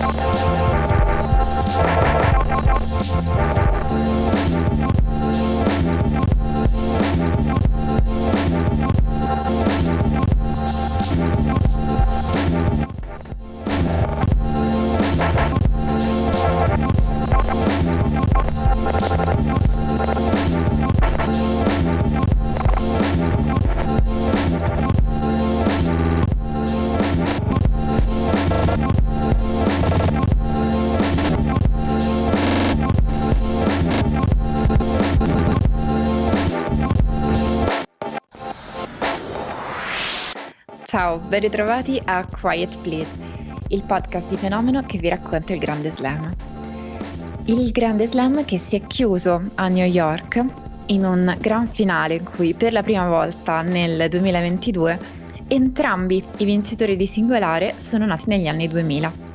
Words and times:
Música 0.00 0.30
Ciao, 41.10 41.18
ben 41.18 41.40
ritrovati 41.40 42.00
a 42.04 42.24
Quiet 42.24 42.78
Please, 42.82 43.10
il 43.70 43.82
podcast 43.82 44.28
di 44.28 44.36
Fenomeno 44.36 44.84
che 44.84 44.96
vi 44.96 45.08
racconta 45.08 45.52
il 45.52 45.58
Grande 45.58 45.90
Slam. 45.90 46.36
Il 47.46 47.72
Grande 47.72 48.06
Slam 48.06 48.44
che 48.44 48.58
si 48.58 48.76
è 48.76 48.86
chiuso 48.86 49.42
a 49.56 49.66
New 49.66 49.84
York 49.84 50.44
in 50.86 51.04
un 51.04 51.36
gran 51.40 51.66
finale 51.66 52.14
in 52.14 52.22
cui 52.22 52.54
per 52.54 52.70
la 52.70 52.84
prima 52.84 53.08
volta 53.08 53.60
nel 53.62 54.08
2022 54.08 55.00
entrambi 55.48 56.22
i 56.36 56.44
vincitori 56.44 56.94
di 56.94 57.08
singolare 57.08 57.72
sono 57.74 58.06
nati 58.06 58.28
negli 58.28 58.46
anni 58.46 58.68
2000. 58.68 59.29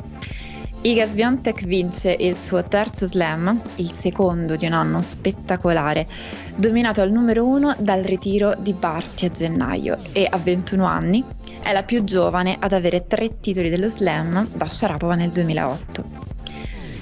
Iga 0.85 1.07
Swiatek 1.07 1.65
vince 1.65 2.15
il 2.19 2.37
suo 2.37 2.63
terzo 2.63 3.07
slam, 3.07 3.59
il 3.77 3.91
secondo 3.91 4.55
di 4.55 4.67
un 4.67 4.73
anno 4.73 5.01
spettacolare, 5.01 6.07
dominato 6.55 7.01
al 7.01 7.11
numero 7.11 7.43
uno 7.43 7.75
dal 7.79 8.03
ritiro 8.03 8.53
di 8.59 8.73
Barty 8.73 9.25
a 9.25 9.31
gennaio 9.31 9.97
e 10.11 10.27
a 10.29 10.37
21 10.37 10.85
anni 10.85 11.23
è 11.63 11.73
la 11.73 11.81
più 11.81 12.03
giovane 12.03 12.57
ad 12.59 12.73
avere 12.73 13.07
tre 13.07 13.39
titoli 13.39 13.71
dello 13.71 13.87
slam 13.87 14.47
da 14.53 14.69
Sharapova 14.69 15.15
nel 15.15 15.31
2008. 15.31 16.34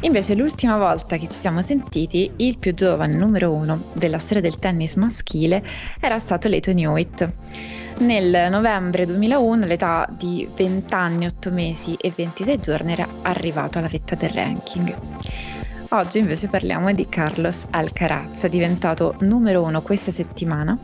Invece 0.03 0.35
l'ultima 0.35 0.77
volta 0.77 1.15
che 1.15 1.29
ci 1.29 1.37
siamo 1.37 1.61
sentiti, 1.61 2.29
il 2.37 2.57
più 2.57 2.73
giovane 2.73 3.15
numero 3.15 3.51
uno 3.51 3.81
della 3.93 4.19
storia 4.19 4.41
del 4.41 4.59
tennis 4.59 4.95
maschile 4.95 5.63
era 5.99 6.19
stato 6.19 6.49
Leighton 6.49 6.77
Hewitt 6.77 7.31
nel 7.99 8.49
novembre 8.51 9.05
2001, 9.05 9.63
all'età 9.63 10.05
di 10.11 10.47
20 10.53 10.93
anni, 10.93 11.25
8 11.25 11.51
mesi 11.51 11.95
e 11.95 12.11
26 12.13 12.59
giorni, 12.59 12.91
era 12.91 13.07
arrivato 13.21 13.77
alla 13.77 13.87
vetta 13.87 14.15
del 14.15 14.29
ranking. 14.31 14.93
Oggi 15.89 16.19
invece 16.19 16.47
parliamo 16.47 16.91
di 16.91 17.07
Carlos 17.07 17.65
Alcaraz, 17.69 18.47
diventato 18.47 19.15
numero 19.21 19.61
uno 19.61 19.81
questa 19.81 20.11
settimana 20.11 20.77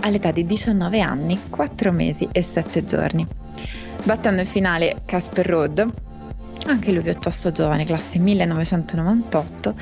all'età 0.00 0.30
di 0.30 0.46
19 0.46 1.00
anni, 1.00 1.38
4 1.50 1.92
mesi 1.92 2.26
e 2.32 2.40
7 2.40 2.84
giorni. 2.84 3.26
Battendo 4.04 4.40
in 4.40 4.46
finale 4.46 5.02
Casper 5.04 5.46
Ruud, 5.46 6.10
anche 6.70 6.92
lui 6.92 7.02
piuttosto 7.02 7.50
giovane, 7.50 7.84
classe 7.84 8.18
1998, 8.18 9.74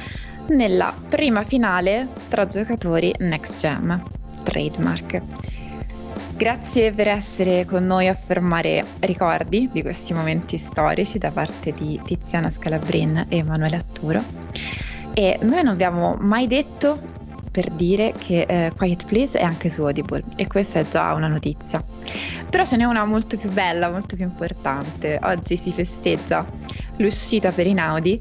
nella 0.48 0.95
prima 1.09 1.45
finale 1.45 2.09
tra 2.28 2.47
giocatori 2.47 3.14
Next 3.19 3.59
Gem, 3.59 4.03
trademark. 4.42 5.23
Grazie 6.36 6.92
per 6.92 7.08
essere 7.08 7.67
con 7.67 7.84
noi 7.84 8.08
a 8.08 8.14
fermare 8.14 8.84
ricordi 9.01 9.69
di 9.70 9.83
questi 9.83 10.14
momenti 10.14 10.56
storici 10.56 11.19
da 11.19 11.31
parte 11.31 11.73
di 11.73 12.01
Tiziana 12.03 12.51
Scalabrin 12.51 13.27
e 13.28 13.36
Emanuele 13.36 13.77
Atturo. 13.77 14.23
E 15.12 15.39
noi 15.42 15.62
non 15.62 15.69
abbiamo 15.69 16.17
mai 16.19 16.47
detto 16.47 17.19
per 17.50 17.70
dire 17.70 18.14
che 18.16 18.42
eh, 18.42 18.72
Quiet 18.77 19.05
Please 19.06 19.38
è 19.38 19.42
anche 19.42 19.68
su 19.68 19.83
Audible 19.83 20.22
e 20.36 20.46
questa 20.46 20.80
è 20.80 20.88
già 20.88 21.12
una 21.14 21.28
notizia. 21.28 21.83
Però 22.48 22.64
ce 22.64 22.77
n'è 22.77 22.84
una 22.84 23.05
molto 23.05 23.36
più 23.36 23.50
bella, 23.50 23.90
molto 23.90 24.16
più 24.16 24.24
importante. 24.24 25.18
Oggi 25.22 25.56
si 25.56 25.72
festeggia 25.72 26.46
l'uscita 26.96 27.50
per 27.50 27.66
Inaudi 27.66 28.20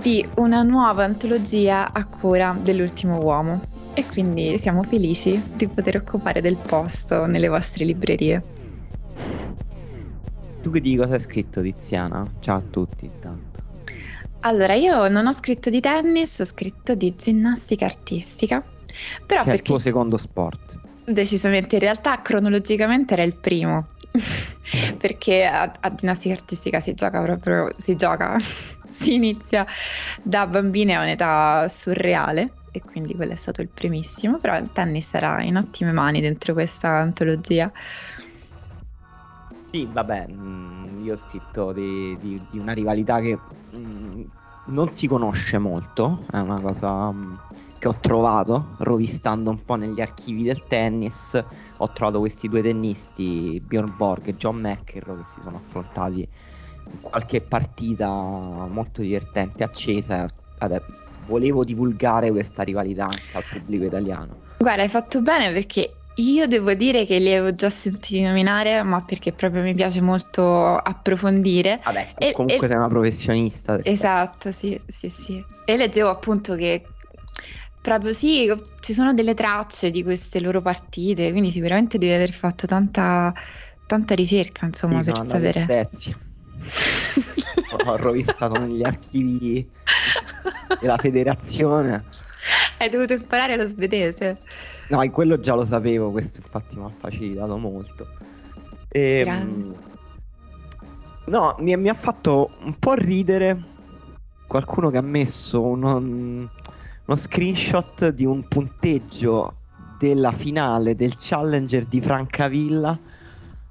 di 0.00 0.26
una 0.36 0.62
nuova 0.62 1.04
antologia 1.04 1.92
a 1.92 2.04
cura 2.06 2.56
dell'ultimo 2.60 3.18
uomo 3.18 3.64
e 3.94 4.06
quindi 4.06 4.58
siamo 4.58 4.82
felici 4.84 5.42
di 5.54 5.66
poter 5.66 5.96
occupare 5.96 6.40
del 6.40 6.56
posto 6.56 7.26
nelle 7.26 7.48
vostre 7.48 7.84
librerie. 7.84 8.42
Tu 10.60 10.70
che 10.70 10.80
di 10.80 10.96
cosa 10.96 11.14
hai 11.14 11.20
scritto 11.20 11.62
Tiziana? 11.62 12.30
Ciao 12.40 12.58
a 12.58 12.62
tutti 12.70 13.06
intanto. 13.06 13.47
Allora, 14.40 14.74
io 14.74 15.08
non 15.08 15.26
ho 15.26 15.32
scritto 15.32 15.70
di 15.70 15.80
tennis, 15.80 16.38
ho 16.38 16.44
scritto 16.44 16.94
di 16.94 17.14
ginnastica 17.16 17.84
artistica. 17.84 18.64
Però 19.26 19.42
che 19.42 19.50
è 19.50 19.54
il 19.54 19.62
tuo 19.62 19.78
secondo 19.78 20.16
sport. 20.16 20.80
Decisamente, 21.04 21.76
in 21.76 21.80
realtà 21.80 22.20
cronologicamente 22.22 23.14
era 23.14 23.22
il 23.22 23.36
primo. 23.36 23.88
perché 24.98 25.44
a, 25.44 25.70
a, 25.80 25.94
ginnastica 25.94 26.34
artistica 26.34 26.80
si 26.80 26.94
gioca 26.94 27.22
proprio, 27.22 27.72
si 27.76 27.94
gioca, 27.96 28.36
si 28.88 29.14
inizia 29.14 29.66
da 30.22 30.46
bambine 30.46 30.94
a 30.94 31.02
un'età 31.02 31.66
surreale 31.68 32.54
e 32.70 32.82
quindi 32.82 33.14
quello 33.14 33.32
è 33.32 33.36
stato 33.36 33.60
il 33.62 33.68
primissimo, 33.68 34.38
però 34.38 34.56
il 34.58 34.70
tennis 34.70 35.12
era 35.14 35.42
in 35.42 35.56
ottime 35.56 35.92
mani 35.92 36.20
dentro 36.20 36.52
questa 36.52 36.90
antologia. 36.90 37.70
Sì, 39.70 39.86
vabbè, 39.86 40.26
mm, 40.30 41.00
io 41.00 41.12
ho 41.12 41.16
scritto 41.16 41.72
di, 41.72 42.16
di, 42.18 42.46
di 42.48 42.58
una 42.58 42.72
rivalità 42.72 43.20
che 43.20 43.38
mm, 43.76 44.22
non 44.64 44.90
si 44.92 45.06
conosce 45.06 45.58
molto, 45.58 46.24
è 46.30 46.38
una 46.38 46.60
cosa 46.60 47.12
mm, 47.12 47.34
che 47.78 47.88
ho 47.88 47.98
trovato 48.00 48.74
rovistando 48.78 49.50
un 49.50 49.62
po' 49.64 49.74
negli 49.76 50.00
archivi 50.00 50.42
del 50.42 50.66
tennis. 50.66 51.38
Ho 51.78 51.92
trovato 51.92 52.18
questi 52.18 52.48
due 52.48 52.62
tennisti, 52.62 53.60
Bjorn 53.62 53.94
Borg 53.94 54.28
e 54.28 54.36
John 54.36 54.56
McEnroe, 54.56 55.18
che 55.18 55.24
si 55.24 55.40
sono 55.42 55.56
affrontati 55.56 56.20
in 56.20 57.00
qualche 57.00 57.42
partita 57.42 58.08
molto 58.08 59.02
divertente, 59.02 59.64
accesa. 59.64 60.26
Vabbè, 60.58 60.82
volevo 61.26 61.62
divulgare 61.62 62.30
questa 62.30 62.62
rivalità 62.62 63.04
anche 63.04 63.36
al 63.36 63.44
pubblico 63.44 63.84
italiano. 63.84 64.38
Guarda, 64.58 64.82
hai 64.82 64.88
fatto 64.88 65.20
bene 65.20 65.52
perché 65.52 65.97
io 66.18 66.46
devo 66.46 66.74
dire 66.74 67.04
che 67.04 67.18
li 67.18 67.32
avevo 67.32 67.54
già 67.54 67.70
sentiti 67.70 68.22
nominare, 68.22 68.82
ma 68.82 69.00
perché 69.00 69.32
proprio 69.32 69.62
mi 69.62 69.74
piace 69.74 70.00
molto 70.00 70.76
approfondire. 70.76 71.80
Vabbè, 71.84 72.14
e, 72.18 72.32
comunque 72.32 72.66
e... 72.66 72.68
sei 72.68 72.76
una 72.76 72.88
professionista. 72.88 73.78
Esatto, 73.82 74.50
sì, 74.50 74.80
sì, 74.86 75.08
sì. 75.08 75.44
E 75.64 75.76
leggevo 75.76 76.08
appunto 76.08 76.56
che 76.56 76.88
proprio 77.80 78.12
sì, 78.12 78.52
ci 78.80 78.92
sono 78.92 79.14
delle 79.14 79.34
tracce 79.34 79.90
di 79.90 80.02
queste 80.02 80.40
loro 80.40 80.60
partite, 80.60 81.30
quindi 81.30 81.50
sicuramente 81.50 81.98
devi 81.98 82.12
aver 82.12 82.32
fatto 82.32 82.66
tanta, 82.66 83.32
tanta 83.86 84.14
ricerca, 84.14 84.66
insomma, 84.66 85.00
sì, 85.02 85.12
per 85.12 85.26
sapere. 85.26 85.62
Spezia. 85.62 86.18
Ho 87.86 87.96
rovistato 87.96 88.58
negli 88.58 88.82
archivi 88.82 89.70
della 90.80 90.96
federazione. 90.98 92.04
Hai 92.78 92.88
dovuto 92.88 93.12
imparare 93.12 93.56
lo 93.56 93.66
svedese. 93.66 94.38
No, 94.88 95.02
in 95.02 95.10
quello 95.10 95.38
già 95.38 95.54
lo 95.54 95.64
sapevo, 95.64 96.10
questo 96.10 96.40
infatti 96.40 96.78
mi 96.78 96.84
ha 96.84 96.92
facilitato 96.96 97.56
molto. 97.56 98.06
E, 98.88 99.24
ehm, 99.26 99.74
no, 101.26 101.56
mi, 101.58 101.76
mi, 101.76 101.88
ha 101.88 101.94
fatto 101.94 102.50
un 102.62 102.78
po' 102.78 102.94
ridere 102.94 103.62
qualcuno 104.46 104.90
che 104.90 104.96
ha 104.96 105.02
messo 105.02 105.62
uno, 105.62 105.96
uno 105.96 107.16
screenshot 107.16 108.08
di 108.08 108.24
un 108.24 108.46
punteggio 108.48 109.56
della 109.98 110.32
finale 110.32 110.94
del 110.94 111.16
Challenger 111.18 111.84
di 111.84 112.00
Francavilla 112.00 112.98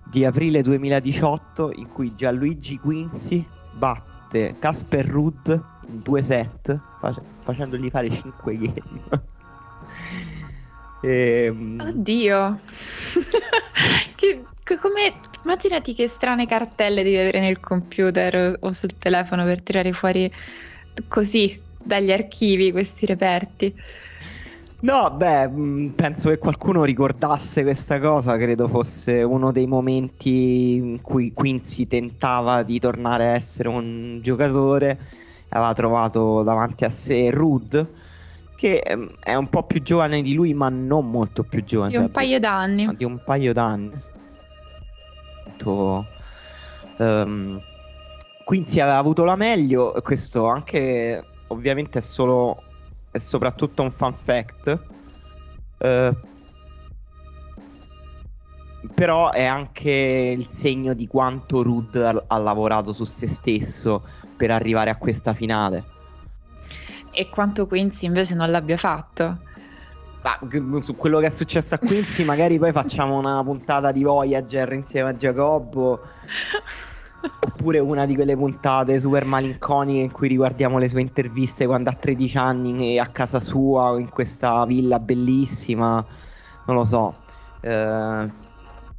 di 0.04 0.26
aprile 0.26 0.62
2018 0.62 1.72
in 1.76 1.90
cui 1.90 2.14
Gianluigi 2.16 2.78
Quincy 2.78 3.46
batte 3.72 4.56
Casper 4.60 5.06
Rudd 5.06 5.52
due 5.88 6.24
set 6.24 6.78
face- 7.00 7.22
facendogli 7.42 7.90
fare 7.90 8.10
5 8.10 8.58
game. 8.58 9.02
e, 11.02 11.46
ehm, 11.48 11.78
Oddio. 11.80 12.60
che, 14.16 14.44
come, 14.80 15.14
immaginati 15.44 15.94
che 15.94 16.08
strane 16.08 16.46
cartelle 16.46 17.04
devi 17.04 17.18
avere 17.18 17.40
nel 17.40 17.60
computer 17.60 18.58
o 18.60 18.72
sul 18.72 18.98
telefono 18.98 19.46
per 19.46 19.62
tirare 19.62 19.94
fuori 19.94 20.32
così 21.08 21.62
dagli 21.82 22.12
archivi 22.12 22.72
questi 22.72 23.06
reperti. 23.06 23.74
No, 24.80 25.10
beh, 25.12 25.48
mm, 25.48 25.88
penso 25.90 26.30
che 26.30 26.38
qualcuno 26.38 26.84
ricordasse 26.84 27.64
questa 27.64 28.00
cosa, 28.00 28.38
credo 28.38 28.68
fosse 28.68 29.24
uno 29.24 29.52
dei 29.52 29.66
momenti 29.66 30.76
in 30.76 31.02
cui 31.02 31.34
Quincy 31.34 31.88
tentava 31.88 32.62
di 32.62 32.78
tornare 32.80 33.26
a 33.26 33.32
essere 33.32 33.70
un 33.70 34.20
giocatore, 34.22 35.00
aveva 35.50 35.74
trovato 35.74 36.44
davanti 36.44 36.86
a 36.86 36.90
sé 36.90 37.30
Rudd, 37.32 37.78
che 38.56 38.84
mm, 38.96 39.06
è 39.20 39.36
un 39.36 39.50
po' 39.50 39.64
più 39.64 39.82
giovane 39.82 40.22
di 40.22 40.34
lui, 40.34 40.54
ma 40.54 40.70
non 40.70 41.10
molto 41.10 41.44
più 41.44 41.64
giovane. 41.64 41.92
Di 41.92 41.98
un 41.98 42.04
cioè, 42.04 42.12
paio 42.12 42.40
d'anni. 42.40 42.96
Di 42.96 43.04
un 43.04 43.24
paio 43.24 43.54
d'anni. 43.54 43.92
Um, 46.98 47.62
Quincy 48.44 48.80
aveva 48.80 48.98
avuto 48.98 49.24
la 49.24 49.36
meglio, 49.36 49.94
questo 50.02 50.48
anche 50.48 51.24
ovviamente 51.48 52.00
è 52.00 52.02
solo 52.02 52.64
è 53.12 53.18
soprattutto 53.18 53.82
un 53.82 53.92
fun 53.92 54.16
fact. 54.24 54.80
Uh, 55.80 56.16
però 58.94 59.32
è 59.32 59.44
anche 59.44 60.34
il 60.38 60.48
segno 60.48 60.94
di 60.94 61.08
quanto 61.08 61.64
Rud 61.64 61.96
ha, 61.96 62.24
ha 62.28 62.38
lavorato 62.38 62.92
su 62.92 63.04
se 63.04 63.28
stesso 63.28 64.04
per 64.36 64.52
arrivare 64.52 64.90
a 64.90 64.96
questa 64.98 65.34
finale. 65.34 65.96
E 67.12 67.30
quanto 67.30 67.66
Quincy 67.66 68.06
invece 68.06 68.36
non 68.36 68.52
l'abbia 68.52 68.78
fatto. 68.78 69.40
Ma 70.22 70.38
su 70.82 70.96
quello 70.96 71.20
che 71.20 71.28
è 71.28 71.30
successo 71.30 71.76
a 71.76 71.80
Quincy, 71.80 72.24
magari 72.26 72.60
poi 72.60 72.72
facciamo 72.72 73.18
una 73.18 73.44
puntata 73.44 73.92
di 73.92 74.04
Voyager 74.04 74.72
insieme 74.74 75.10
a 75.10 75.16
Giacobbo. 75.16 76.00
Oppure 77.40 77.80
una 77.80 78.06
di 78.06 78.14
quelle 78.14 78.36
puntate 78.36 79.00
super 79.00 79.26
malinconiche 79.26 80.02
in 80.02 80.12
cui 80.12 80.28
riguardiamo 80.28 80.78
le 80.78 80.88
sue 80.88 81.02
interviste 81.02 81.66
quando 81.66 81.90
ha 81.90 81.94
13 81.94 82.38
anni 82.38 83.00
a 83.00 83.08
casa 83.08 83.40
sua, 83.40 84.00
in 84.00 84.10
questa 84.10 84.64
villa 84.66 85.00
bellissima. 85.00 86.06
Non 86.68 86.76
lo 86.76 86.84
so. 86.84 87.16
Eh, 87.62 88.46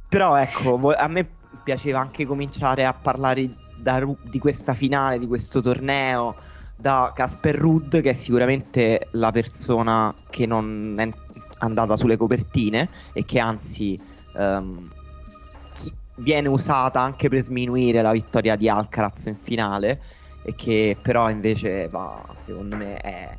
però 0.09 0.35
ecco, 0.37 0.93
a 0.95 1.07
me 1.07 1.27
piaceva 1.63 1.99
anche 1.99 2.25
cominciare 2.25 2.83
a 2.83 2.93
parlare 2.93 3.49
da, 3.75 4.03
di 4.23 4.39
questa 4.39 4.73
finale, 4.73 5.19
di 5.19 5.27
questo 5.27 5.61
torneo, 5.61 6.35
da 6.75 7.11
Casper 7.13 7.55
Rudd, 7.55 7.97
che 7.97 8.09
è 8.09 8.13
sicuramente 8.13 9.07
la 9.11 9.31
persona 9.31 10.13
che 10.29 10.45
non 10.45 10.95
è 10.97 11.09
andata 11.59 11.95
sulle 11.95 12.17
copertine 12.17 12.89
e 13.13 13.23
che 13.25 13.39
anzi 13.39 13.99
um, 14.33 14.89
viene 16.15 16.47
usata 16.47 17.01
anche 17.01 17.29
per 17.29 17.41
sminuire 17.41 18.01
la 18.01 18.11
vittoria 18.11 18.55
di 18.55 18.67
Alcaraz 18.67 19.27
in 19.27 19.37
finale 19.37 20.01
e 20.43 20.55
che 20.55 20.97
però 21.01 21.29
invece 21.29 21.87
va, 21.89 22.23
secondo 22.35 22.75
me 22.77 22.97
è 22.97 23.37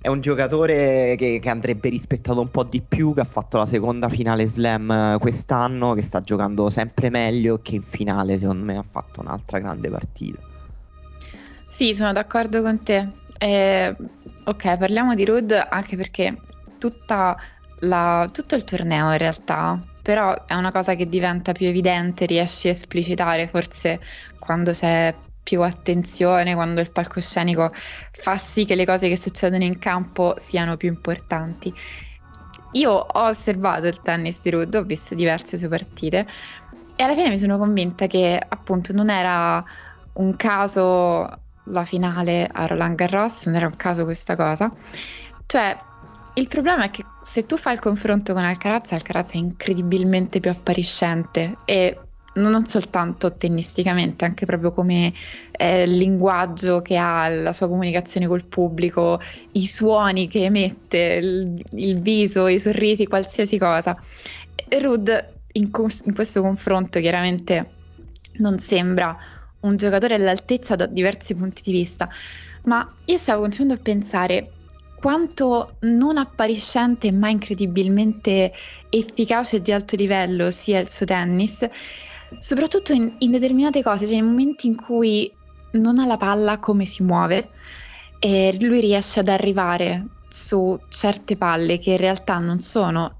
è 0.00 0.08
un 0.08 0.20
giocatore 0.20 1.14
che, 1.16 1.38
che, 1.40 1.48
andrebbe 1.48 1.88
rispettato 1.88 2.40
un 2.40 2.50
po' 2.50 2.64
di 2.64 2.80
più, 2.80 3.14
che 3.14 3.20
ha 3.20 3.24
fatto 3.24 3.58
la 3.58 3.66
seconda 3.66 4.08
finale 4.08 4.46
slam 4.46 5.18
quest'anno, 5.18 5.94
che 5.94 6.02
sta 6.02 6.20
giocando 6.20 6.70
sempre 6.70 7.10
meglio 7.10 7.60
che 7.60 7.74
in 7.74 7.82
finale 7.82 8.38
secondo 8.38 8.64
me 8.64 8.76
ha 8.76 8.84
fatto 8.88 9.20
un'altra 9.20 9.58
grande 9.58 9.90
partita. 9.90 10.40
Sì, 11.66 11.94
sono 11.94 12.12
d'accordo 12.12 12.62
con 12.62 12.82
te. 12.82 13.08
Eh, 13.38 13.94
ok, 14.44 14.76
parliamo 14.76 15.14
di 15.14 15.24
Rud 15.24 15.52
anche 15.68 15.96
perché 15.96 16.36
la, 17.80 18.28
tutto 18.32 18.54
il 18.54 18.64
torneo 18.64 19.12
in 19.12 19.18
realtà, 19.18 19.80
però 20.02 20.46
è 20.46 20.54
una 20.54 20.72
cosa 20.72 20.94
che 20.94 21.08
diventa 21.08 21.52
più 21.52 21.66
evidente, 21.66 22.26
riesci 22.26 22.68
a 22.68 22.70
esplicitare 22.70 23.46
forse 23.46 24.00
quando 24.38 24.72
c'è 24.72 25.14
più 25.48 25.62
attenzione 25.62 26.52
quando 26.52 26.82
il 26.82 26.92
palcoscenico 26.92 27.72
fa 28.12 28.36
sì 28.36 28.66
che 28.66 28.74
le 28.74 28.84
cose 28.84 29.08
che 29.08 29.16
succedono 29.16 29.64
in 29.64 29.78
campo 29.78 30.34
siano 30.36 30.76
più 30.76 30.90
importanti. 30.90 31.72
Io 32.72 32.90
ho 32.92 33.22
osservato 33.22 33.86
il 33.86 33.98
tennis 34.02 34.42
di 34.42 34.50
Rudd, 34.50 34.74
ho 34.74 34.82
visto 34.82 35.14
diverse 35.14 35.56
sue 35.56 35.68
partite 35.68 36.26
e 36.94 37.02
alla 37.02 37.14
fine 37.14 37.30
mi 37.30 37.38
sono 37.38 37.56
convinta 37.56 38.06
che 38.06 38.38
appunto 38.46 38.92
non 38.92 39.08
era 39.08 39.64
un 40.14 40.36
caso 40.36 41.44
la 41.64 41.84
finale 41.86 42.46
a 42.52 42.66
Roland 42.66 42.96
Garros, 42.96 43.46
non 43.46 43.54
era 43.56 43.68
un 43.68 43.76
caso 43.76 44.04
questa 44.04 44.36
cosa. 44.36 44.70
Cioè, 45.46 45.78
il 46.34 46.48
problema 46.48 46.84
è 46.84 46.90
che 46.90 47.04
se 47.22 47.46
tu 47.46 47.56
fai 47.56 47.72
il 47.72 47.80
confronto 47.80 48.34
con 48.34 48.44
Alcaraz, 48.44 48.92
Alcaraz 48.92 49.32
è 49.32 49.38
incredibilmente 49.38 50.40
più 50.40 50.50
appariscente 50.50 51.56
e 51.64 51.98
non 52.34 52.66
soltanto 52.66 53.34
tennisticamente, 53.34 54.24
anche 54.24 54.46
proprio 54.46 54.72
come 54.72 55.12
eh, 55.52 55.86
linguaggio 55.86 56.82
che 56.82 56.96
ha, 56.96 57.28
la 57.28 57.52
sua 57.52 57.68
comunicazione 57.68 58.26
col 58.26 58.44
pubblico, 58.44 59.20
i 59.52 59.66
suoni 59.66 60.28
che 60.28 60.44
emette, 60.44 61.18
il, 61.20 61.64
il 61.72 62.00
viso, 62.00 62.46
i 62.46 62.60
sorrisi, 62.60 63.06
qualsiasi 63.06 63.58
cosa. 63.58 63.96
Rud 64.80 65.36
in, 65.52 65.70
in 66.04 66.14
questo 66.14 66.42
confronto 66.42 67.00
chiaramente 67.00 67.70
non 68.38 68.58
sembra 68.58 69.16
un 69.60 69.76
giocatore 69.76 70.14
all'altezza 70.14 70.76
da 70.76 70.86
diversi 70.86 71.34
punti 71.34 71.62
di 71.64 71.72
vista, 71.72 72.08
ma 72.64 72.88
io 73.06 73.18
stavo 73.18 73.40
continuando 73.40 73.80
a 73.80 73.82
pensare 73.82 74.50
quanto 75.00 75.76
non 75.80 76.16
appariscente 76.16 77.10
ma 77.12 77.28
incredibilmente 77.28 78.52
efficace 78.90 79.56
e 79.56 79.62
di 79.62 79.72
alto 79.72 79.96
livello 79.96 80.50
sia 80.50 80.80
il 80.80 80.88
suo 80.88 81.06
tennis 81.06 81.66
soprattutto 82.38 82.92
in, 82.92 83.14
in 83.18 83.30
determinate 83.30 83.82
cose, 83.82 84.06
cioè 84.06 84.16
in 84.16 84.26
momenti 84.26 84.66
in 84.66 84.76
cui 84.76 85.32
non 85.72 85.98
ha 85.98 86.06
la 86.06 86.16
palla 86.16 86.58
come 86.58 86.84
si 86.84 87.02
muove 87.02 87.50
e 88.18 88.56
lui 88.60 88.80
riesce 88.80 89.20
ad 89.20 89.28
arrivare 89.28 90.06
su 90.28 90.78
certe 90.88 91.36
palle 91.36 91.78
che 91.78 91.92
in 91.92 91.96
realtà 91.96 92.38
non 92.38 92.60
sono 92.60 93.16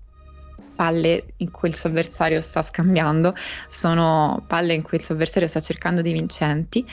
palle 0.78 1.24
in 1.38 1.50
cui 1.50 1.70
il 1.70 1.74
suo 1.74 1.88
avversario 1.88 2.40
sta 2.40 2.62
scambiando, 2.62 3.34
sono 3.66 4.44
palle 4.46 4.74
in 4.74 4.82
cui 4.82 4.98
il 4.98 5.02
suo 5.02 5.14
avversario 5.14 5.48
sta 5.48 5.60
cercando 5.60 6.02
dei 6.02 6.12
vincenti. 6.12 6.86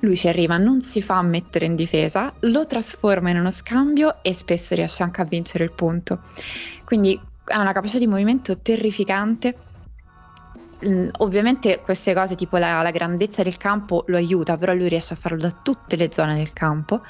Lui 0.00 0.16
ci 0.16 0.28
arriva, 0.28 0.58
non 0.58 0.80
si 0.80 1.02
fa 1.02 1.20
mettere 1.22 1.66
in 1.66 1.74
difesa, 1.74 2.32
lo 2.40 2.66
trasforma 2.66 3.30
in 3.30 3.38
uno 3.38 3.50
scambio 3.50 4.22
e 4.22 4.32
spesso 4.32 4.76
riesce 4.76 5.02
anche 5.02 5.22
a 5.22 5.24
vincere 5.24 5.64
il 5.64 5.72
punto. 5.72 6.20
Quindi 6.84 7.20
ha 7.46 7.60
una 7.60 7.72
capacità 7.72 7.98
di 7.98 8.06
movimento 8.06 8.58
terrificante 8.58 9.56
Ovviamente 11.18 11.80
queste 11.80 12.14
cose 12.14 12.34
tipo 12.34 12.56
la, 12.56 12.82
la, 12.82 12.90
grandezza 12.90 13.42
del 13.42 13.56
campo 13.56 14.04
lo 14.08 14.16
aiuta, 14.16 14.56
però 14.56 14.74
lui 14.74 14.88
riesce 14.88 15.14
a 15.14 15.16
farlo 15.16 15.38
da 15.38 15.50
tutte 15.50 15.96
le 15.96 16.12
zone 16.12 16.34
del 16.34 16.52
campo. 16.52 17.02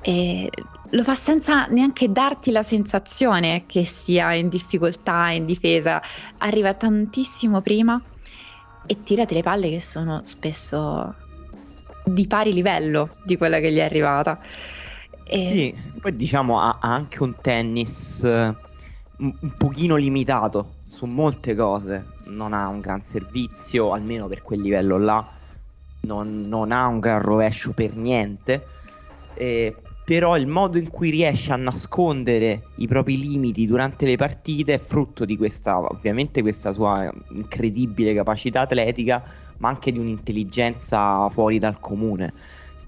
E 0.00 0.50
lo 0.90 1.02
fa 1.02 1.14
senza 1.14 1.66
neanche 1.66 2.10
darti 2.10 2.50
la 2.50 2.62
sensazione 2.62 3.64
che 3.66 3.84
sia 3.84 4.34
in 4.34 4.48
difficoltà, 4.48 5.28
in 5.30 5.46
difesa, 5.46 6.02
arriva 6.38 6.74
tantissimo 6.74 7.60
prima 7.60 8.02
e 8.86 9.02
tira 9.02 9.24
delle 9.24 9.42
palle 9.42 9.70
che 9.70 9.80
sono 9.80 10.22
spesso 10.24 11.14
di 12.04 12.26
pari 12.26 12.52
livello 12.52 13.16
di 13.24 13.36
quella 13.36 13.60
che 13.60 13.72
gli 13.72 13.78
è 13.78 13.82
arrivata. 13.82 14.40
E... 15.24 15.50
Sì, 15.50 15.74
poi 16.00 16.14
diciamo 16.14 16.60
ha 16.60 16.78
anche 16.80 17.22
un 17.22 17.34
tennis 17.40 18.24
eh, 18.24 18.54
un 19.18 19.56
pochino 19.56 19.96
limitato 19.96 20.80
su 20.88 21.06
molte 21.06 21.54
cose 21.54 22.11
non 22.34 22.52
ha 22.52 22.68
un 22.68 22.80
gran 22.80 23.02
servizio, 23.02 23.92
almeno 23.92 24.26
per 24.28 24.42
quel 24.42 24.60
livello 24.60 24.98
là, 24.98 25.26
non, 26.02 26.40
non 26.48 26.72
ha 26.72 26.86
un 26.86 26.98
gran 27.00 27.20
rovescio 27.20 27.72
per 27.72 27.94
niente, 27.94 28.66
eh, 29.34 29.76
però 30.04 30.36
il 30.36 30.46
modo 30.46 30.78
in 30.78 30.88
cui 30.90 31.10
riesce 31.10 31.52
a 31.52 31.56
nascondere 31.56 32.64
i 32.76 32.88
propri 32.88 33.18
limiti 33.18 33.66
durante 33.66 34.04
le 34.04 34.16
partite 34.16 34.74
è 34.74 34.78
frutto 34.78 35.24
di 35.24 35.36
questa, 35.36 35.78
ovviamente, 35.78 36.42
questa 36.42 36.72
sua 36.72 37.08
incredibile 37.30 38.14
capacità 38.14 38.62
atletica, 38.62 39.22
ma 39.58 39.68
anche 39.68 39.92
di 39.92 39.98
un'intelligenza 39.98 41.28
fuori 41.30 41.58
dal 41.58 41.78
comune, 41.78 42.32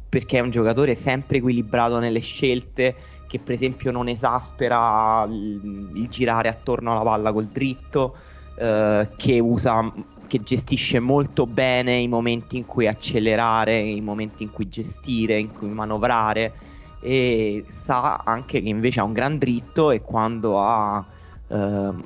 perché 0.09 0.39
è 0.39 0.41
un 0.41 0.51
giocatore 0.51 0.97
sempre 0.97 1.39
equilibrato 1.39 2.01
nelle 2.01 2.21
scelte, 2.21 2.97
che 3.29 3.39
per 3.39 3.55
esempio 3.55 3.93
non 3.93 4.09
esaspera 4.09 5.25
il, 5.29 5.91
il 5.95 6.09
girare 6.09 6.49
attorno 6.49 6.93
alla 6.93 7.03
palla 7.03 7.33
col 7.33 7.47
dritto, 7.47 8.17
eh, 8.57 9.09
che 9.17 9.39
usa 9.41 9.93
che 10.27 10.43
gestisce 10.43 11.01
molto 11.01 11.47
bene 11.47 11.97
i 11.97 12.09
momenti 12.09 12.57
in 12.57 12.67
cui 12.67 12.87
accelerare, 12.87 13.79
i 13.79 14.01
momenti 14.01 14.43
in 14.43 14.51
cui 14.51 14.69
gestire, 14.69 15.39
in 15.39 15.53
cui 15.53 15.69
manovrare 15.69 16.55
e 17.01 17.67
sa 17.69 18.17
anche 18.25 18.63
che 18.63 18.69
invece 18.69 19.01
ha 19.01 19.05
un 19.05 19.13
gran 19.13 19.39
dritto 19.39 19.91
e 19.91 20.01
quando 20.01 20.61
ha 20.61 21.05
eh, 21.49 21.57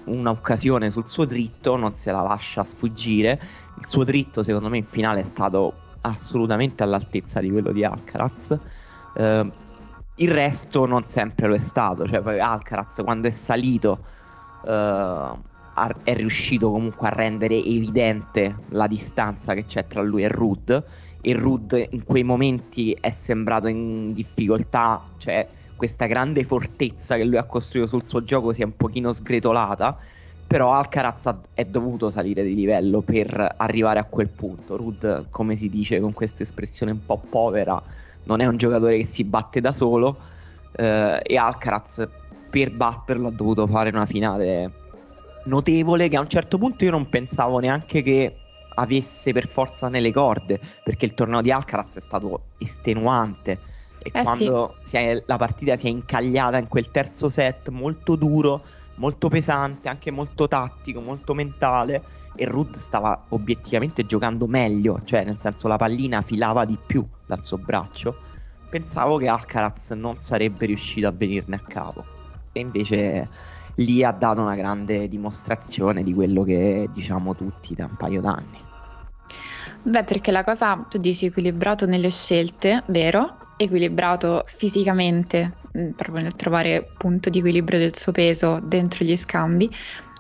un'occasione 0.05 0.91
sul 0.91 1.09
suo 1.09 1.25
dritto 1.25 1.77
non 1.77 1.95
se 1.95 2.11
la 2.11 2.23
lascia 2.23 2.65
sfuggire. 2.65 3.41
Il 3.77 3.87
suo 3.87 4.05
dritto 4.05 4.43
secondo 4.43 4.69
me 4.69 4.79
in 4.79 4.85
finale 4.85 5.21
è 5.21 5.25
stato 5.25 5.75
assolutamente 6.01 6.83
all'altezza 6.83 7.41
di 7.41 7.51
quello 7.51 7.73
di 7.73 7.85
Alcaraz. 7.85 8.59
Eh, 9.15 9.53
il 10.17 10.31
resto 10.31 10.85
non 10.85 11.07
sempre 11.07 11.47
lo 11.47 11.55
è 11.55 11.59
stato, 11.59 12.07
cioè 12.07 12.41
Alcaraz 12.41 13.01
quando 13.05 13.29
è 13.29 13.31
salito 13.31 14.05
eh, 14.67 15.33
è 16.03 16.15
riuscito 16.15 16.71
comunque 16.71 17.09
a 17.09 17.11
rendere 17.11 17.57
evidente 17.57 18.57
la 18.71 18.87
distanza 18.87 19.55
che 19.55 19.65
c'è 19.65 19.87
tra 19.87 20.03
lui 20.03 20.25
e 20.25 20.29
Rud 20.29 20.85
e 21.21 21.33
Rud 21.33 21.89
in 21.91 22.05
quei 22.05 22.23
momenti 22.23 22.97
è 22.99 23.11
sembrato 23.11 23.67
in 23.67 24.13
difficoltà, 24.13 25.05
cioè 25.19 25.47
questa 25.77 26.07
grande 26.07 26.45
fortezza 26.45 27.17
che 27.17 27.25
lui 27.25 27.37
ha 27.37 27.45
costruito 27.45 27.89
sul 27.89 28.07
suo 28.07 28.25
gioco 28.25 28.53
si 28.53 28.63
è 28.63 28.65
un 28.65 28.77
pochino 28.77 29.13
sgretolata, 29.13 29.97
però 30.47 30.73
Alcaraz 30.73 31.37
è 31.55 31.65
dovuto 31.65 32.11
salire 32.11 32.43
di 32.43 32.55
livello 32.55 33.03
per 33.03 33.55
arrivare 33.59 33.99
a 33.99 34.05
quel 34.05 34.29
punto. 34.29 34.77
Rud, 34.77 35.29
come 35.31 35.57
si 35.57 35.69
dice 35.69 36.01
con 36.01 36.13
questa 36.13 36.43
espressione 36.43 36.93
un 36.93 37.05
po' 37.05 37.19
povera, 37.29 37.81
non 38.25 38.41
è 38.41 38.47
un 38.47 38.57
giocatore 38.57 38.99
che 38.99 39.07
si 39.07 39.25
batte 39.25 39.61
da 39.61 39.73
solo 39.73 40.19
eh, 40.73 41.21
e 41.23 41.37
Alcaraz 41.37 42.09
per 42.51 42.73
batterlo 42.73 43.29
ha 43.29 43.33
dovuto 43.33 43.67
fare 43.67 43.91
una 43.91 44.07
finale 44.07 44.88
notevole 45.49 46.09
che 46.09 46.17
a 46.17 46.21
un 46.21 46.29
certo 46.29 46.59
punto 46.59 46.85
io 46.85 46.91
non 46.91 47.09
pensavo 47.09 47.59
neanche 47.59 48.03
che 48.03 48.37
avesse 48.75 49.33
per 49.33 49.49
forza 49.49 49.89
nelle 49.89 50.13
corde, 50.13 50.61
perché 50.85 51.05
il 51.05 51.15
torneo 51.15 51.41
di 51.41 51.51
Alcaraz 51.51 51.97
è 51.97 52.01
stato 52.01 52.43
estenuante 52.59 53.59
e 54.01 54.11
eh 54.13 54.23
quando 54.23 54.77
sì. 54.83 54.97
è, 54.97 55.23
la 55.27 55.37
partita 55.37 55.77
si 55.77 55.87
è 55.87 55.91
incagliata 55.91 56.59
in 56.59 56.69
quel 56.69 56.91
terzo 56.91 57.29
set 57.29 57.69
molto 57.71 58.15
duro, 58.15 58.63
molto 58.97 59.29
pesante, 59.29 59.89
anche 59.89 60.11
molto 60.11 60.47
tattico, 60.47 61.01
molto 61.01 61.35
mentale 61.35 62.17
e 62.37 62.45
Rudd 62.45 62.75
stava 62.75 63.25
obiettivamente 63.31 64.07
giocando 64.07 64.47
meglio, 64.47 65.01
cioè 65.05 65.25
nel 65.25 65.39
senso 65.41 65.67
la 65.67 65.77
pallina 65.77 66.23
filava 66.23 66.65
di 66.65 66.79
più 66.85 67.05
dal 67.27 67.45
suo 67.45 67.59
braccio, 67.59 68.17
pensavo 68.71 69.17
che 69.17 69.27
Alcaraz 69.27 69.91
non 69.91 70.19
sarebbe 70.19 70.67
riuscito 70.67 71.09
a 71.09 71.13
venirne 71.13 71.57
a 71.57 71.61
capo 71.67 72.05
e 72.53 72.61
invece 72.61 73.29
lì 73.79 74.03
ha 74.05 74.13
dato 74.13 74.41
una 74.41 74.55
grande 74.55 75.09
dimostrazione 75.09 76.03
di 76.03 76.13
quello 76.15 76.43
che 76.43 76.89
diciamo 76.93 77.35
tutti 77.35 77.75
da 77.75 77.87
un 77.87 77.97
paio 77.97 78.21
d'anni. 78.21 78.67
Beh, 79.83 80.05
perché 80.05 80.31
la 80.31 80.45
cosa, 80.45 80.85
tu 80.89 80.99
dici 80.99 81.27
equilibrato 81.27 81.87
nelle 81.87 82.11
scelte, 82.11 82.83
vero? 82.89 83.53
Equilibrato 83.57 84.45
fisicamente, 84.47 85.61
mm, 85.77 85.91
proprio 85.93 86.23
nel 86.23 86.35
trovare 86.35 86.93
punto 86.97 87.31
di 87.31 87.39
equilibrio 87.39 87.79
del 87.79 87.97
suo 87.97 88.13
peso 88.13 88.61
dentro 88.63 89.05
gli 89.05 89.17
scambi, 89.17 89.71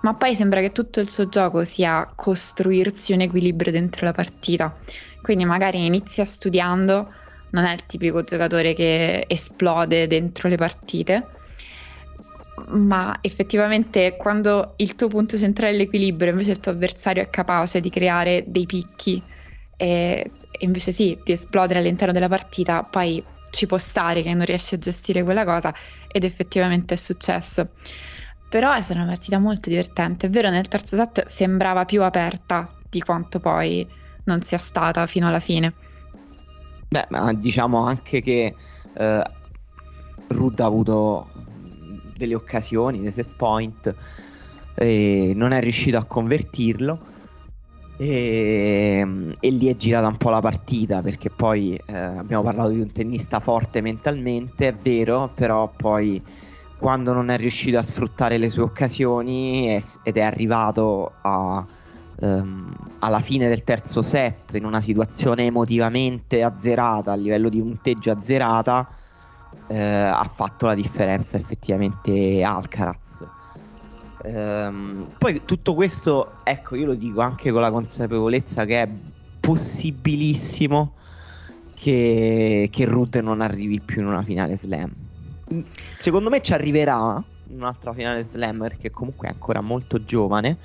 ma 0.03 0.15
poi 0.15 0.35
sembra 0.35 0.61
che 0.61 0.71
tutto 0.73 1.01
il 1.01 1.11
suo 1.11 1.29
gioco 1.29 1.65
sia 1.65 2.11
costruirsi 2.15 3.13
un 3.13 3.21
equilibrio 3.21 3.73
dentro 3.73 4.07
la 4.07 4.13
partita. 4.13 4.77
Quindi 5.21 5.45
magari 5.45 5.85
inizia 5.85 6.25
studiando, 6.25 7.13
non 7.51 7.65
è 7.65 7.73
il 7.73 7.85
tipico 7.87 8.23
giocatore 8.23 8.75
che 8.75 9.25
esplode 9.29 10.07
dentro 10.07 10.49
le 10.49 10.57
partite, 10.57 11.38
ma 12.69 13.19
effettivamente 13.23 14.17
quando 14.17 14.75
il 14.79 14.95
tuo 14.95 15.09
punto 15.09 15.37
centrale 15.37 15.73
è 15.75 15.77
l'equilibrio, 15.77 16.31
invece 16.31 16.53
il 16.53 16.61
tuo 16.61 16.73
avversario 16.73 17.23
è 17.23 17.31
capace 17.31 17.81
di 17.81 17.91
creare 17.91 18.45
dei 18.47 18.67
picchi 18.67 19.27
e, 19.77 20.37
invece 20.61 20.93
sì, 20.93 21.21
di 21.25 21.33
esplodere 21.33 21.79
all'interno 21.81 22.13
della 22.13 22.29
partita, 22.29 22.85
poi 22.85 23.25
ci 23.51 23.67
può 23.67 23.79
stare 23.79 24.23
che 24.23 24.35
non 24.35 24.45
riesci 24.45 24.75
a 24.75 24.79
gestire 24.79 25.23
quella 25.23 25.45
cosa 25.45 25.75
ed 26.07 26.25
effettivamente 26.25 26.95
è 26.95 26.97
successo. 26.97 27.71
Però 28.49 28.73
è 28.73 28.81
stata 28.83 29.01
una 29.01 29.09
partita 29.09 29.39
molto 29.39 29.69
divertente, 29.69 30.27
è 30.27 30.31
vero, 30.31 30.49
nel 30.51 30.69
terzo 30.69 30.97
set 30.97 31.27
sembrava 31.27 31.85
più 31.85 32.03
aperta 32.03 32.75
di 32.89 33.01
quanto 33.01 33.41
poi 33.41 33.87
non 34.25 34.41
sia 34.43 34.59
stata 34.59 35.07
fino 35.07 35.29
alla 35.29 35.41
fine. 35.41 35.77
Beh, 36.91 37.07
ma 37.11 37.33
diciamo 37.35 37.85
anche 37.85 38.23
che 38.23 38.57
eh, 38.95 39.23
Rudd 40.29 40.61
ha 40.61 40.65
avuto 40.65 41.33
delle 42.19 42.35
occasioni, 42.35 43.01
dei 43.01 43.13
set 43.13 43.31
point, 43.35 43.95
non 45.35 45.53
è 45.53 45.61
riuscito 45.61 45.97
a 45.97 46.05
convertirlo. 46.05 47.17
E, 48.01 49.35
e, 49.41 49.51
lì 49.51 49.67
è 49.67 49.77
girata 49.77 50.07
un 50.07 50.19
po' 50.19 50.31
la 50.31 50.39
partita 50.39 51.03
perché 51.03 51.31
poi 51.31 51.75
eh, 51.75 51.97
abbiamo 51.97 52.45
parlato 52.45 52.69
di 52.69 52.81
un 52.81 52.93
tennista 52.93 53.41
forte 53.41 53.81
mentalmente, 53.81 54.69
è 54.69 54.75
vero, 54.75 55.33
però 55.35 55.69
poi 55.75 56.23
quando 56.79 57.13
non 57.13 57.29
è 57.29 57.37
riuscito 57.37 57.77
a 57.77 57.83
sfruttare 57.83 58.39
le 58.39 58.51
sue 58.51 58.63
occasioni 58.63 59.67
è, 59.67 59.83
ed 60.05 60.17
è 60.17 60.23
arrivato 60.23 61.15
a, 61.23 61.67
um, 62.21 62.73
alla 63.01 63.21
fine 63.21 63.49
del 63.49 63.65
terzo 63.65 64.01
set 64.01 64.55
in 64.55 64.65
una 64.65 64.81
situazione 64.81 65.47
emotivamente 65.47 66.43
azzerata, 66.43 67.13
a 67.13 67.17
livello 67.17 67.49
di 67.49 67.61
punteggio 67.61 68.13
azzerata, 68.13 68.89
eh, 69.69 69.79
ha 69.79 70.31
fatto 70.35 70.67
la 70.67 70.75
differenza 70.75 71.37
effettivamente 71.37 72.43
Alcaraz. 72.43 73.27
Um, 74.25 75.15
poi 75.17 75.45
tutto 75.45 75.75
questo, 75.75 76.39
ecco, 76.43 76.75
io 76.75 76.87
lo 76.87 76.95
dico 76.95 77.21
anche 77.21 77.53
con 77.53 77.61
la 77.61 77.71
consapevolezza 77.71 78.65
che 78.65 78.83
è 78.83 78.89
possibilissimo 79.39 80.95
che, 81.75 82.69
che 82.71 82.85
Ruth 82.85 83.21
non 83.21 83.41
arrivi 83.41 83.81
più 83.81 84.01
in 84.01 84.09
una 84.09 84.23
finale 84.23 84.57
slam 84.57 84.93
secondo 85.99 86.29
me 86.29 86.41
ci 86.41 86.53
arriverà 86.53 87.23
un'altra 87.51 87.93
finale 87.93 88.25
slam 88.25 88.59
perché 88.61 88.91
comunque 88.91 89.29
è 89.29 89.31
ancora 89.31 89.61
molto 89.61 90.05
giovane. 90.05 90.59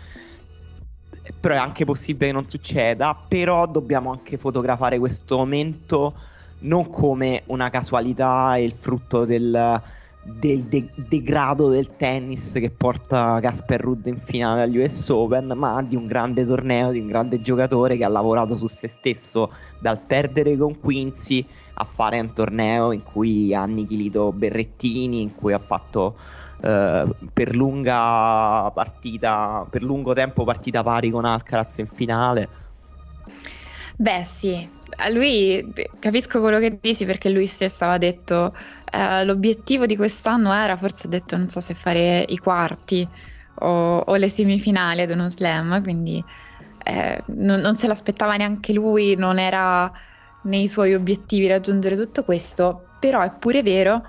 Però 1.40 1.54
è 1.54 1.58
anche 1.58 1.86
possibile 1.86 2.28
che 2.28 2.34
non 2.34 2.48
succeda. 2.48 3.16
Però 3.28 3.66
dobbiamo 3.68 4.12
anche 4.12 4.38
fotografare 4.38 5.00
questo 5.00 5.38
momento 5.38 6.18
non 6.64 6.90
come 6.90 7.44
una 7.48 7.70
casualità 7.70 8.56
e 8.58 8.64
il 8.64 8.74
frutto 8.74 9.26
del, 9.26 9.82
del 10.22 10.64
de- 10.68 10.92
degrado 10.96 11.70
del 11.70 11.96
tennis 11.96 12.54
che 12.54 12.70
porta 12.72 13.40
Casper 13.42 13.82
Rudd 13.82 14.08
in 14.08 14.20
finale 14.20 14.64
agli 14.64 14.78
US 14.78 15.10
Open, 15.10 15.54
ma 15.56 15.82
di 15.84 15.96
un 15.96 16.08
grande 16.08 16.46
torneo, 16.46 16.92
di 16.92 17.00
un 17.00 17.08
grande 17.08 17.42
giocatore 17.42 17.98
che 17.98 18.04
ha 18.06 18.10
lavorato 18.10 18.56
su 18.56 18.68
se 18.68 18.88
stesso 18.88 19.52
dal 19.78 20.02
perdere 20.06 20.56
con 20.58 20.80
Quincy 20.80 21.48
a 21.76 21.86
fare 21.86 22.20
un 22.20 22.34
torneo 22.34 22.92
in 22.92 23.04
cui 23.04 23.54
ha 23.54 23.62
annichilito 23.62 24.32
Berrettini, 24.32 25.22
in 25.22 25.34
cui 25.36 25.54
ha 25.54 25.60
fatto 25.60 26.18
eh, 26.62 27.16
per 27.34 27.56
lunga 27.56 28.72
partita, 28.74 29.68
per 29.70 29.84
lungo 29.84 30.14
tempo 30.14 30.44
partita 30.44 30.84
pari 30.84 31.10
con 31.10 31.26
Alcaraz 31.26 31.80
in 31.80 31.88
finale. 31.88 32.50
Beh 33.98 34.24
sì, 34.24 34.70
a 34.96 35.10
lui 35.10 35.74
capisco 36.00 36.40
quello 36.40 36.60
che 36.60 36.78
dici 36.80 37.06
perché 37.06 37.30
lui 37.30 37.46
stesso 37.48 37.84
aveva 37.84 37.98
detto 37.98 38.56
eh, 38.92 39.26
l'obiettivo 39.26 39.86
di 39.86 39.96
quest'anno 39.96 40.54
era, 40.54 40.78
forse 40.78 41.08
detto 41.08 41.38
non 41.38 41.50
so 41.50 41.60
se 41.60 41.74
fare 41.74 42.26
i 42.28 42.38
quarti 42.38 43.08
o, 43.56 43.98
o 44.00 44.16
le 44.16 44.30
semifinali 44.30 45.02
ad 45.02 45.10
uno 45.12 45.30
slam, 45.30 45.82
quindi 45.82 46.24
eh, 46.84 47.24
non, 47.28 47.60
non 47.60 47.76
se 47.76 47.88
l'aspettava 47.88 48.36
neanche 48.36 48.74
lui, 48.74 49.16
non 49.16 49.40
era 49.40 49.92
nei 50.44 50.68
suoi 50.68 50.94
obiettivi 50.94 51.48
raggiungere 51.48 51.96
tutto 51.96 52.24
questo, 52.24 52.90
però 53.00 53.22
è 53.22 53.32
pure 53.32 53.62
vero 53.64 54.06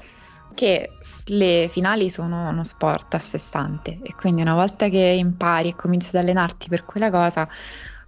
che 0.54 0.98
le 1.26 1.68
finali 1.68 2.10
sono 2.10 2.48
uno 2.48 2.64
sport 2.64 3.14
a 3.14 3.18
sé 3.18 3.38
stante 3.38 3.98
e 4.02 4.14
quindi 4.14 4.40
una 4.42 4.54
volta 4.54 4.88
che 4.88 4.98
impari 4.98 5.70
e 5.70 5.74
cominci 5.74 6.14
ad 6.16 6.22
allenarti 6.22 6.68
per 6.68 6.84
quella 6.84 7.10
cosa, 7.10 7.48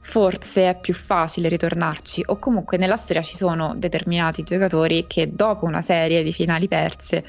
forse 0.06 0.70
è 0.70 0.78
più 0.78 0.94
facile 0.94 1.48
ritornarci 1.48 2.22
o 2.26 2.38
comunque 2.38 2.76
nella 2.76 2.94
storia 2.94 3.22
ci 3.22 3.36
sono 3.36 3.74
determinati 3.76 4.44
giocatori 4.44 5.06
che 5.08 5.34
dopo 5.34 5.66
una 5.66 5.82
serie 5.82 6.22
di 6.22 6.32
finali 6.32 6.68
perse 6.68 7.24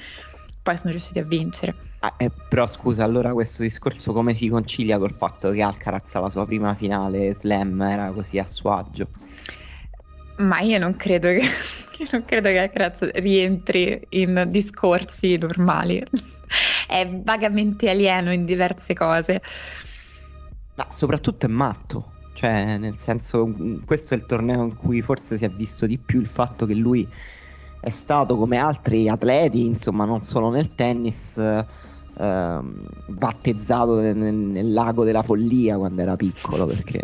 poi 0.62 0.78
sono 0.78 0.92
riusciti 0.92 1.18
a 1.18 1.24
vincere. 1.24 1.76
Ah, 2.02 2.14
eh, 2.18 2.30
però 2.30 2.68
scusa, 2.68 3.04
allora 3.04 3.34
questo 3.34 3.64
discorso 3.64 4.14
come 4.14 4.36
si 4.36 4.48
concilia 4.48 5.00
col 5.00 5.16
fatto 5.18 5.50
che 5.50 5.64
Alcaraz 5.64 6.14
la 6.14 6.30
sua 6.30 6.46
prima 6.46 6.76
finale 6.76 7.34
slam 7.34 7.82
era 7.82 8.12
così 8.12 8.38
a 8.38 8.46
suo 8.46 8.72
agio? 8.72 9.08
Ma 10.38 10.60
io 10.60 10.78
non 10.78 10.96
credo 10.96 11.30
che, 11.30 11.42
non 12.12 12.24
credo 12.26 12.50
che 12.50 12.60
Alcaraz 12.60 13.10
rientri 13.14 14.06
in 14.10 14.46
discorsi 14.50 15.36
normali. 15.38 16.04
è 16.88 17.10
vagamente 17.24 17.90
alieno 17.90 18.32
in 18.32 18.46
diverse 18.46 18.94
cose. 18.94 19.42
Ma 20.76 20.86
soprattutto 20.92 21.48
è 21.48 21.50
matto. 21.50 22.12
Cioè, 22.38 22.78
nel 22.78 23.00
senso, 23.00 23.52
questo 23.84 24.14
è 24.14 24.18
il 24.18 24.28
torneo 24.28 24.62
in 24.62 24.76
cui 24.76 25.02
forse 25.02 25.40
si 25.40 25.44
è 25.44 25.50
visto 25.50 25.88
di 25.88 25.98
più 25.98 26.20
il 26.20 26.28
fatto 26.28 26.68
che 26.68 26.76
lui 26.76 27.12
è 27.80 27.90
stato 27.90 28.38
come 28.38 28.58
altri 28.58 29.10
atleti, 29.10 29.66
insomma, 29.66 30.06
non 30.06 30.22
solo 30.22 30.52
nel 30.52 30.76
tennis, 30.76 31.36
ehm, 31.38 32.90
battezzato 33.08 34.00
nel, 34.00 34.16
nel, 34.16 34.72
lago 34.72 35.04
della 35.04 35.24
follia 35.24 35.78
quando 35.78 36.00
era 36.00 36.16
piccolo, 36.16 36.68
perché 36.68 37.02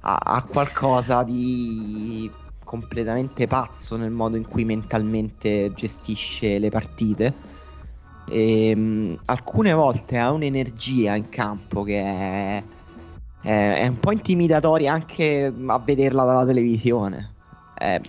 ha, 0.00 0.16
ha 0.16 0.42
qualcosa 0.44 1.22
di 1.22 2.30
completamente 2.64 3.46
pazzo 3.46 3.98
nel 3.98 4.10
modo 4.10 4.38
in 4.38 4.48
cui 4.48 4.64
mentalmente 4.64 5.70
gestisce 5.74 6.58
le 6.58 6.70
partite. 6.70 7.34
E, 8.26 8.72
um, 8.74 9.18
alcune 9.26 9.74
volte 9.74 10.16
ha 10.16 10.32
un'energia 10.32 11.14
in 11.14 11.28
campo 11.28 11.82
che 11.82 12.00
è, 12.00 12.62
è, 13.40 13.82
è, 13.82 13.86
un 13.86 13.98
po' 13.98 14.12
intimidatoria 14.12 14.92
anche 14.92 15.52
a 15.66 15.78
vederla 15.78 16.24
dalla 16.24 16.46
televisione. 16.46 17.34
È, 17.74 18.00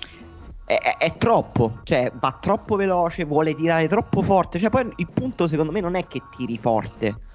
è, 0.66 1.18
troppo, 1.18 1.80
cioè 1.84 2.12
va 2.20 2.38
troppo 2.40 2.76
veloce, 2.76 3.26
vuole 3.26 3.56
tirare 3.56 3.88
troppo 3.88 4.22
forte. 4.22 4.60
Cioè, 4.60 4.70
poi 4.70 4.90
il 4.96 5.08
punto 5.12 5.48
secondo 5.48 5.72
me 5.72 5.82
non 5.82 5.96
è 5.96 6.08
che 6.08 6.22
tiri 6.36 6.58
forte 6.58 7.30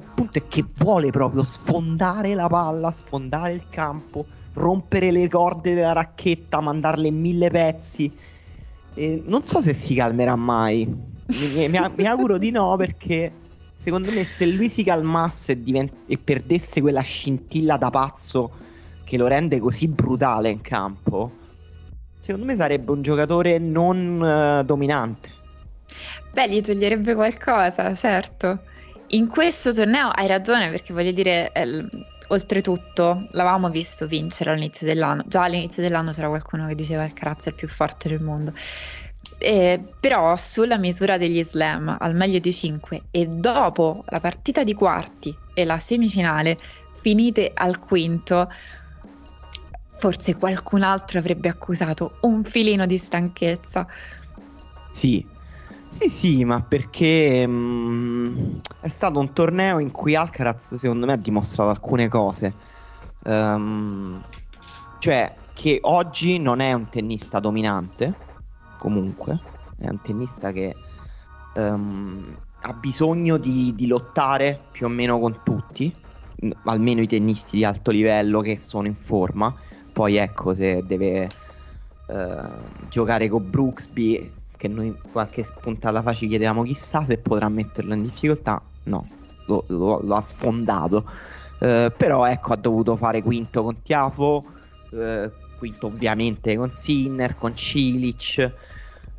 il 0.00 0.08
punto 0.14 0.38
è 0.38 0.48
che 0.48 0.64
vuole 0.78 1.10
proprio 1.10 1.42
sfondare 1.42 2.34
la 2.34 2.48
palla, 2.48 2.90
sfondare 2.90 3.52
il 3.52 3.64
campo, 3.68 4.24
rompere 4.54 5.10
le 5.10 5.28
corde 5.28 5.74
della 5.74 5.92
racchetta, 5.92 6.60
mandarle 6.60 7.08
in 7.08 7.20
mille 7.20 7.50
pezzi. 7.50 8.12
E 8.94 9.22
non 9.24 9.44
so 9.44 9.60
se 9.60 9.74
si 9.74 9.94
calmerà 9.94 10.34
mai. 10.36 10.86
Mi, 10.86 11.68
mi, 11.68 11.78
mi 11.96 12.06
auguro 12.06 12.38
di 12.38 12.50
no 12.50 12.76
perché 12.76 13.32
secondo 13.80 14.12
me 14.12 14.24
se 14.24 14.44
lui 14.44 14.68
si 14.68 14.84
calmasse 14.84 15.52
e, 15.52 15.62
divent- 15.62 16.02
e, 16.06 16.18
perdesse 16.18 16.82
quella 16.82 17.00
scintilla 17.00 17.78
da 17.78 17.88
pazzo 17.88 18.52
che 19.04 19.16
lo 19.16 19.26
rende 19.26 19.58
così 19.58 19.88
brutale 19.88 20.50
in 20.50 20.60
campo, 20.60 21.32
secondo 22.18 22.44
me 22.44 22.56
sarebbe 22.56 22.92
un 22.92 23.00
giocatore 23.00 23.56
non 23.56 24.20
uh, 24.20 24.62
dominante. 24.64 25.30
Beh, 26.30 26.50
gli 26.50 26.60
toglierebbe 26.60 27.14
qualcosa, 27.14 27.94
certo. 27.94 28.64
In 29.08 29.28
questo 29.28 29.72
torneo 29.72 30.08
hai 30.08 30.26
ragione 30.26 30.68
perché 30.68 30.92
voglio 30.92 31.12
dire, 31.12 31.50
eh, 31.52 31.82
oltretutto 32.28 33.28
l'avevamo 33.30 33.70
visto 33.70 34.06
vincere 34.06 34.50
all'inizio 34.50 34.86
dell'anno, 34.86 35.24
già 35.26 35.44
all'inizio 35.44 35.82
dell'anno 35.82 36.12
c'era 36.12 36.28
qualcuno 36.28 36.66
che 36.66 36.74
diceva 36.74 37.02
il 37.04 37.14
carattere 37.14 37.56
più 37.56 37.66
forte 37.66 38.10
del 38.10 38.20
mondo. 38.20 38.52
Eh, 39.42 39.82
però 39.98 40.36
sulla 40.36 40.76
misura 40.76 41.16
degli 41.16 41.42
slam 41.42 41.96
al 41.98 42.14
meglio 42.14 42.38
di 42.38 42.52
5 42.52 43.04
e 43.10 43.24
dopo 43.24 44.04
la 44.08 44.20
partita 44.20 44.64
di 44.64 44.74
quarti 44.74 45.34
e 45.54 45.64
la 45.64 45.78
semifinale 45.78 46.58
finite 47.00 47.50
al 47.54 47.78
quinto, 47.78 48.48
forse 49.96 50.36
qualcun 50.36 50.82
altro 50.82 51.18
avrebbe 51.18 51.48
accusato 51.48 52.18
un 52.20 52.44
filino 52.44 52.84
di 52.84 52.98
stanchezza. 52.98 53.86
Sì, 54.92 55.26
sì, 55.88 56.10
sì, 56.10 56.44
ma 56.44 56.60
perché 56.60 57.46
mh, 57.46 57.52
mm, 57.52 58.58
è 58.80 58.88
stato 58.88 59.20
un 59.20 59.32
torneo 59.32 59.78
in 59.78 59.90
cui 59.90 60.14
Alcaraz, 60.16 60.74
secondo 60.74 61.06
me, 61.06 61.14
ha 61.14 61.16
dimostrato 61.16 61.70
alcune 61.70 62.08
cose. 62.08 62.54
Um, 63.24 64.22
cioè, 64.98 65.34
che 65.54 65.78
oggi 65.80 66.38
non 66.38 66.60
è 66.60 66.74
un 66.74 66.90
tennista 66.90 67.40
dominante, 67.40 68.28
comunque, 68.80 69.38
è 69.78 69.88
un 69.88 70.00
tennista 70.00 70.50
che 70.50 70.74
um, 71.54 72.34
ha 72.62 72.72
bisogno 72.72 73.36
di, 73.36 73.74
di 73.76 73.86
lottare 73.86 74.58
più 74.72 74.86
o 74.86 74.88
meno 74.88 75.20
con 75.20 75.40
tutti, 75.44 75.94
almeno 76.64 77.02
i 77.02 77.06
tennisti 77.06 77.58
di 77.58 77.64
alto 77.64 77.90
livello 77.90 78.40
che 78.40 78.58
sono 78.58 78.86
in 78.86 78.96
forma. 78.96 79.54
Poi 79.92 80.16
ecco, 80.16 80.54
se 80.54 80.82
deve 80.86 81.28
uh, 82.06 82.86
giocare 82.88 83.28
con 83.28 83.48
Brooksby, 83.50 84.32
che 84.56 84.68
noi 84.68 84.96
qualche 85.12 85.44
puntata 85.60 86.02
fa 86.02 86.14
ci 86.14 86.26
chiedevamo 86.26 86.62
chissà 86.62 87.04
se 87.04 87.18
potrà 87.18 87.48
metterlo 87.48 87.94
in 87.94 88.02
difficoltà, 88.02 88.60
no, 88.84 89.08
lo, 89.46 89.64
lo, 89.68 90.00
lo 90.02 90.14
ha 90.14 90.20
sfondato. 90.20 91.04
Uh, 91.60 91.92
però 91.94 92.24
ecco, 92.24 92.54
ha 92.54 92.56
dovuto 92.56 92.96
fare 92.96 93.22
quinto 93.22 93.62
con 93.62 93.82
Tiafo, 93.82 94.44
uh, 94.90 95.30
quinto 95.58 95.86
ovviamente 95.88 96.56
con 96.56 96.70
Sinner, 96.72 97.36
con 97.36 97.54
Cilic. 97.54 98.68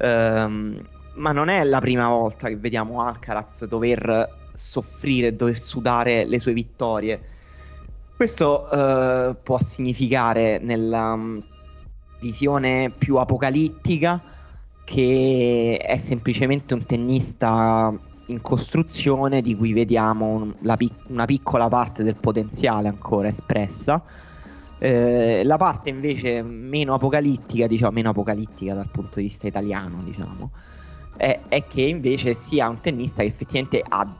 Um, 0.01 0.81
ma 1.15 1.31
non 1.31 1.49
è 1.49 1.63
la 1.63 1.79
prima 1.79 2.07
volta 2.09 2.47
che 2.47 2.55
vediamo 2.55 3.01
Alcaraz 3.01 3.65
dover 3.65 4.29
soffrire, 4.53 5.35
dover 5.35 5.61
sudare 5.61 6.25
le 6.25 6.39
sue 6.39 6.53
vittorie. 6.53 7.21
Questo 8.15 8.67
uh, 8.71 9.35
può 9.41 9.59
significare 9.59 10.59
nella 10.59 11.13
um, 11.13 11.43
visione 12.19 12.91
più 12.95 13.17
apocalittica 13.17 14.21
che 14.83 15.79
è 15.81 15.97
semplicemente 15.97 16.73
un 16.73 16.85
tennista 16.85 17.93
in 18.25 18.41
costruzione 18.41 19.41
di 19.41 19.55
cui 19.55 19.73
vediamo 19.73 20.27
un, 20.27 20.55
pic- 20.77 21.09
una 21.09 21.25
piccola 21.25 21.67
parte 21.67 22.03
del 22.03 22.15
potenziale 22.15 22.87
ancora 22.87 23.27
espressa. 23.27 24.03
Eh, 24.83 25.43
la 25.43 25.57
parte 25.57 25.89
invece 25.89 26.41
meno 26.41 26.95
apocalittica, 26.95 27.67
diciamo 27.67 27.91
meno 27.91 28.09
apocalittica 28.09 28.73
dal 28.73 28.89
punto 28.89 29.19
di 29.19 29.27
vista 29.27 29.45
italiano, 29.45 30.01
diciamo, 30.01 30.49
è, 31.15 31.41
è 31.47 31.67
che 31.67 31.83
invece 31.83 32.33
sia 32.33 32.67
un 32.67 32.79
tennista 32.79 33.21
che 33.21 33.27
effettivamente 33.27 33.83
ha 33.87 34.11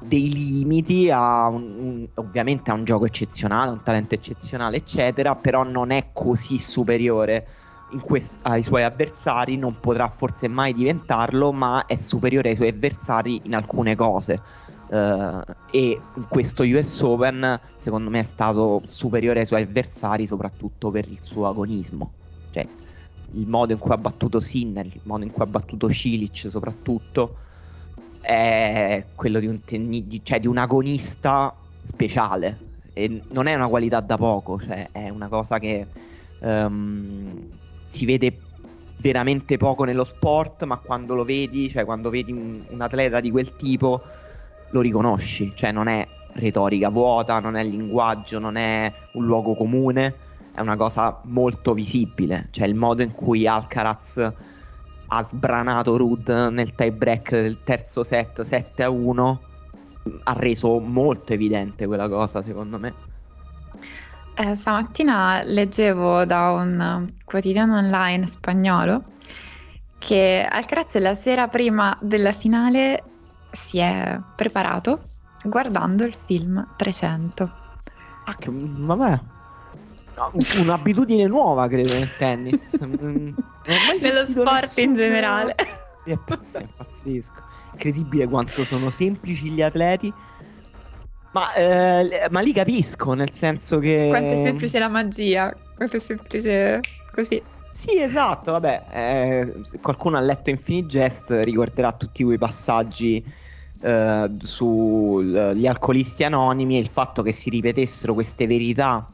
dei 0.00 0.32
limiti, 0.32 1.10
ha 1.10 1.48
un, 1.48 1.74
un, 1.78 2.08
ovviamente 2.14 2.70
ha 2.70 2.74
un 2.74 2.84
gioco 2.84 3.04
eccezionale, 3.04 3.70
un 3.70 3.82
talento 3.82 4.14
eccezionale, 4.14 4.78
eccetera, 4.78 5.34
però 5.34 5.62
non 5.62 5.90
è 5.90 6.06
così 6.14 6.58
superiore 6.58 7.46
quest- 8.00 8.38
ai 8.40 8.62
suoi 8.62 8.84
avversari, 8.84 9.58
non 9.58 9.78
potrà 9.78 10.08
forse 10.08 10.48
mai 10.48 10.72
diventarlo, 10.72 11.52
ma 11.52 11.84
è 11.84 11.96
superiore 11.96 12.48
ai 12.48 12.56
suoi 12.56 12.68
avversari 12.68 13.42
in 13.44 13.54
alcune 13.54 13.94
cose. 13.94 14.40
Uh, 14.90 15.40
e 15.70 16.02
questo 16.28 16.64
US 16.64 17.00
Open, 17.02 17.60
secondo 17.76 18.10
me, 18.10 18.20
è 18.20 18.24
stato 18.24 18.82
superiore 18.86 19.40
ai 19.40 19.46
suoi 19.46 19.62
avversari, 19.62 20.26
soprattutto 20.26 20.90
per 20.90 21.08
il 21.08 21.22
suo 21.22 21.46
agonismo. 21.46 22.14
Cioè, 22.50 22.68
il 23.32 23.46
modo 23.46 23.72
in 23.72 23.78
cui 23.78 23.92
ha 23.92 23.98
battuto 23.98 24.40
Sinner, 24.40 24.86
il 24.86 25.00
modo 25.04 25.24
in 25.24 25.30
cui 25.30 25.42
ha 25.42 25.46
battuto 25.46 25.88
Cilic, 25.90 26.50
soprattutto 26.50 27.38
è 28.20 29.12
quello 29.14 29.38
di 29.38 29.46
un, 29.46 29.62
tenni- 29.64 30.20
cioè 30.24 30.40
di 30.40 30.46
un 30.48 30.58
agonista 30.58 31.56
speciale. 31.82 32.58
E 32.92 33.22
non 33.28 33.46
è 33.46 33.54
una 33.54 33.68
qualità 33.68 34.00
da 34.00 34.16
poco, 34.16 34.58
cioè 34.58 34.90
è 34.90 35.08
una 35.08 35.28
cosa 35.28 35.58
che 35.60 35.88
um, 36.40 37.48
si 37.86 38.04
vede 38.04 38.40
veramente 38.96 39.56
poco 39.56 39.84
nello 39.84 40.04
sport, 40.04 40.64
ma 40.64 40.78
quando 40.80 41.14
lo 41.14 41.24
vedi, 41.24 41.68
cioè 41.70 41.84
quando 41.84 42.10
vedi 42.10 42.32
un, 42.32 42.64
un 42.68 42.80
atleta 42.80 43.20
di 43.20 43.30
quel 43.30 43.54
tipo, 43.56 44.02
lo 44.70 44.80
riconosci, 44.80 45.52
cioè 45.54 45.72
non 45.72 45.88
è 45.88 46.06
retorica 46.34 46.88
vuota, 46.88 47.40
non 47.40 47.56
è 47.56 47.64
linguaggio, 47.64 48.38
non 48.38 48.56
è 48.56 48.92
un 49.12 49.24
luogo 49.24 49.54
comune, 49.54 50.14
è 50.52 50.60
una 50.60 50.76
cosa 50.76 51.20
molto 51.24 51.74
visibile, 51.74 52.48
cioè 52.50 52.66
il 52.66 52.74
modo 52.74 53.02
in 53.02 53.12
cui 53.12 53.46
Alcaraz 53.46 54.32
ha 55.12 55.24
sbranato 55.24 55.96
Rud 55.96 56.28
nel 56.52 56.74
tie 56.74 56.92
break 56.92 57.30
del 57.32 57.58
terzo 57.64 58.04
set 58.04 58.42
7 58.42 58.82
a 58.84 58.90
1 58.90 59.40
ha 60.24 60.32
reso 60.34 60.78
molto 60.78 61.32
evidente 61.32 61.86
quella 61.86 62.08
cosa 62.08 62.42
secondo 62.42 62.78
me. 62.78 62.94
Eh, 64.36 64.54
stamattina 64.54 65.42
leggevo 65.42 66.24
da 66.24 66.52
un 66.52 67.04
quotidiano 67.24 67.76
online 67.76 68.26
spagnolo 68.26 69.04
che 69.98 70.46
Alcaraz 70.48 70.96
la 70.98 71.14
sera 71.14 71.48
prima 71.48 71.96
della 72.00 72.32
finale 72.32 73.02
si 73.50 73.78
è 73.78 74.18
preparato 74.34 75.08
guardando 75.44 76.04
il 76.04 76.14
film 76.26 76.66
300. 76.76 77.50
Ah, 78.24 78.34
che, 78.36 78.50
vabbè. 78.50 79.20
un'abitudine 80.58 81.26
nuova, 81.26 81.68
credo, 81.68 81.92
nel 81.94 82.16
tennis. 82.16 82.74
Nello 82.80 84.24
sport 84.24 84.62
nessuno. 84.62 84.86
in 84.86 84.94
generale. 84.94 85.54
Sì, 86.04 86.10
è, 86.10 86.18
pazzesco, 86.18 86.58
è 86.58 86.68
pazzesco. 86.76 87.42
Incredibile 87.72 88.26
quanto 88.26 88.64
sono 88.64 88.90
semplici 88.90 89.50
gli 89.50 89.62
atleti. 89.62 90.12
Ma, 91.32 91.52
eh, 91.54 92.26
ma 92.30 92.40
lì 92.40 92.52
capisco, 92.52 93.12
nel 93.14 93.30
senso 93.30 93.78
che... 93.78 94.08
Quanto 94.08 94.32
è 94.32 94.42
semplice 94.44 94.78
la 94.80 94.88
magia, 94.88 95.54
quanto 95.76 95.96
è 95.96 96.00
semplice 96.00 96.80
così. 97.12 97.40
Sì, 97.72 98.00
esatto, 98.02 98.50
vabbè, 98.52 98.86
eh, 98.90 99.60
se 99.64 99.78
qualcuno 99.80 100.16
ha 100.16 100.20
letto 100.20 100.50
Infinite 100.50 100.86
Jest 100.86 101.30
ricorderà 101.44 101.92
tutti 101.92 102.24
quei 102.24 102.36
passaggi 102.36 103.24
eh, 103.80 104.30
sugli 104.38 105.66
alcolisti 105.66 106.24
anonimi 106.24 106.76
e 106.76 106.80
il 106.80 106.88
fatto 106.88 107.22
che 107.22 107.32
si 107.32 107.48
ripetessero 107.48 108.12
queste 108.14 108.46
verità 108.48 109.08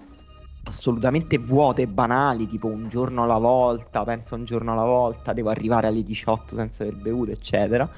assolutamente 0.65 1.39
vuote 1.39 1.83
e 1.83 1.89
banali, 1.89 2.47
tipo 2.47 2.69
un 2.69 2.89
giorno 2.89 3.23
alla 3.25 3.39
volta, 3.39 4.05
penso 4.05 4.35
un 4.35 4.45
giorno 4.45 4.73
alla 4.73 4.85
volta, 4.87 5.33
devo 5.35 5.51
arrivare 5.51 5.87
alle 5.89 6.03
18 6.03 6.55
senza 6.57 6.83
aver 6.83 6.97
bevuto, 6.97 7.31
eccetera. 7.33 7.89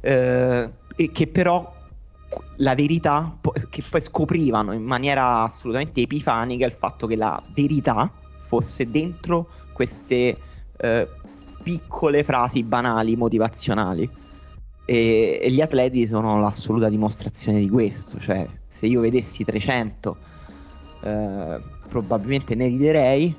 Eh, 0.00 0.72
e 0.96 1.12
che 1.12 1.26
però 1.28 1.72
la 2.56 2.74
verità, 2.74 3.38
che 3.68 3.82
poi 3.88 4.00
scoprivano 4.00 4.72
in 4.72 4.82
maniera 4.82 5.42
assolutamente 5.42 6.00
epifanica 6.02 6.66
il 6.66 6.72
fatto 6.72 7.06
che 7.06 7.16
la 7.16 7.42
verità 7.48 8.12
fosse 8.40 8.90
dentro 8.90 9.50
queste 9.74 10.38
eh, 10.78 11.08
piccole 11.62 12.24
frasi 12.24 12.62
banali, 12.62 13.16
motivazionali. 13.16 14.08
E, 14.86 15.38
e, 15.42 15.50
gli 15.50 15.60
atleti 15.60 16.06
sono 16.06 16.38
l'assoluta 16.40 16.88
dimostrazione 16.88 17.60
di 17.60 17.68
questo. 17.68 18.18
Cioè, 18.18 18.48
se 18.68 18.86
io 18.86 19.00
vedessi 19.00 19.44
300, 19.44 20.16
eh, 21.02 21.60
probabilmente 21.88 22.54
ne 22.54 22.68
riderei. 22.68 23.36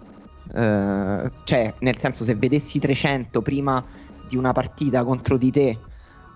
Eh, 0.54 1.32
cioè, 1.44 1.74
nel 1.80 1.98
senso, 1.98 2.24
se 2.24 2.36
vedessi 2.36 2.78
300 2.80 3.42
prima 3.42 3.84
di 4.28 4.36
una 4.36 4.52
partita 4.52 5.04
contro 5.04 5.38
di 5.38 5.52
te 5.52 5.80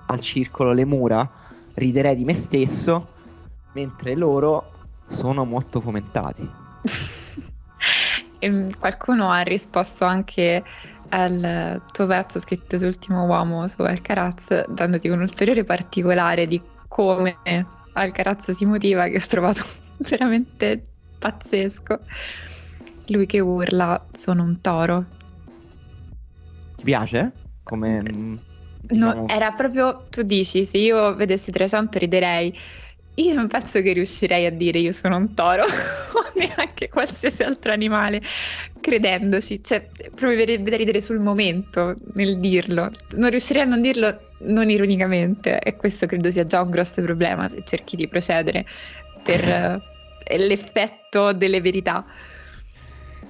al 0.08 0.20
circolo 0.22 0.72
Le 0.74 0.86
Mura, 0.86 1.30
riderei 1.76 2.16
di 2.16 2.24
me 2.24 2.34
stesso, 2.34 3.10
mentre 3.74 4.16
loro 4.16 4.72
sono 5.08 5.44
molto 5.44 5.82
fomentati. 5.82 6.50
e 8.40 8.70
qualcuno 8.80 9.32
ha 9.32 9.42
risposto 9.42 10.06
anche 10.06 10.64
al 11.10 11.82
tuo 11.92 12.06
pezzo 12.06 12.40
scritto 12.40 12.78
sull'ultimo 12.78 13.26
uomo 13.26 13.68
su 13.68 13.82
Alcaraz, 13.82 14.68
dandoti 14.70 15.10
un 15.10 15.22
ulteriore 15.22 15.64
particolare 15.64 16.48
di 16.48 16.62
come 16.88 17.38
Alcaraz 17.94 18.52
si 18.52 18.66
motiva, 18.66 19.08
che 19.08 19.18
ho 19.18 19.28
trovato 19.28 19.64
veramente 19.98 20.86
pazzesco. 21.18 22.00
Lui 23.08 23.26
che 23.26 23.40
urla: 23.40 24.06
Sono 24.12 24.44
un 24.44 24.62
toro. 24.62 25.06
Ti 26.76 26.84
piace? 26.84 27.32
Come. 27.64 28.02
Diciamo... 28.82 29.14
No, 29.14 29.28
era 29.28 29.52
proprio, 29.52 30.06
tu 30.10 30.22
dici, 30.24 30.66
se 30.66 30.78
io 30.78 31.16
vedessi 31.16 31.52
300 31.52 32.00
riderei. 32.00 32.58
Io 33.20 33.34
non 33.34 33.48
penso 33.48 33.82
che 33.82 33.92
riuscirei 33.92 34.46
a 34.46 34.52
dire 34.52 34.80
io 34.80 34.94
sono 34.94 35.18
un 35.18 35.34
toro 35.34 35.64
o 35.68 36.32
neanche 36.36 36.88
qualsiasi 36.88 37.44
altro 37.44 37.74
animale 37.74 38.22
credendoci, 38.80 39.62
cioè 39.62 39.86
proprio 40.16 40.38
verrebbe 40.38 40.70
da 40.70 40.78
ridere 40.78 41.02
sul 41.02 41.20
momento 41.20 41.96
nel 42.14 42.40
dirlo. 42.40 42.90
Non 43.18 43.30
riuscirei 43.30 43.64
a 43.64 43.66
non 43.66 43.82
dirlo 43.82 44.20
non 44.40 44.70
ironicamente 44.70 45.60
e 45.60 45.76
questo 45.76 46.06
credo 46.06 46.32
sia 46.32 46.46
già 46.46 46.62
un 46.62 46.70
grosso 46.70 47.02
problema 47.02 47.50
se 47.50 47.62
cerchi 47.66 47.98
di 47.98 48.08
procedere 48.08 48.66
per 49.22 49.82
l'effetto 50.38 51.34
delle 51.34 51.60
verità. 51.60 52.06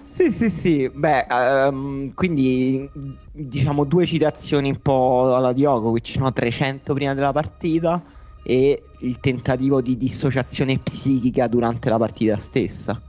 Sì, 0.06 0.30
sì, 0.30 0.50
sì, 0.50 0.90
beh, 0.94 1.28
um, 1.30 2.14
quindi 2.14 2.90
diciamo 3.32 3.86
due 3.86 4.06
citazioni 4.06 4.70
un 4.70 4.82
po' 4.82 5.36
alla 5.36 5.54
Djokovic, 5.54 6.16
no? 6.18 6.32
300 6.32 6.94
prima 6.94 7.14
della 7.14 7.32
partita 7.32 8.04
e 8.44 8.84
il 9.00 9.20
tentativo 9.20 9.82
di 9.82 9.98
dissociazione 9.98 10.78
psichica 10.78 11.48
durante 11.48 11.90
la 11.90 11.98
partita 11.98 12.38
stessa. 12.38 13.00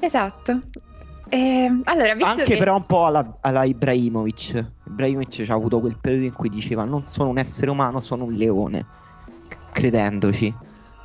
Esatto. 0.00 0.60
Eh, 1.28 1.80
allora, 1.84 2.12
Anche 2.20 2.44
che... 2.44 2.56
però 2.56 2.76
un 2.76 2.86
po' 2.86 3.06
alla, 3.06 3.38
alla 3.40 3.64
Ibrahimovic. 3.64 4.64
Ibrahimovic 4.86 5.46
ha 5.48 5.54
avuto 5.54 5.80
quel 5.80 5.96
periodo 5.98 6.26
in 6.26 6.32
cui 6.32 6.48
diceva 6.48 6.84
non 6.84 7.04
sono 7.04 7.30
un 7.30 7.38
essere 7.38 7.70
umano, 7.70 8.00
sono 8.00 8.24
un 8.24 8.34
leone, 8.34 8.86
credendoci. 9.72 10.54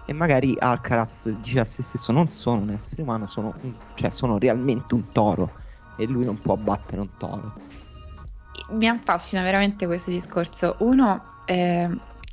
E 0.05 0.13
magari 0.13 0.55
Alcaraz 0.57 1.29
dice 1.39 1.59
a 1.59 1.65
se 1.65 1.83
stesso 1.83 2.11
non 2.11 2.27
sono 2.27 2.61
un 2.61 2.71
essere 2.71 3.03
umano, 3.03 3.27
sono, 3.27 3.53
un, 3.61 3.73
cioè, 3.93 4.09
sono 4.09 4.37
realmente 4.37 4.93
un 4.95 5.09
toro. 5.11 5.51
E 5.97 6.05
lui 6.05 6.25
non 6.25 6.39
può 6.39 6.55
battere 6.55 7.01
un 7.01 7.09
toro. 7.17 7.53
Mi 8.71 8.87
affascina 8.87 9.41
veramente 9.41 9.85
questo 9.85 10.11
discorso. 10.11 10.75
Uno, 10.79 11.21
eh, 11.45 11.89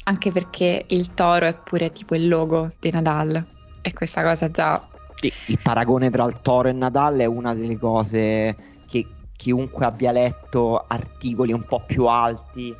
anche 0.08 0.30
perché 0.30 0.84
il 0.88 1.14
toro 1.14 1.46
è 1.46 1.54
pure 1.54 1.90
tipo 1.90 2.14
il 2.14 2.28
logo 2.28 2.70
di 2.78 2.90
Nadal. 2.90 3.44
E 3.80 3.92
questa 3.92 4.22
cosa 4.22 4.50
già 4.50 4.88
il 5.20 5.58
paragone 5.62 6.10
tra 6.10 6.24
il 6.24 6.40
Toro 6.42 6.68
e 6.68 6.72
Nadal 6.72 7.18
è 7.18 7.24
una 7.24 7.54
delle 7.54 7.78
cose 7.78 8.56
che 8.86 9.06
chiunque 9.34 9.84
abbia 9.84 10.12
letto 10.12 10.84
articoli 10.86 11.52
un 11.52 11.64
po' 11.64 11.82
più 11.86 12.06
alti 12.06 12.74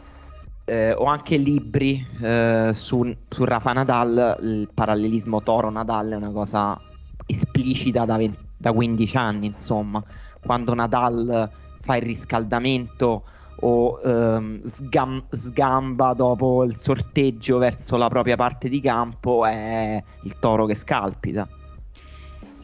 eh, 0.65 0.93
o 0.93 1.05
anche 1.05 1.37
libri 1.37 2.05
eh, 2.21 2.73
su, 2.75 3.15
su, 3.29 3.45
Rafa 3.45 3.73
Nadal, 3.73 4.39
il 4.43 4.69
parallelismo 4.73 5.43
Toro-Nadal 5.43 6.11
è 6.11 6.17
una 6.17 6.31
cosa 6.31 6.79
esplicita 7.25 8.05
da, 8.05 8.17
20, 8.17 8.39
da 8.57 8.73
15 8.73 9.17
anni, 9.17 9.47
insomma, 9.47 10.03
quando 10.45 10.75
Nadal 10.75 11.51
fa 11.81 11.97
il 11.97 12.03
riscaldamento 12.03 13.23
o 13.61 14.01
ehm, 14.05 14.65
sgam- 14.67 15.25
sgamba 15.31 16.13
dopo 16.13 16.65
il 16.65 16.77
sorteggio 16.77 17.59
verso 17.59 17.97
la 17.97 18.09
propria 18.09 18.37
parte 18.37 18.69
di 18.69 18.81
campo 18.81 19.47
è 19.47 20.03
il 20.23 20.39
toro 20.39 20.67
che 20.67 20.75
scalpita. 20.75 21.49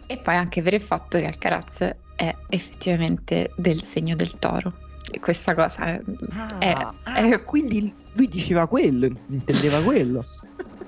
E 0.07 0.16
poi 0.18 0.35
anche 0.35 0.61
per 0.61 0.74
il 0.74 0.81
fatto 0.81 1.18
che 1.18 1.26
Alcaraz 1.26 1.94
è 2.16 2.35
effettivamente 2.48 3.52
del 3.57 3.83
segno 3.83 4.14
del 4.14 4.38
toro. 4.38 4.72
E 5.11 5.18
questa 5.18 5.55
cosa 5.55 5.87
è... 5.87 6.00
Ah, 6.31 6.59
è, 6.59 6.70
ah, 6.70 7.14
è... 7.14 7.42
quindi 7.44 7.92
lui 8.12 8.28
diceva 8.28 8.66
quello, 8.66 9.09
intendeva 9.28 9.81
quello. 9.81 10.24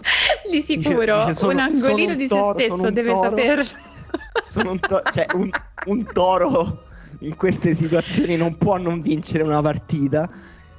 di 0.50 0.60
sicuro, 0.60 1.00
dice, 1.00 1.26
dice, 1.26 1.34
sono, 1.34 1.52
un 1.52 1.58
angolino 1.60 2.10
un 2.12 2.16
di 2.16 2.28
toro, 2.28 2.58
se 2.58 2.64
stesso 2.66 2.90
deve 2.90 3.10
toro, 3.10 3.22
saperlo. 3.22 3.64
sono 4.44 4.70
un, 4.72 4.80
to- 4.80 5.02
cioè, 5.12 5.26
un, 5.34 5.50
un, 5.86 6.06
toro 6.12 6.84
in 7.20 7.37
queste 7.37 7.74
situazioni 7.74 8.37
non 8.37 8.57
può 8.57 8.77
non 8.77 9.00
vincere 9.00 9.42
una 9.42 9.61
partita 9.61 10.29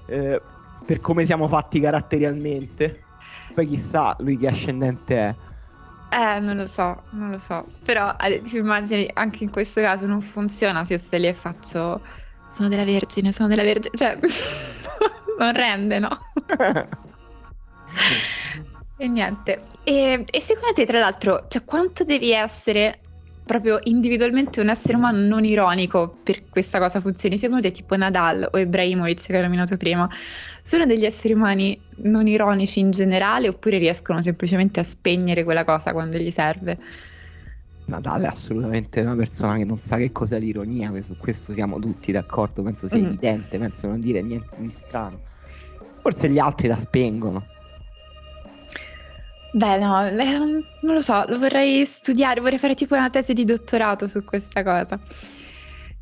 eh, 0.06 0.42
per 0.86 1.00
come 1.00 1.26
siamo 1.26 1.48
fatti 1.48 1.80
caratterialmente. 1.80 3.04
Poi 3.54 3.68
chissà 3.68 4.16
lui 4.20 4.38
che 4.38 4.48
ascendente 4.48 5.16
è. 5.16 5.36
Eh, 6.10 6.40
non 6.40 6.58
lo 6.58 6.66
so, 6.66 7.04
non 7.12 7.32
lo 7.32 7.40
so. 7.40 7.66
Però 7.84 8.16
eh, 8.20 8.42
ti 8.42 8.58
immagini, 8.58 9.10
anche 9.14 9.44
in 9.44 9.50
questo 9.50 9.82
caso 9.82 10.06
non 10.06 10.22
funziona 10.22 10.86
se 10.86 10.94
io 10.94 11.00
stai 11.00 11.20
lì 11.20 11.28
e 11.28 11.34
faccio 11.34 12.02
sono 12.50 12.70
della 12.70 12.86
Vergine, 12.86 13.32
sono 13.32 13.50
della 13.50 13.64
Vergine. 13.64 13.98
Cioè, 13.98 14.18
non 15.38 15.52
rende, 15.52 16.00
no? 16.00 16.22
e 18.98 19.08
niente. 19.08 19.66
E, 19.84 20.26
e, 20.30 20.40
secondo 20.40 20.74
te, 20.74 20.86
tra 20.86 21.00
l'altro, 21.00 21.48
cioè, 21.50 21.66
quanto 21.66 22.04
devi 22.06 22.32
essere 22.32 23.02
proprio 23.46 23.78
individualmente 23.84 24.60
un 24.60 24.70
essere 24.70 24.96
umano 24.96 25.20
non 25.20 25.46
ironico 25.46 26.18
per 26.24 26.50
questa 26.50 26.80
cosa 26.80 27.00
funzioni? 27.00 27.38
Secondo 27.38 27.62
te, 27.62 27.72
tipo 27.72 27.96
Nadal 27.96 28.50
o 28.52 28.58
Ibrahimovic 28.58 29.28
che 29.28 29.38
ho 29.38 29.42
nominato 29.42 29.78
prima, 29.78 30.10
sono 30.64 30.86
degli 30.86 31.06
esseri 31.06 31.34
umani 31.34 31.80
non 31.98 32.28
ironici 32.28 32.80
in 32.80 32.92
generale 32.92 33.48
oppure 33.48 33.78
riescono 33.78 34.22
semplicemente 34.22 34.80
a 34.80 34.84
spegnere 34.84 35.44
quella 35.44 35.64
cosa 35.64 35.92
quando 35.92 36.18
gli 36.18 36.32
serve? 36.32 36.78
Nadal 37.86 38.24
è 38.24 38.26
assolutamente 38.26 39.02
una 39.02 39.16
persona 39.16 39.58
che 39.58 39.64
non 39.64 39.80
sa 39.80 39.98
che 39.98 40.12
cos'è 40.12 40.40
l'ironia, 40.40 40.92
su 41.04 41.16
questo 41.18 41.54
siamo 41.54 41.80
tutti 41.80 42.12
d'accordo, 42.12 42.64
penso 42.64 42.88
sia 42.88 42.98
mm. 42.98 43.06
evidente, 43.06 43.60
penso 43.60 43.88
non 43.88 44.00
dire 44.00 44.24
niente 44.24 44.56
di 44.58 44.70
strano. 44.72 45.20
Forse 46.02 46.30
gli 46.30 46.40
altri 46.40 46.68
la 46.68 46.78
spengono. 46.78 47.46
Beh, 49.56 49.78
no, 49.78 50.06
eh, 50.06 50.38
non 50.82 50.94
lo 50.94 51.00
so, 51.00 51.24
lo 51.30 51.40
vorrei 51.40 51.86
studiare, 51.86 52.42
vorrei 52.42 52.58
fare 52.58 52.76
tipo 52.76 52.94
una 52.94 53.10
tesi 53.10 53.34
di 53.34 53.46
dottorato 53.46 54.06
su 54.06 54.26
questa 54.26 54.64
cosa. 54.64 55.00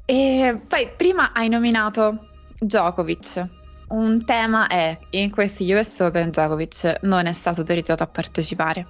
E 0.06 0.60
poi 0.68 0.92
prima 0.98 1.32
hai 1.34 1.50
nominato 1.50 2.30
Djokovic. 2.58 3.48
Un 3.90 4.26
tema 4.26 4.66
è 4.66 4.98
in 5.12 5.30
questi 5.30 5.72
US 5.72 6.00
Open 6.00 6.32
Djokovic 6.32 7.02
non 7.04 7.28
è 7.28 7.34
stato 7.34 7.60
autorizzato 7.60 8.02
a 8.02 8.08
partecipare. 8.08 8.88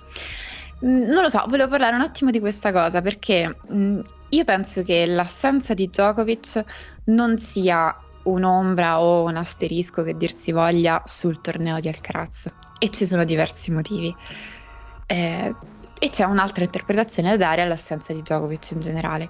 Mm, 0.86 1.10
non 1.10 1.24
lo 1.24 1.30
so, 1.30 1.44
volevo 1.50 1.70
parlare 1.70 1.96
un 1.96 2.02
attimo 2.02 2.32
di 2.32 2.40
questa 2.40 2.72
cosa 2.72 3.02
perché 3.02 3.60
mm, 3.70 4.00
io 4.30 4.44
penso 4.46 4.82
che 4.84 5.06
l'assenza 5.06 5.74
di 5.74 5.90
Djokovic 5.90 6.64
non 7.06 7.38
sia 7.38 7.94
un'ombra 8.24 9.02
o 9.02 9.24
un 9.24 9.36
asterisco 9.36 10.04
che 10.04 10.16
dir 10.16 10.34
si 10.34 10.54
voglia 10.54 11.02
sul 11.06 11.42
torneo 11.42 11.82
di 11.82 11.90
Alcaraz 11.90 12.48
e 12.80 12.90
ci 12.90 13.06
sono 13.06 13.24
diversi 13.24 13.72
motivi. 13.72 14.14
Eh, 15.06 15.56
e 16.00 16.10
c'è 16.10 16.26
un'altra 16.26 16.64
interpretazione 16.64 17.30
da 17.32 17.38
dare 17.38 17.62
all'assenza 17.62 18.12
di 18.14 18.22
Djokovic 18.22 18.72
in 18.72 18.80
generale. 18.80 19.30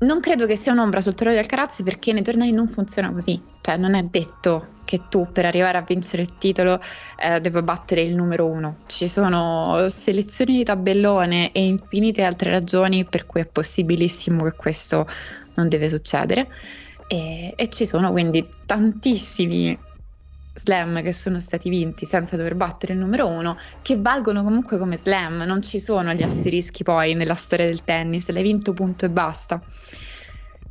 Non 0.00 0.20
credo 0.20 0.46
che 0.46 0.56
sia 0.56 0.72
un'ombra 0.72 1.00
sul 1.00 1.14
torneo 1.14 1.34
di 1.34 1.40
Alcaraz 1.40 1.82
perché 1.82 2.12
nei 2.12 2.22
tornei 2.22 2.52
non 2.52 2.68
funziona 2.68 3.10
così, 3.10 3.42
cioè 3.60 3.76
non 3.76 3.94
è 3.94 4.02
detto 4.04 4.76
che 4.84 5.08
tu 5.10 5.28
per 5.30 5.44
arrivare 5.44 5.76
a 5.76 5.82
vincere 5.82 6.22
il 6.22 6.38
titolo 6.38 6.80
eh, 7.16 7.40
debba 7.40 7.62
battere 7.62 8.02
il 8.02 8.14
numero 8.14 8.46
uno. 8.46 8.78
Ci 8.86 9.08
sono 9.08 9.86
selezioni 9.88 10.56
di 10.56 10.64
tabellone 10.64 11.52
e 11.52 11.66
infinite 11.66 12.22
altre 12.22 12.50
ragioni 12.50 13.04
per 13.04 13.26
cui 13.26 13.40
è 13.40 13.46
possibilissimo 13.46 14.44
che 14.44 14.52
questo 14.52 15.06
non 15.54 15.68
deve 15.68 15.88
succedere. 15.88 16.48
E, 17.06 17.52
e 17.56 17.68
ci 17.68 17.84
sono 17.84 18.12
quindi 18.12 18.48
tantissimi 18.64 19.76
slam 20.58 21.02
che 21.02 21.12
sono 21.12 21.40
stati 21.40 21.68
vinti 21.68 22.04
senza 22.04 22.36
dover 22.36 22.54
battere 22.54 22.92
il 22.92 22.98
numero 22.98 23.26
uno, 23.26 23.56
che 23.82 23.98
valgono 23.98 24.42
comunque 24.42 24.78
come 24.78 24.96
slam, 24.96 25.42
non 25.46 25.62
ci 25.62 25.78
sono 25.78 26.12
gli 26.12 26.22
asterischi 26.22 26.82
poi 26.82 27.14
nella 27.14 27.34
storia 27.34 27.66
del 27.66 27.84
tennis, 27.84 28.28
l'hai 28.28 28.42
vinto 28.42 28.72
punto 28.72 29.04
e 29.04 29.10
basta. 29.10 29.60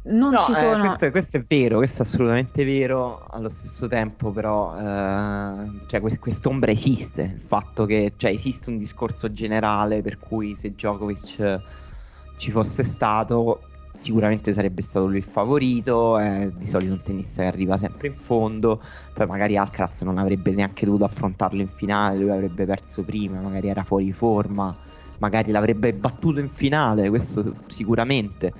Non 0.09 0.31
no, 0.31 0.37
ci 0.39 0.51
eh, 0.51 0.55
sono... 0.55 0.83
Eh, 0.83 0.87
questo, 0.87 1.11
questo, 1.11 1.37
è 1.37 1.43
vero, 1.45 1.77
questo 1.77 2.03
è 2.03 2.05
assolutamente 2.05 2.63
vero, 2.63 3.25
allo 3.29 3.49
stesso 3.49 3.87
tempo 3.87 4.31
però 4.31 4.77
eh, 4.77 5.71
cioè, 5.87 5.99
quest'ombra 6.17 6.71
esiste, 6.71 7.33
il 7.35 7.41
fatto 7.41 7.85
che 7.85 8.13
cioè, 8.15 8.31
esiste 8.31 8.69
un 8.69 8.77
discorso 8.77 9.31
generale 9.33 10.01
per 10.01 10.17
cui 10.17 10.55
se 10.55 10.71
Djokovic 10.71 11.61
ci 12.37 12.51
fosse 12.51 12.83
stato 12.83 13.61
sicuramente 13.97 14.53
sarebbe 14.53 14.81
stato 14.83 15.07
lui 15.07 15.17
il 15.17 15.23
favorito, 15.23 16.17
è 16.17 16.51
di 16.55 16.67
solito 16.67 16.93
un 16.93 17.01
tennista 17.01 17.41
che 17.41 17.47
arriva 17.47 17.77
sempre 17.77 18.07
in 18.07 18.15
fondo, 18.15 18.81
poi 19.13 19.25
magari 19.25 19.57
Alcaraz 19.57 20.01
non 20.03 20.19
avrebbe 20.19 20.51
neanche 20.51 20.85
dovuto 20.85 21.03
affrontarlo 21.05 21.61
in 21.61 21.69
finale, 21.69 22.19
lui 22.19 22.29
avrebbe 22.29 22.65
perso 22.65 23.03
prima, 23.03 23.41
magari 23.41 23.67
era 23.69 23.83
fuori 23.83 24.11
forma, 24.13 24.75
magari 25.17 25.51
l'avrebbe 25.51 25.93
battuto 25.93 26.39
in 26.39 26.49
finale, 26.49 27.09
questo 27.09 27.55
sicuramente. 27.65 28.53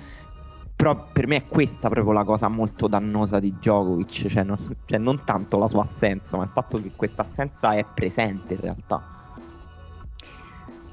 Però 0.74 1.08
per 1.12 1.26
me 1.26 1.36
è 1.36 1.44
questa 1.44 1.88
proprio 1.88 2.12
la 2.12 2.24
cosa 2.24 2.48
molto 2.48 2.86
dannosa 2.88 3.38
di 3.38 3.52
Djokovic, 3.52 4.26
cioè 4.28 4.42
non, 4.42 4.76
cioè 4.84 4.98
non 4.98 5.22
tanto 5.24 5.58
la 5.58 5.68
sua 5.68 5.82
assenza, 5.82 6.36
ma 6.36 6.44
il 6.44 6.50
fatto 6.52 6.80
che 6.80 6.92
questa 6.94 7.22
assenza 7.22 7.74
è 7.74 7.84
presente 7.84 8.54
in 8.54 8.60
realtà. 8.60 9.02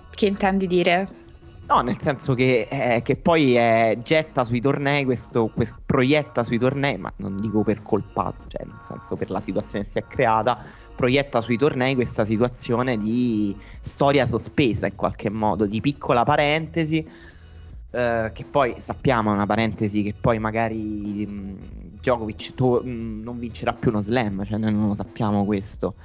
Che 0.09 0.25
intendi 0.25 0.65
dire? 0.65 1.24
No, 1.67 1.81
nel 1.81 1.99
senso 1.99 2.35
che, 2.35 2.67
eh, 2.69 3.01
che 3.01 3.15
poi 3.17 3.57
eh, 3.57 3.99
getta 4.03 4.43
sui 4.45 4.61
tornei, 4.61 5.03
questo, 5.03 5.49
questo, 5.49 5.81
proietta 5.83 6.43
sui 6.43 6.59
tornei, 6.59 6.95
ma 6.99 7.11
non 7.17 7.35
dico 7.37 7.63
per 7.63 7.81
colpa, 7.81 8.37
cioè 8.45 8.63
nel 8.67 8.77
senso 8.83 9.15
per 9.15 9.31
la 9.31 9.41
situazione 9.41 9.83
che 9.83 9.89
si 9.89 9.97
è 9.97 10.05
creata, 10.05 10.63
proietta 10.93 11.41
sui 11.41 11.57
tornei 11.57 11.95
questa 11.95 12.23
situazione 12.23 12.99
di 12.99 13.59
storia 13.81 14.27
sospesa 14.27 14.85
in 14.85 14.93
qualche 14.95 15.31
modo, 15.31 15.65
di 15.65 15.79
piccola 15.81 16.21
parentesi, 16.23 17.03
eh, 17.89 18.31
che 18.33 18.45
poi 18.45 18.79
sappiamo 18.79 19.31
è 19.31 19.33
una 19.33 19.45
parentesi 19.47 20.03
che 20.03 20.13
poi 20.13 20.37
magari 20.39 21.25
mh, 21.25 21.93
Djokovic 21.99 22.53
to- 22.53 22.81
mh, 22.83 23.21
non 23.23 23.39
vincerà 23.39 23.73
più 23.73 23.89
uno 23.89 24.01
slam, 24.03 24.45
cioè 24.45 24.59
noi 24.59 24.71
non 24.73 24.87
lo 24.89 24.95
sappiamo 24.95 25.45
questo. 25.45 25.95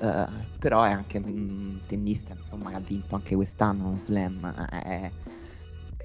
Uh, 0.00 0.24
però 0.58 0.82
è 0.84 0.92
anche 0.92 1.18
un 1.18 1.78
tennista 1.86 2.32
insomma, 2.32 2.70
che 2.70 2.76
ha 2.76 2.80
vinto 2.80 3.16
anche 3.16 3.34
quest'anno 3.34 3.88
un 3.88 4.00
slam 4.00 4.68
eh, 4.86 5.12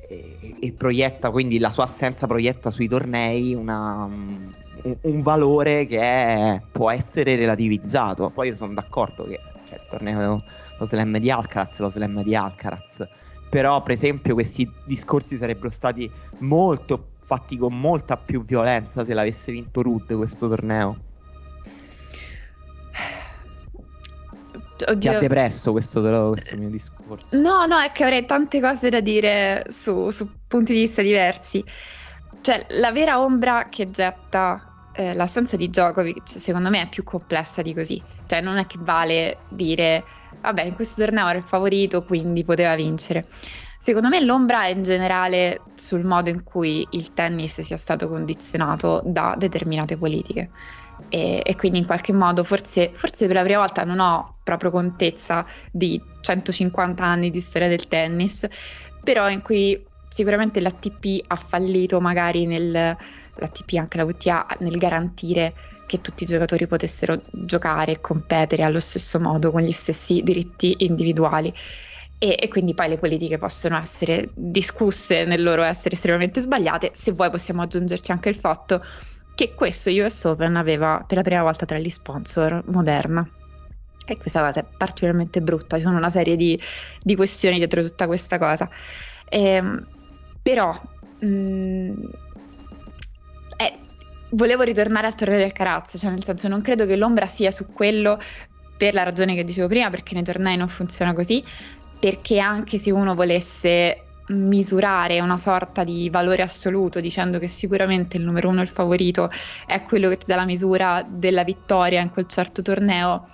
e, 0.09 0.55
e, 0.59 0.73
proietta 0.73 1.31
quindi 1.31 1.59
la 1.59 1.69
sua 1.69 1.85
assenza 1.85 2.27
proietta 2.27 2.71
sui 2.71 2.89
tornei 2.89 3.53
una, 3.53 4.03
un, 4.03 4.53
un, 4.99 5.21
valore 5.21 5.85
che 5.85 6.01
è, 6.01 6.61
può 6.73 6.91
essere 6.91 7.37
relativizzato 7.37 8.31
poi 8.31 8.49
io 8.49 8.57
sono 8.57 8.73
d'accordo 8.73 9.23
che 9.23 9.39
cioè, 9.63 9.77
il 9.77 9.87
torneo 9.89 10.43
lo 10.77 10.85
slam 10.85 11.17
di 11.17 11.31
Alcaraz 11.31 11.79
lo 11.79 11.89
slam 11.89 12.21
di 12.21 12.35
Alcaraz 12.35 13.07
però 13.49 13.81
per 13.81 13.93
esempio 13.93 14.33
questi 14.33 14.69
discorsi 14.83 15.37
sarebbero 15.37 15.69
stati 15.69 16.11
molto 16.39 17.11
fatti 17.21 17.57
con 17.57 17.79
molta 17.79 18.17
più 18.17 18.45
violenza 18.45 19.03
se 19.03 19.13
l'avesse 19.13 19.51
vinto 19.51 19.81
Rudd 19.81 20.13
questo 20.13 20.47
torneo. 20.47 20.97
Oddio. 24.83 24.97
Ti 24.97 25.07
ha 25.07 25.19
depresso 25.19 25.71
questo, 25.71 26.01
questo, 26.01 26.57
mio 26.57 26.69
discorso? 26.69 27.39
No, 27.39 27.65
no, 27.65 27.79
è 27.79 27.91
che 27.91 28.03
avrei 28.03 28.25
tante 28.25 28.59
cose 28.59 28.89
da 28.89 28.99
dire 28.99 29.65
su, 29.69 30.09
su 30.09 30.29
punti 30.47 30.73
di 30.73 30.81
vista 30.81 31.01
diversi. 31.01 31.63
Cioè, 32.41 32.65
la 32.69 32.91
vera 32.91 33.21
ombra 33.21 33.69
che 33.69 33.89
getta 33.89 34.89
eh, 34.93 35.13
l'assenza 35.13 35.55
di 35.55 35.69
Djokovic, 35.69 36.29
secondo 36.29 36.69
me, 36.69 36.81
è 36.81 36.89
più 36.89 37.03
complessa 37.03 37.61
di 37.61 37.73
così. 37.73 38.01
Cioè, 38.25 38.41
non 38.41 38.57
è 38.57 38.65
che 38.65 38.77
vale 38.81 39.37
dire, 39.49 40.03
vabbè, 40.41 40.63
in 40.63 40.75
questo 40.75 41.03
torneo 41.03 41.27
era 41.27 41.37
il 41.37 41.45
favorito, 41.45 42.03
quindi 42.03 42.43
poteva 42.43 42.75
vincere. 42.75 43.27
Secondo 43.79 44.09
me 44.09 44.19
l'ombra 44.23 44.63
è 44.63 44.69
in 44.69 44.81
generale 44.83 45.61
sul 45.75 46.03
modo 46.03 46.29
in 46.29 46.43
cui 46.43 46.87
il 46.91 47.13
tennis 47.13 47.61
sia 47.61 47.77
stato 47.77 48.07
condizionato 48.07 49.01
da 49.05 49.35
determinate 49.37 49.95
politiche. 49.97 50.49
E, 51.09 51.41
e, 51.45 51.55
quindi 51.55 51.79
in 51.79 51.85
qualche 51.85 52.13
modo 52.13 52.43
forse, 52.43 52.91
forse, 52.93 53.27
per 53.27 53.35
la 53.35 53.43
prima 53.43 53.59
volta 53.59 53.83
non 53.83 53.99
ho 53.99 54.37
proprio 54.43 54.71
contezza 54.71 55.45
di 55.71 56.01
150 56.21 57.03
anni 57.03 57.31
di 57.31 57.41
storia 57.41 57.67
del 57.67 57.87
tennis, 57.87 58.45
però 59.03 59.29
in 59.29 59.41
cui 59.41 59.83
sicuramente 60.09 60.59
l'ATP 60.61 61.25
ha 61.27 61.35
fallito 61.35 61.99
magari 61.99 62.45
nel, 62.45 62.71
l'ATP 62.71 63.73
anche 63.77 63.97
la 63.97 64.03
WTA 64.03 64.47
nel 64.59 64.77
garantire 64.77 65.53
che 65.85 66.01
tutti 66.01 66.23
i 66.23 66.25
giocatori 66.25 66.67
potessero 66.67 67.21
giocare 67.31 67.93
e 67.93 68.01
competere 68.01 68.63
allo 68.63 68.79
stesso 68.79 69.19
modo 69.19 69.51
con 69.51 69.61
gli 69.61 69.71
stessi 69.71 70.21
diritti 70.23 70.75
individuali. 70.79 71.53
E, 72.17 72.37
e, 72.39 72.47
quindi 72.47 72.73
poi 72.73 72.87
le 72.89 72.97
politiche 72.97 73.37
possono 73.37 73.77
essere 73.77 74.29
discusse 74.33 75.25
nel 75.25 75.43
loro 75.43 75.63
essere 75.63 75.95
estremamente 75.95 76.41
sbagliate. 76.41 76.91
Se 76.93 77.11
vuoi 77.11 77.29
possiamo 77.29 77.61
aggiungerci 77.61 78.11
anche 78.11 78.29
il 78.29 78.35
fatto 78.35 78.81
che 79.35 79.53
questo 79.53 79.91
US 79.91 80.23
Open 80.23 80.55
aveva 80.55 81.03
per 81.05 81.17
la 81.17 81.23
prima 81.23 81.43
volta 81.43 81.65
tra 81.65 81.77
gli 81.77 81.89
sponsor 81.89 82.63
Moderna. 82.67 83.29
E 84.07 84.17
questa 84.17 84.39
cosa 84.39 84.61
è 84.61 84.65
particolarmente 84.77 85.41
brutta, 85.41 85.77
ci 85.77 85.83
sono 85.83 85.97
una 85.97 86.09
serie 86.09 86.35
di, 86.35 86.59
di 87.01 87.15
questioni 87.15 87.57
dietro 87.57 87.83
tutta 87.83 88.05
questa 88.07 88.37
cosa. 88.37 88.69
Ehm, 89.29 89.85
però 90.41 90.79
mh, 91.19 91.27
mm, 91.27 92.03
eh, 93.57 93.79
volevo 94.29 94.63
ritornare 94.63 95.07
al 95.07 95.15
torneo 95.15 95.39
del 95.39 95.51
Carazzo, 95.51 95.97
cioè 95.97 96.11
nel 96.11 96.23
senso 96.23 96.47
non 96.47 96.61
credo 96.61 96.85
che 96.85 96.95
l'ombra 96.95 97.25
sia 97.27 97.51
su 97.51 97.71
quello 97.73 98.19
per 98.77 98.93
la 98.93 99.03
ragione 99.03 99.35
che 99.35 99.43
dicevo 99.43 99.67
prima, 99.67 99.89
perché 99.89 100.13
nei 100.13 100.23
tornei 100.23 100.55
non 100.55 100.69
funziona 100.69 101.13
così, 101.13 101.43
perché 101.99 102.39
anche 102.39 102.77
se 102.77 102.91
uno 102.91 103.15
volesse 103.15 104.04
misurare 104.27 105.19
una 105.19 105.37
sorta 105.37 105.83
di 105.83 106.09
valore 106.09 106.41
assoluto 106.41 106.99
dicendo 106.99 107.37
che 107.39 107.47
sicuramente 107.47 108.17
il 108.17 108.23
numero 108.23 108.49
uno, 108.49 108.61
il 108.61 108.67
favorito, 108.67 109.29
è 109.65 109.81
quello 109.83 110.09
che 110.09 110.17
ti 110.17 110.25
dà 110.27 110.35
la 110.35 110.45
misura 110.45 111.05
della 111.07 111.43
vittoria 111.43 112.01
in 112.01 112.09
quel 112.09 112.27
certo 112.27 112.61
torneo. 112.61 113.27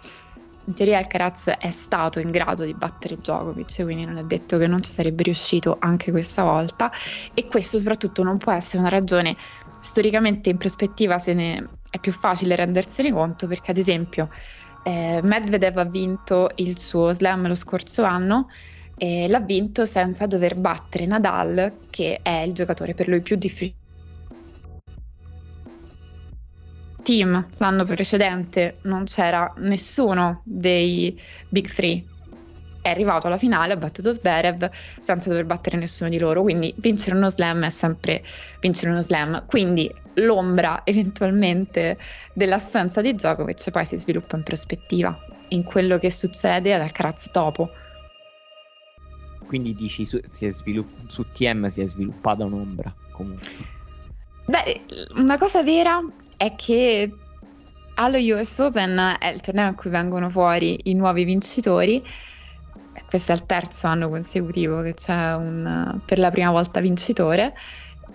In 0.66 0.74
teoria 0.74 1.00
Alcaraz 1.00 1.48
è 1.58 1.72
stato 1.72 2.20
in 2.20 2.30
grado 2.30 2.64
di 2.64 2.74
battere 2.74 3.18
Djokovic, 3.18 3.84
quindi 3.84 4.06
non 4.06 4.18
è 4.18 4.24
detto 4.24 4.58
che 4.58 4.68
non 4.68 4.82
ci 4.84 4.92
sarebbe 4.92 5.24
riuscito 5.24 5.78
anche 5.80 6.12
questa 6.12 6.44
volta 6.44 6.92
e 7.34 7.48
questo 7.48 7.78
soprattutto 7.78 8.24
non 8.24 8.38
può 8.38 8.52
essere 8.52 8.80
una 8.80 8.90
ragione 8.90 9.36
storicamente 9.80 10.50
in 10.50 10.58
prospettiva 10.58 11.18
se 11.18 11.34
ne 11.34 11.70
è 11.90 12.00
più 12.00 12.12
facile 12.14 12.56
rendersene 12.56 13.12
conto 13.12 13.48
perché 13.48 13.72
ad 13.72 13.78
esempio 13.78 14.30
eh, 14.84 15.20
Medvedev 15.24 15.78
ha 15.78 15.84
vinto 15.86 16.50
il 16.56 16.80
suo 16.80 17.12
slam 17.12 17.48
lo 17.48 17.56
scorso 17.56 18.04
anno 18.04 18.48
e 19.04 19.28
l'ha 19.28 19.40
vinto 19.40 19.84
senza 19.86 20.28
dover 20.28 20.54
battere 20.54 21.08
Nadal, 21.08 21.88
che 21.90 22.20
è 22.22 22.42
il 22.42 22.54
giocatore 22.54 22.94
per 22.94 23.08
lui 23.08 23.22
più 23.22 23.36
difficile. 23.36 23.80
Team 27.02 27.48
l'anno 27.58 27.84
precedente 27.84 28.78
non 28.84 29.06
c'era 29.06 29.52
nessuno 29.58 30.44
dei 30.46 31.20
Big 31.50 31.74
Three. 31.74 32.06
È 32.80 32.90
arrivato 32.90 33.26
alla 33.26 33.40
finale, 33.40 33.74
ha 33.74 33.76
battuto 33.76 34.14
Zverev 34.14 34.70
senza 35.00 35.30
dover 35.30 35.46
battere 35.46 35.78
nessuno 35.78 36.08
di 36.08 36.20
loro. 36.20 36.44
Quindi 36.44 36.72
vincere 36.78 37.16
uno 37.16 37.30
slam 37.30 37.66
è 37.66 37.72
sempre 37.72 38.24
vincere 38.60 38.92
uno 38.92 39.02
slam. 39.02 39.48
Quindi 39.48 39.92
l'ombra 40.16 40.82
eventualmente 40.86 41.98
dell'assenza 42.36 43.02
di 43.02 43.16
Djokovic 43.16 43.72
poi 43.72 43.84
si 43.84 43.98
sviluppa 43.98 44.36
in 44.36 44.44
prospettiva, 44.44 45.18
in 45.48 45.64
quello 45.64 45.98
che 45.98 46.12
succede 46.12 46.76
ad 46.76 46.82
Alcaraz 46.82 47.32
dopo 47.32 47.72
quindi 49.52 49.76
dici 49.76 50.06
su, 50.06 50.18
svilupp- 50.30 51.10
su 51.10 51.26
TM 51.30 51.68
si 51.68 51.82
è 51.82 51.86
sviluppata 51.86 52.46
un'ombra 52.46 52.96
comunque. 53.12 53.50
Beh, 54.46 54.86
una 55.16 55.38
cosa 55.38 55.62
vera 55.62 56.02
è 56.38 56.56
che 56.56 57.12
allo 57.96 58.18
US 58.18 58.60
Open 58.60 59.18
è 59.20 59.28
il 59.28 59.42
torneo 59.42 59.68
in 59.68 59.76
cui 59.76 59.90
vengono 59.90 60.30
fuori 60.30 60.80
i 60.86 60.94
nuovi 60.94 61.26
vincitori. 61.26 62.02
Questo 63.06 63.34
è 63.34 63.36
il 63.36 63.46
terzo 63.46 63.88
anno 63.88 64.08
consecutivo 64.08 64.82
che 64.84 64.94
c'è 64.94 65.36
un, 65.36 66.00
per 66.06 66.18
la 66.18 66.32
prima 66.32 66.52
volta 66.52 66.80
vincitore 66.80 67.54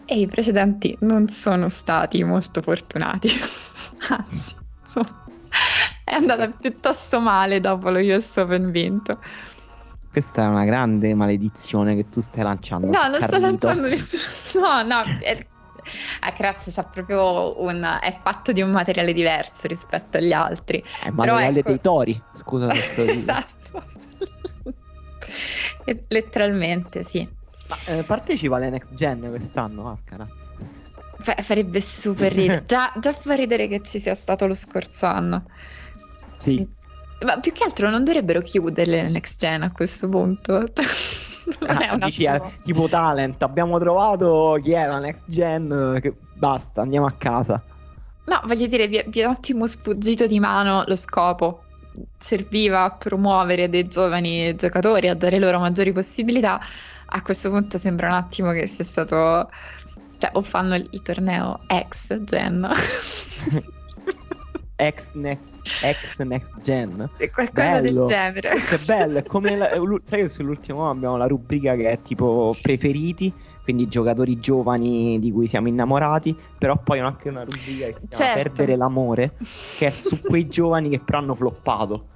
e 0.06 0.18
i 0.18 0.26
precedenti 0.26 0.96
non 1.00 1.28
sono 1.28 1.68
stati 1.68 2.24
molto 2.24 2.62
fortunati. 2.62 3.28
Anzi, 4.08 4.54
insomma, 4.80 5.22
è 6.02 6.14
andata 6.14 6.48
piuttosto 6.48 7.20
male 7.20 7.60
dopo 7.60 7.90
lo 7.90 7.98
US 7.98 8.36
Open 8.36 8.70
vinto. 8.70 9.20
Questa 10.16 10.44
è 10.44 10.46
una 10.46 10.64
grande 10.64 11.14
maledizione 11.14 11.94
che 11.94 12.08
tu 12.08 12.22
stai 12.22 12.42
lanciando. 12.42 12.86
No, 12.86 13.06
non 13.06 13.20
sto 13.20 13.38
lanciando 13.38 13.82
nessuno. 13.82 14.64
No, 14.66 14.82
no. 14.82 15.18
È... 15.20 15.46
A 16.20 16.32
Crazzo 16.32 16.70
c'ha 16.70 16.84
proprio 16.84 17.60
un. 17.62 17.98
è 18.00 18.18
fatto 18.22 18.52
di 18.52 18.62
un 18.62 18.70
materiale 18.70 19.12
diverso 19.12 19.66
rispetto 19.66 20.16
agli 20.16 20.32
altri. 20.32 20.82
È 21.02 21.10
materiale 21.10 21.58
ecco... 21.58 21.68
dei 21.68 21.80
tori, 21.82 22.22
scusa. 22.32 22.72
esatto. 23.12 23.82
Letteralmente, 26.08 27.02
sì. 27.02 27.28
Ma 27.68 27.98
eh, 27.98 28.04
partecipa 28.04 28.56
alle 28.56 28.70
next 28.70 28.94
gen 28.94 29.20
quest'anno, 29.28 29.90
ah, 29.90 29.98
cazzo. 30.02 30.28
F- 31.20 31.42
farebbe 31.42 31.82
super 31.82 32.32
ridere. 32.32 32.64
già, 32.64 32.90
già 32.98 33.12
fa 33.12 33.34
ridere 33.34 33.68
che 33.68 33.82
ci 33.82 33.98
sia 33.98 34.14
stato 34.14 34.46
lo 34.46 34.54
scorso 34.54 35.04
anno. 35.04 35.44
Sì. 36.38 36.66
Ma 37.24 37.40
più 37.40 37.52
che 37.52 37.64
altro 37.64 37.88
non 37.88 38.04
dovrebbero 38.04 38.42
chiudere 38.42 38.90
le 38.90 39.08
next 39.08 39.38
gen 39.38 39.62
a 39.62 39.72
questo 39.72 40.08
punto. 40.08 40.64
Cioè, 41.46 41.68
ah, 41.68 41.92
è 41.92 41.98
dici, 41.98 42.24
eh, 42.24 42.40
tipo 42.64 42.88
talent, 42.88 43.40
abbiamo 43.44 43.78
trovato 43.78 44.58
chi 44.60 44.72
è 44.72 44.84
la 44.84 44.98
next 44.98 45.22
gen, 45.26 45.96
che 46.02 46.12
basta, 46.34 46.80
andiamo 46.82 47.06
a 47.06 47.12
casa. 47.12 47.62
No, 48.24 48.40
voglio 48.44 48.66
dire, 48.66 48.88
vi, 48.88 49.04
vi 49.06 49.20
è 49.20 49.26
un 49.26 49.30
attimo 49.30 49.66
sfuggito 49.68 50.26
di 50.26 50.40
mano 50.40 50.82
lo 50.86 50.96
scopo. 50.96 51.62
Serviva 52.18 52.82
a 52.82 52.90
promuovere 52.90 53.68
dei 53.68 53.86
giovani 53.86 54.56
giocatori, 54.56 55.08
a 55.08 55.14
dare 55.14 55.38
loro 55.38 55.60
maggiori 55.60 55.92
possibilità. 55.92 56.60
A 57.06 57.22
questo 57.22 57.48
punto 57.50 57.78
sembra 57.78 58.08
un 58.08 58.14
attimo 58.14 58.50
che 58.50 58.66
sia 58.66 58.84
stato... 58.84 59.48
Cioè, 60.18 60.30
o 60.32 60.42
fanno 60.42 60.74
il, 60.74 60.88
il 60.90 61.02
torneo 61.02 61.60
ex 61.68 62.12
gen. 62.22 62.68
ex 64.76 65.12
next 65.14 65.56
ex 65.82 66.18
next 66.20 66.52
gen. 66.60 67.08
È 67.16 67.30
qualcosa 67.30 67.80
bello. 67.80 68.06
del 68.06 68.14
genere. 68.14 68.50
Questo 68.50 68.74
è 68.74 68.78
bello, 68.84 69.18
è 69.18 69.22
come 69.24 69.56
la, 69.56 69.68
sai 70.02 70.22
che 70.22 70.28
sull'ultimo 70.28 70.88
abbiamo 70.88 71.16
la 71.16 71.26
rubrica 71.26 71.74
che 71.74 71.90
è 71.90 72.02
tipo 72.02 72.54
preferiti, 72.60 73.32
quindi 73.62 73.88
giocatori 73.88 74.38
giovani 74.38 75.18
di 75.18 75.32
cui 75.32 75.48
siamo 75.48 75.68
innamorati, 75.68 76.36
però 76.58 76.76
poi 76.76 77.00
anche 77.00 77.28
una 77.28 77.42
rubrica 77.42 77.86
che 77.86 77.96
si 78.00 78.08
chiama 78.08 78.32
certo. 78.32 78.42
Perdere 78.42 78.76
l'amore, 78.76 79.36
che 79.76 79.86
è 79.86 79.90
su 79.90 80.20
quei 80.20 80.46
giovani 80.46 80.88
che 80.88 81.00
però 81.00 81.18
hanno 81.18 81.34
floppato. 81.34 82.08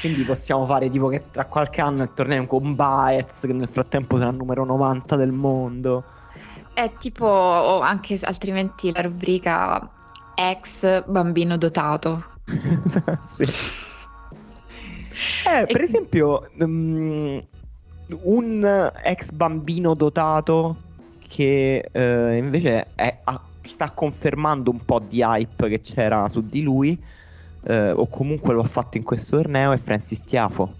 Quindi 0.00 0.22
possiamo 0.22 0.66
fare 0.66 0.88
tipo 0.88 1.08
che 1.08 1.24
tra 1.30 1.46
qualche 1.46 1.80
anno 1.80 2.04
il 2.04 2.12
torneo 2.14 2.46
con 2.46 2.76
Baez, 2.76 3.40
che 3.40 3.52
nel 3.52 3.68
frattempo 3.68 4.18
sarà 4.18 4.30
il 4.30 4.36
numero 4.36 4.64
90 4.64 5.16
del 5.16 5.32
mondo. 5.32 6.04
È 6.72 6.92
tipo, 6.98 7.26
o 7.26 7.80
anche 7.80 8.16
altrimenti 8.22 8.92
la 8.92 9.02
rubrica 9.02 9.90
ex 10.40 11.04
bambino 11.06 11.58
dotato, 11.58 12.24
sì. 13.28 13.44
Eh, 15.46 15.66
per 15.66 15.82
esempio, 15.82 16.48
um, 16.60 17.38
un 18.22 18.90
ex 19.04 19.30
bambino 19.32 19.94
dotato 19.94 20.76
che 21.28 21.90
uh, 21.92 22.32
invece 22.32 22.88
è, 22.94 23.18
ha, 23.24 23.40
sta 23.62 23.90
confermando 23.90 24.70
un 24.70 24.82
po' 24.84 25.00
di 25.00 25.20
hype 25.20 25.68
che 25.68 25.80
c'era 25.82 26.26
su 26.30 26.40
di 26.40 26.62
lui, 26.62 26.98
uh, 27.62 27.92
o 27.94 28.06
comunque 28.08 28.54
lo 28.54 28.62
ha 28.62 28.66
fatto 28.66 28.96
in 28.96 29.04
questo 29.04 29.36
torneo, 29.36 29.72
è 29.72 29.76
Francis 29.76 30.24
Tiafo, 30.24 30.72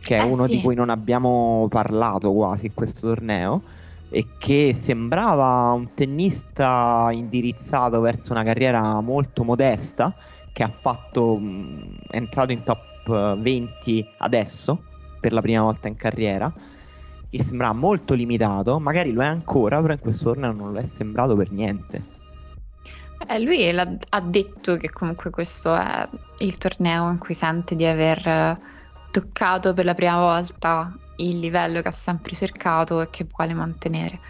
che 0.00 0.16
è 0.16 0.20
eh, 0.20 0.24
uno 0.24 0.46
sì. 0.46 0.56
di 0.56 0.62
cui 0.62 0.76
non 0.76 0.90
abbiamo 0.90 1.66
parlato 1.68 2.32
quasi 2.32 2.66
in 2.66 2.74
questo 2.74 3.08
torneo 3.08 3.80
e 4.12 4.26
che 4.36 4.74
sembrava 4.74 5.72
un 5.72 5.94
tennista 5.94 7.08
indirizzato 7.10 8.00
verso 8.00 8.32
una 8.32 8.44
carriera 8.44 9.00
molto 9.00 9.42
modesta 9.42 10.14
che 10.52 10.62
ha 10.62 10.68
fatto 10.68 11.38
mh, 11.38 11.96
è 12.10 12.16
entrato 12.16 12.52
in 12.52 12.62
top 12.62 13.38
20 13.38 14.06
adesso 14.18 14.84
per 15.18 15.32
la 15.32 15.40
prima 15.40 15.62
volta 15.62 15.88
in 15.88 15.96
carriera, 15.96 16.52
che 17.30 17.42
sembrava 17.42 17.72
molto 17.72 18.12
limitato, 18.12 18.78
magari 18.78 19.12
lo 19.12 19.22
è 19.22 19.26
ancora, 19.26 19.80
però 19.80 19.94
in 19.94 20.00
questo 20.00 20.24
torneo 20.24 20.52
non 20.52 20.72
lo 20.72 20.78
è 20.78 20.84
sembrato 20.84 21.34
per 21.34 21.50
niente. 21.50 22.04
Eh, 23.28 23.38
lui 23.38 23.66
ha 23.68 24.20
detto 24.20 24.76
che 24.76 24.90
comunque 24.90 25.30
questo 25.30 25.74
è 25.74 26.06
il 26.38 26.58
torneo 26.58 27.08
in 27.08 27.18
cui 27.18 27.34
sente 27.34 27.76
di 27.76 27.86
aver 27.86 28.58
toccato 29.10 29.72
per 29.74 29.84
la 29.84 29.94
prima 29.94 30.18
volta 30.18 30.92
il 31.16 31.38
livello 31.38 31.82
che 31.82 31.88
ha 31.88 31.92
sempre 31.92 32.34
cercato 32.34 33.00
e 33.00 33.10
che 33.10 33.26
vuole 33.30 33.54
mantenere. 33.54 34.20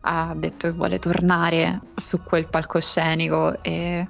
Ha 0.00 0.32
detto 0.34 0.68
che 0.68 0.74
vuole 0.74 0.98
tornare 0.98 1.80
su 1.96 2.22
quel 2.22 2.46
palcoscenico 2.46 3.62
e 3.62 4.06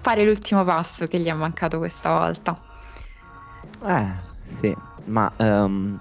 fare 0.00 0.24
l'ultimo 0.24 0.64
passo 0.64 1.06
che 1.06 1.18
gli 1.18 1.28
è 1.28 1.32
mancato 1.32 1.78
questa 1.78 2.10
volta. 2.10 2.60
Eh, 3.86 4.12
sì, 4.42 4.74
ma 5.06 5.32
um, 5.38 5.98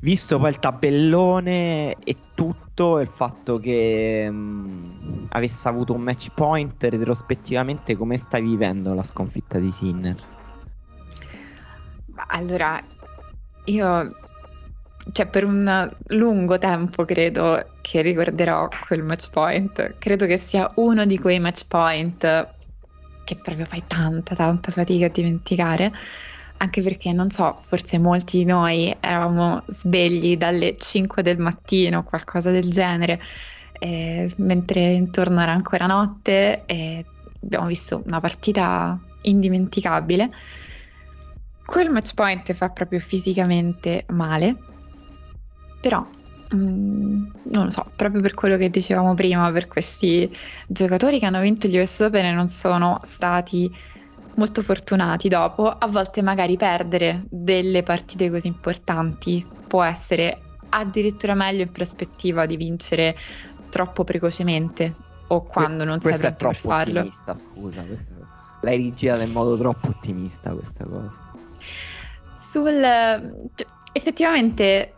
visto 0.00 0.38
poi 0.38 0.50
il 0.50 0.58
tabellone 0.58 1.96
e 1.96 2.16
tutto, 2.34 2.98
il 3.00 3.08
fatto 3.08 3.58
che 3.58 4.26
um, 4.28 5.26
avesse 5.30 5.68
avuto 5.68 5.92
un 5.92 6.00
match 6.00 6.28
point 6.34 6.82
retrospettivamente, 6.82 7.96
come 7.96 8.16
stai 8.16 8.42
vivendo 8.42 8.94
la 8.94 9.02
sconfitta 9.02 9.58
di 9.58 9.70
Sinner? 9.70 10.16
Allora, 12.28 12.80
io 13.66 14.16
cioè 15.12 15.26
per 15.26 15.44
un 15.44 15.90
lungo 16.08 16.58
tempo 16.58 17.04
credo 17.04 17.72
che 17.82 18.00
ricorderò 18.00 18.68
quel 18.86 19.02
match 19.02 19.30
point. 19.30 19.96
Credo 19.98 20.26
che 20.26 20.36
sia 20.36 20.70
uno 20.76 21.04
di 21.04 21.18
quei 21.18 21.38
match 21.38 21.66
point 21.68 22.52
che 23.24 23.36
proprio 23.36 23.66
fai 23.66 23.82
tanta, 23.86 24.34
tanta 24.34 24.70
fatica 24.70 25.06
a 25.06 25.10
dimenticare. 25.10 25.92
Anche 26.56 26.82
perché 26.82 27.12
non 27.12 27.30
so, 27.30 27.58
forse 27.66 27.98
molti 27.98 28.38
di 28.38 28.44
noi 28.44 28.96
eravamo 29.00 29.62
svegli 29.66 30.36
dalle 30.36 30.76
5 30.76 31.22
del 31.22 31.38
mattino, 31.38 32.04
qualcosa 32.04 32.50
del 32.50 32.70
genere, 32.70 33.20
eh, 33.78 34.32
mentre 34.36 34.92
intorno 34.92 35.42
era 35.42 35.52
ancora 35.52 35.86
notte 35.86 36.62
e 36.64 37.04
abbiamo 37.42 37.66
visto 37.66 38.02
una 38.06 38.20
partita 38.20 38.98
indimenticabile. 39.22 40.30
Quel 41.66 41.90
match 41.90 42.14
point 42.14 42.52
fa 42.52 42.70
proprio 42.70 43.00
fisicamente 43.00 44.04
male 44.08 44.72
però 45.84 46.02
mm, 46.54 47.26
non 47.50 47.64
lo 47.64 47.70
so, 47.70 47.84
proprio 47.94 48.22
per 48.22 48.32
quello 48.32 48.56
che 48.56 48.70
dicevamo 48.70 49.12
prima, 49.12 49.52
per 49.52 49.68
questi 49.68 50.34
giocatori 50.66 51.18
che 51.18 51.26
hanno 51.26 51.40
vinto 51.40 51.68
gli 51.68 51.76
US 51.76 52.00
Open 52.00 52.24
e 52.24 52.32
non 52.32 52.48
sono 52.48 53.00
stati 53.02 53.70
molto 54.36 54.62
fortunati 54.62 55.28
dopo, 55.28 55.68
a 55.68 55.86
volte 55.86 56.22
magari 56.22 56.56
perdere 56.56 57.26
delle 57.28 57.82
partite 57.82 58.30
così 58.30 58.46
importanti 58.46 59.46
può 59.66 59.82
essere 59.82 60.40
addirittura 60.70 61.34
meglio 61.34 61.62
in 61.62 61.70
prospettiva 61.70 62.46
di 62.46 62.56
vincere 62.56 63.14
troppo 63.68 64.04
precocemente 64.04 64.94
o 65.26 65.42
quando 65.42 65.84
non 65.84 66.00
sei 66.00 66.16
pronto 66.16 66.46
per 66.46 66.56
farlo. 66.56 67.00
Ottimista, 67.00 67.34
scusa, 67.34 67.82
questa... 67.82 68.14
l'hai 68.62 68.78
rigida 68.78 69.22
in 69.22 69.32
modo 69.32 69.58
troppo 69.58 69.88
ottimista 69.88 70.50
questa 70.52 70.84
cosa. 70.84 71.12
Sul 72.32 72.80
cioè, 73.54 73.66
effettivamente 73.92 74.93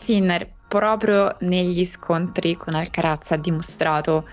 Sinner 0.00 0.50
proprio 0.66 1.36
negli 1.40 1.84
scontri 1.84 2.56
con 2.56 2.74
Alcaraz 2.74 3.32
ha 3.32 3.36
dimostrato 3.36 4.26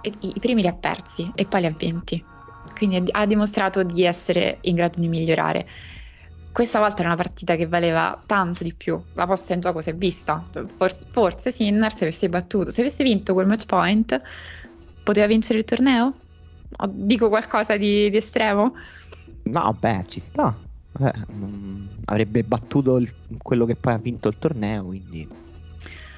i, 0.00 0.34
primi 0.40 0.62
li 0.62 0.68
ha 0.68 0.74
persi 0.74 1.30
e 1.34 1.46
poi 1.46 1.60
li 1.60 1.66
ha 1.66 1.74
vinti. 1.76 2.24
Quindi 2.74 3.02
ha 3.10 3.26
dimostrato 3.26 3.82
di 3.82 4.04
essere 4.04 4.58
in 4.62 4.74
grado 4.74 4.98
di 5.00 5.08
migliorare. 5.08 5.66
Questa 6.50 6.78
volta 6.78 7.00
era 7.00 7.08
una 7.08 7.22
partita 7.22 7.56
che 7.56 7.66
valeva 7.66 8.22
tanto 8.26 8.62
di 8.64 8.74
più. 8.74 9.02
La 9.12 9.26
posta 9.26 9.52
in 9.52 9.60
gioco 9.60 9.80
si 9.82 9.90
è 9.90 9.94
vista. 9.94 10.48
Forse, 10.76 11.06
forse 11.10 11.52
Sinner 11.52 11.92
se 11.92 12.04
avesse 12.04 12.28
battuto 12.30 12.70
se 12.70 12.80
avesse 12.80 13.02
vinto 13.04 13.34
quel 13.34 13.46
match 13.46 13.66
point 13.66 14.20
poteva 15.02 15.26
vincere 15.26 15.58
il 15.58 15.64
torneo? 15.64 16.20
Dico 16.88 17.28
qualcosa 17.28 17.76
di, 17.76 18.08
di 18.10 18.16
estremo? 18.16 18.72
no 19.44 19.72
beh 19.74 20.04
ci 20.06 20.20
sta 20.20 20.65
eh, 21.00 21.12
avrebbe 22.06 22.42
battuto 22.42 22.96
il, 22.96 23.12
quello 23.42 23.64
che 23.64 23.76
poi 23.76 23.94
ha 23.94 23.98
vinto 23.98 24.28
il 24.28 24.38
torneo, 24.38 24.84
quindi 24.84 25.28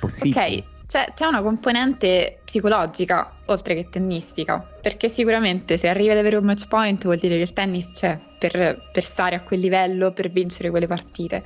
possibile. 0.00 0.40
Ok, 0.40 0.64
c'è, 0.86 1.12
c'è, 1.14 1.26
una 1.26 1.42
componente 1.42 2.40
psicologica 2.44 3.30
oltre 3.46 3.74
che 3.74 3.88
tennistica, 3.90 4.58
perché 4.58 5.08
sicuramente 5.08 5.76
se 5.76 5.88
arrivi 5.88 6.10
ad 6.10 6.18
avere 6.18 6.36
un 6.36 6.44
match 6.44 6.66
point 6.68 7.02
vuol 7.04 7.18
dire 7.18 7.36
che 7.36 7.42
il 7.42 7.52
tennis 7.52 7.92
c'è 7.92 8.18
per, 8.38 8.88
per 8.92 9.04
stare 9.04 9.36
a 9.36 9.42
quel 9.42 9.60
livello, 9.60 10.12
per 10.12 10.30
vincere 10.30 10.70
quelle 10.70 10.86
partite. 10.86 11.44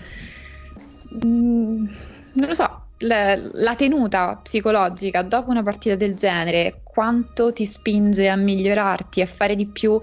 Mm, 1.24 1.86
non 2.34 2.48
lo 2.48 2.54
so, 2.54 2.82
la, 2.98 3.36
la 3.36 3.74
tenuta 3.74 4.38
psicologica 4.42 5.22
dopo 5.22 5.50
una 5.50 5.62
partita 5.62 5.96
del 5.96 6.14
genere, 6.14 6.80
quanto 6.84 7.52
ti 7.52 7.64
spinge 7.64 8.28
a 8.28 8.36
migliorarti, 8.36 9.20
a 9.20 9.26
fare 9.26 9.56
di 9.56 9.66
più, 9.66 9.98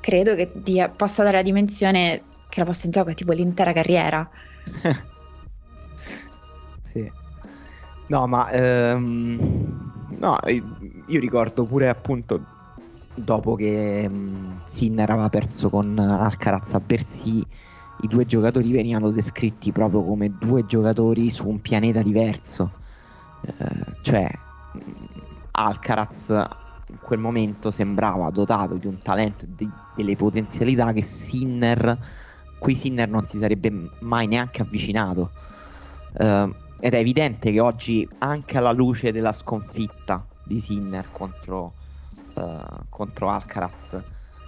credo 0.00 0.34
che 0.34 0.50
dia, 0.54 0.88
possa 0.88 1.22
dare 1.22 1.38
la 1.38 1.42
dimensione 1.42 2.22
che 2.56 2.60
la 2.60 2.66
posta 2.66 2.86
in 2.86 2.92
gioco 2.92 3.10
è 3.10 3.14
tipo 3.14 3.32
l'intera 3.32 3.72
carriera. 3.72 4.28
sì. 6.80 7.12
No, 8.08 8.26
ma 8.26 8.48
ehm, 8.50 10.16
no, 10.18 10.38
io 10.46 11.20
ricordo 11.20 11.66
pure 11.66 11.88
appunto 11.88 12.54
dopo 13.14 13.54
che 13.56 14.06
um, 14.08 14.60
Sinner 14.64 15.10
aveva 15.10 15.28
perso 15.28 15.68
con 15.68 15.98
Alcaraz 15.98 16.74
a 16.74 16.80
Bercy, 16.80 17.46
i 18.02 18.06
due 18.06 18.24
giocatori 18.24 18.70
venivano 18.72 19.10
descritti 19.10 19.72
proprio 19.72 20.02
come 20.04 20.36
due 20.38 20.64
giocatori 20.64 21.30
su 21.30 21.48
un 21.48 21.60
pianeta 21.60 22.00
diverso. 22.00 22.72
Eh, 23.42 23.96
cioè, 24.00 24.30
Alcaraz 25.50 26.28
in 26.88 26.98
quel 27.00 27.18
momento 27.18 27.70
sembrava 27.70 28.30
dotato 28.30 28.76
di 28.76 28.86
un 28.86 29.02
talento 29.02 29.44
di, 29.48 29.68
delle 29.94 30.14
potenzialità 30.16 30.92
che 30.92 31.02
Sinner 31.02 31.98
cui 32.58 32.74
Sinner 32.74 33.08
non 33.08 33.26
si 33.26 33.38
sarebbe 33.38 33.90
mai 34.00 34.26
neanche 34.26 34.62
avvicinato. 34.62 35.30
Uh, 36.12 36.52
ed 36.78 36.94
è 36.94 36.98
evidente 36.98 37.50
che 37.52 37.60
oggi, 37.60 38.08
anche 38.18 38.58
alla 38.58 38.72
luce 38.72 39.12
della 39.12 39.32
sconfitta 39.32 40.26
di 40.42 40.60
Sinner 40.60 41.10
contro, 41.10 41.74
uh, 42.34 42.84
contro 42.88 43.28
Alcaraz 43.28 44.00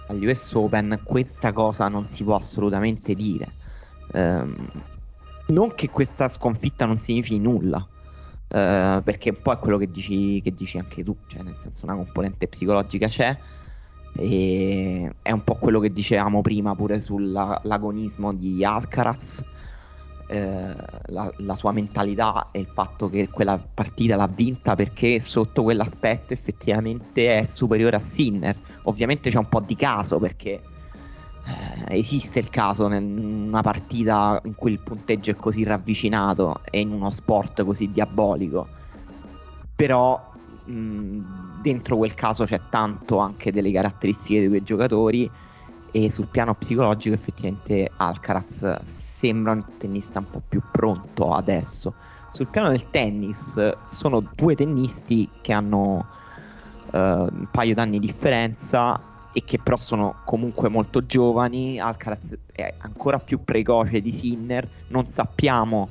agli 0.07 0.25
US 0.25 0.53
Open, 0.53 1.01
questa 1.03 1.51
cosa 1.51 1.87
non 1.87 2.07
si 2.07 2.23
può 2.23 2.35
assolutamente 2.35 3.13
dire. 3.13 3.53
Uh, 4.11 4.53
non 5.47 5.73
che 5.75 5.89
questa 5.89 6.29
sconfitta 6.29 6.85
non 6.85 6.97
significhi 6.97 7.39
nulla, 7.39 7.77
uh, 7.77 7.87
perché 8.47 9.29
un 9.29 9.41
po' 9.41 9.53
è 9.53 9.57
quello 9.57 9.77
che 9.77 9.89
dici, 9.89 10.41
che 10.41 10.53
dici 10.53 10.77
anche 10.77 11.03
tu, 11.03 11.15
cioè 11.27 11.41
nel 11.41 11.57
senso 11.57 11.85
una 11.85 11.95
componente 11.95 12.47
psicologica 12.47 13.07
c'è, 13.07 13.37
e 14.19 15.09
è 15.21 15.31
un 15.31 15.43
po' 15.43 15.55
quello 15.55 15.79
che 15.79 15.91
dicevamo 15.91 16.41
prima 16.41 16.75
pure 16.75 16.99
sull'agonismo 16.99 18.33
di 18.33 18.63
Alcaraz. 18.63 19.45
Eh, 20.27 20.75
la, 21.07 21.31
la, 21.37 21.55
sua 21.55 21.71
mentalità 21.71 22.49
e 22.51 22.59
il 22.59 22.67
fatto 22.67 23.09
che 23.09 23.29
quella 23.29 23.57
partita 23.57 24.15
l'ha 24.15 24.27
vinta 24.27 24.75
perché 24.75 25.19
sotto 25.19 25.63
quell'aspetto 25.63 26.33
effettivamente 26.33 27.39
è 27.39 27.45
superiore 27.45 27.95
a 27.95 27.99
Sinner. 27.99 28.55
Ovviamente 28.83 29.31
c'è 29.31 29.39
un 29.39 29.49
po' 29.49 29.61
di 29.61 29.75
caso 29.75 30.19
perché 30.19 30.61
eh, 31.45 31.97
esiste 31.97 32.37
il 32.37 32.49
caso 32.49 32.91
in 32.93 33.47
una 33.47 33.61
partita 33.61 34.39
in 34.43 34.53
cui 34.53 34.71
il 34.71 34.79
punteggio 34.79 35.31
è 35.31 35.35
così 35.35 35.63
ravvicinato 35.63 36.61
e 36.69 36.79
in 36.79 36.91
uno 36.91 37.09
sport 37.09 37.63
così 37.63 37.89
diabolico. 37.91 38.67
Però 39.75 40.31
mh, 40.65 41.21
dentro 41.61 41.97
quel 41.97 42.13
caso 42.13 42.45
c'è 42.45 42.61
tanto 42.69 43.17
anche 43.17 43.51
delle 43.51 43.71
caratteristiche 43.71 44.39
dei 44.39 44.49
due 44.49 44.63
giocatori 44.63 45.29
e 45.91 46.11
sul 46.11 46.27
piano 46.27 46.53
psicologico 46.55 47.15
effettivamente 47.15 47.91
Alcaraz 47.97 48.83
sembra 48.83 49.53
un 49.53 49.65
tennista 49.77 50.19
un 50.19 50.29
po' 50.29 50.41
più 50.47 50.61
pronto 50.71 51.33
adesso. 51.33 51.93
Sul 52.31 52.47
piano 52.47 52.69
del 52.69 52.89
tennis 52.91 53.75
sono 53.87 54.21
due 54.35 54.55
tennisti 54.55 55.27
che 55.41 55.51
hanno 55.51 56.05
uh, 56.91 56.97
un 56.97 57.47
paio 57.51 57.73
d'anni 57.73 57.99
di 57.99 58.05
differenza 58.05 59.01
e 59.33 59.43
che 59.43 59.57
però 59.57 59.77
sono 59.77 60.17
comunque 60.25 60.69
molto 60.69 61.05
giovani. 61.05 61.79
Alcaraz 61.79 62.37
è 62.51 62.71
ancora 62.79 63.17
più 63.17 63.43
precoce 63.43 63.99
di 63.99 64.11
Sinner, 64.11 64.69
non 64.89 65.07
sappiamo, 65.07 65.89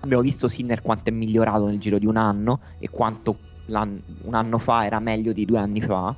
abbiamo 0.00 0.22
visto 0.22 0.46
Sinner 0.46 0.82
quanto 0.82 1.08
è 1.08 1.12
migliorato 1.12 1.66
nel 1.66 1.78
giro 1.78 1.98
di 1.98 2.06
un 2.06 2.16
anno 2.16 2.60
e 2.78 2.90
quanto 2.90 3.38
un 3.66 4.34
anno 4.34 4.58
fa 4.58 4.84
era 4.84 4.98
meglio 4.98 5.32
di 5.32 5.44
due 5.44 5.58
anni 5.58 5.80
fa 5.80 6.14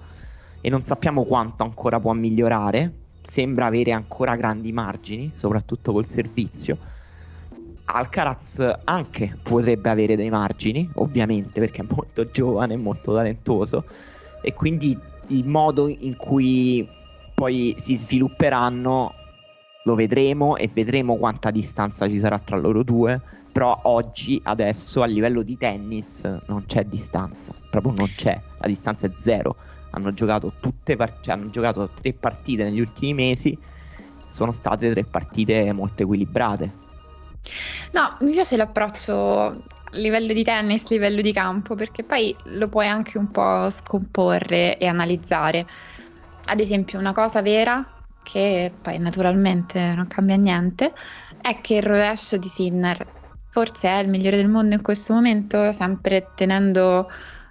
e 0.61 0.71
non 0.71 0.85
sappiamo 0.85 1.25
quanto 1.25 1.63
ancora 1.63 2.01
può 2.01 2.13
migliorare. 2.13 2.93
Sembra 3.23 3.67
avere 3.67 3.93
ancora 3.93 4.37
grandi 4.37 4.73
margini, 4.73 5.33
soprattutto 5.35 5.93
col 5.93 6.07
servizio. 6.07 6.79
Alcaraz 7.87 8.81
anche 8.85 9.39
potrebbe 9.43 9.91
avere 9.91 10.17
dei 10.17 10.31
margini, 10.31 10.89
ovviamente, 10.95 11.61
perché 11.61 11.83
è 11.83 11.87
molto 11.89 12.31
giovane, 12.31 12.77
molto 12.77 13.15
talentuoso 13.15 13.85
e 14.43 14.53
quindi 14.53 14.99
il 15.29 15.47
modo 15.47 15.89
in 15.89 16.17
cui 16.17 16.87
poi 17.33 17.75
si 17.79 17.97
svilupperanno 17.97 19.15
lo 19.85 19.95
vedremo 19.95 20.57
e 20.57 20.71
vedremo 20.73 21.17
quanta 21.17 21.51
distanza 21.51 22.09
ci 22.09 22.19
sarà 22.19 22.39
tra 22.39 22.57
loro 22.57 22.83
due. 22.83 23.21
Però 23.55 23.83
oggi, 23.85 24.41
adesso, 24.43 25.01
a 25.03 25.07
livello 25.07 25.43
di 25.43 25.57
tennis 25.57 26.25
non 26.49 26.65
c'è 26.67 26.83
distanza, 26.87 27.55
proprio 27.71 27.93
non 27.93 28.13
c'è, 28.17 28.37
la 28.59 28.67
distanza 28.67 29.07
è 29.07 29.13
zero. 29.17 29.59
Hanno 29.91 30.13
giocato 30.13 30.55
tutte 30.59 30.97
part- 30.97 31.23
cioè, 31.23 31.35
hanno 31.35 31.49
giocato 31.51 31.89
tre 31.91 32.15
partite 32.15 32.65
negli 32.65 32.81
ultimi 32.81 33.15
mesi, 33.15 33.57
sono 34.27 34.51
state 34.51 34.91
tre 34.91 35.05
partite 35.05 35.73
molto 35.73 36.03
equilibrate. 36.03 36.73
No, 37.93 38.17
mi 38.23 38.33
piace 38.33 38.57
l'approccio 38.57 39.15
a 39.15 39.57
livello 39.93 40.33
di 40.33 40.43
tennis, 40.43 40.89
livello 40.89 41.21
di 41.21 41.33
campo, 41.33 41.77
perché 41.77 42.03
poi 42.03 42.37
lo 42.47 42.69
puoi 42.69 42.89
anche 42.89 43.19
un 43.19 43.31
po' 43.31 43.71
scomporre 43.71 44.79
e 44.79 44.87
analizzare. 44.89 45.69
Ad 46.47 46.59
esempio, 46.59 46.99
una 46.99 47.13
cosa 47.13 47.41
vera 47.41 47.89
che 48.21 48.77
poi 48.83 48.99
naturalmente 48.99 49.95
non 49.95 50.09
cambia 50.09 50.35
niente, 50.35 50.93
è 51.41 51.61
che 51.61 51.77
il 51.77 51.83
rovescio 51.83 52.37
di 52.37 52.49
Sinner 52.49 53.13
forse 53.55 53.89
è 53.89 53.99
il 54.01 54.09
migliore 54.09 54.37
del 54.37 54.49
mondo 54.49 54.75
in 54.75 54.83
questo 54.83 55.15
momento, 55.15 55.71
sempre 55.71 56.31
tenendo 56.35 57.09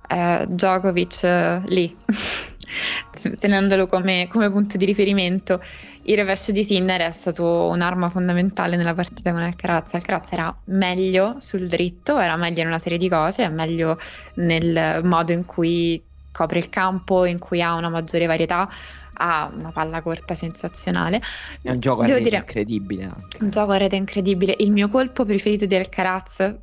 eh, 0.10 0.45
Djokovic 0.49 1.24
eh, 1.24 1.62
lì, 1.68 1.95
tenendolo 3.39 3.88
come, 3.88 4.28
come, 4.30 4.51
punto 4.51 4.76
di 4.76 4.84
riferimento. 4.84 5.64
Il 6.01 6.18
rovescio 6.18 6.51
di 6.51 6.66
Sinner 6.66 6.99
è 6.99 7.12
stato 7.14 7.70
un'arma 7.70 8.10
fondamentale 8.10 8.76
nella 8.76 8.93
partita 8.93 9.32
con 9.32 9.43
Alcaraz. 9.43 9.93
Alcaraz 9.93 10.34
era 10.34 10.54
meglio 10.66 11.38
sul 11.39 11.70
dritto, 11.70 12.20
era 12.20 12.36
meglio 12.36 12.60
in 12.60 12.68
una 12.68 12.80
serie 12.80 12.97
di 12.97 13.08
cose, 13.08 13.45
è 13.45 13.49
meglio 13.49 13.97
nel 14.34 14.99
modo 15.06 15.32
in 15.32 15.45
cui 15.45 16.04
copre 16.34 16.60
il 16.60 16.68
campo, 16.68 17.24
in 17.24 17.39
cui 17.39 17.62
ha 17.62 17.76
una 17.76 17.88
maggiore 17.88 18.26
varietà 18.26 18.70
ha 19.14 19.51
una 19.53 19.72
palla 19.72 20.01
corta 20.01 20.34
sensazionale. 20.36 21.22
È 21.61 21.70
un 21.70 21.80
gioco 21.80 22.01
a 22.01 22.05
rete 22.07 22.22
dire, 22.22 22.38
incredibile. 22.38 23.03
Anche. 23.03 23.38
Un 23.43 23.49
gioco 23.49 23.72
a 23.72 23.78
rete 23.78 23.95
incredibile. 23.95 24.55
Il 24.59 24.72
mio 24.72 24.89
colpo 24.89 25.26
preferito 25.26 25.66
di 25.66 25.76
Alcaraz, 25.76 26.53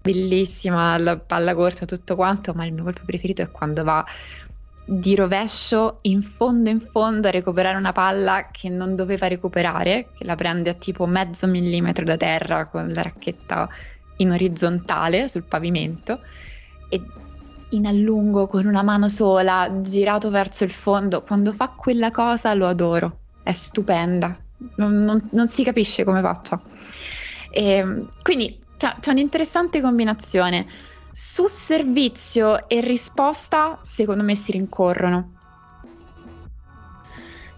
bellissima 0.00 0.96
la 0.98 1.16
palla 1.16 1.54
corta, 1.54 1.84
tutto 1.84 2.14
quanto, 2.16 2.52
ma 2.54 2.64
il 2.64 2.72
mio 2.72 2.84
colpo 2.84 3.02
preferito 3.04 3.42
è 3.42 3.50
quando 3.50 3.84
va 3.84 4.04
di 4.90 5.14
rovescio 5.14 5.98
in 6.02 6.22
fondo 6.22 6.70
in 6.70 6.80
fondo 6.80 7.28
a 7.28 7.30
recuperare 7.30 7.76
una 7.76 7.92
palla 7.92 8.48
che 8.50 8.70
non 8.70 8.96
doveva 8.96 9.28
recuperare, 9.28 10.08
che 10.16 10.24
la 10.24 10.34
prende 10.34 10.70
a 10.70 10.74
tipo 10.74 11.04
mezzo 11.04 11.46
millimetro 11.46 12.06
da 12.06 12.16
terra 12.16 12.64
con 12.66 12.90
la 12.90 13.02
racchetta 13.02 13.68
in 14.16 14.30
orizzontale 14.30 15.28
sul 15.28 15.44
pavimento 15.44 16.20
e 16.88 17.02
in 17.70 17.86
allungo 17.86 18.46
con 18.46 18.66
una 18.66 18.82
mano 18.82 19.08
sola, 19.08 19.80
girato 19.80 20.30
verso 20.30 20.64
il 20.64 20.70
fondo. 20.70 21.22
Quando 21.22 21.52
fa 21.52 21.68
quella 21.68 22.10
cosa 22.10 22.54
lo 22.54 22.66
adoro, 22.66 23.18
è 23.42 23.52
stupenda, 23.52 24.36
non, 24.76 25.04
non, 25.04 25.28
non 25.32 25.48
si 25.48 25.64
capisce 25.64 26.04
come 26.04 26.20
faccia. 26.20 26.60
E, 27.50 27.64
ehm, 27.64 28.08
quindi 28.22 28.58
c'è, 28.76 28.94
c'è 29.00 29.10
un'interessante 29.10 29.80
combinazione. 29.80 30.66
Su 31.10 31.46
servizio 31.48 32.68
e 32.68 32.80
risposta, 32.80 33.78
secondo 33.82 34.22
me 34.22 34.34
si 34.34 34.52
rincorrono. 34.52 35.32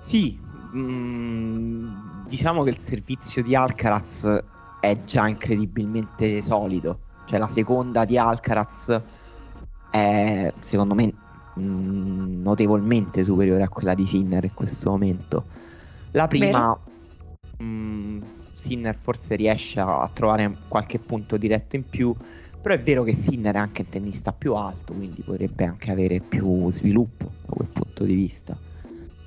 Sì, 0.00 0.38
mm, 0.74 2.26
diciamo 2.26 2.62
che 2.62 2.70
il 2.70 2.78
servizio 2.78 3.42
di 3.42 3.54
Alcaraz 3.54 4.42
è 4.80 5.04
già 5.04 5.28
incredibilmente 5.28 6.42
solido. 6.42 7.00
Cioè 7.26 7.38
la 7.38 7.48
seconda 7.48 8.04
di 8.04 8.16
Alcaraz 8.16 9.00
è 9.90 10.52
secondo 10.60 10.94
me 10.94 11.12
mh, 11.54 11.62
mm, 11.62 12.42
notevolmente 12.42 13.24
superiore 13.24 13.62
a 13.62 13.68
quella 13.68 13.94
di 13.94 14.06
Sinner 14.06 14.44
in 14.44 14.54
questo 14.54 14.90
momento. 14.90 15.44
La 16.12 16.26
prima, 16.26 16.78
mh, 17.58 17.64
mm, 17.64 18.22
Sinner 18.54 18.96
forse 19.00 19.36
riesce 19.36 19.80
a, 19.80 20.02
a, 20.02 20.08
trovare 20.08 20.56
qualche 20.68 20.98
punto 20.98 21.36
diretto 21.36 21.76
in 21.76 21.88
più, 21.88 22.14
però 22.60 22.74
è 22.74 22.80
vero 22.80 23.02
che 23.02 23.14
Sinner 23.14 23.54
è 23.54 23.58
anche 23.58 23.82
un 23.82 23.88
tennista 23.88 24.32
più 24.32 24.54
alto, 24.54 24.92
quindi 24.92 25.22
potrebbe 25.22 25.64
anche 25.64 25.90
avere 25.90 26.20
più 26.20 26.70
sviluppo 26.70 27.30
da 27.46 27.54
quel 27.54 27.68
punto 27.68 28.04
di 28.04 28.14
vista. 28.14 28.56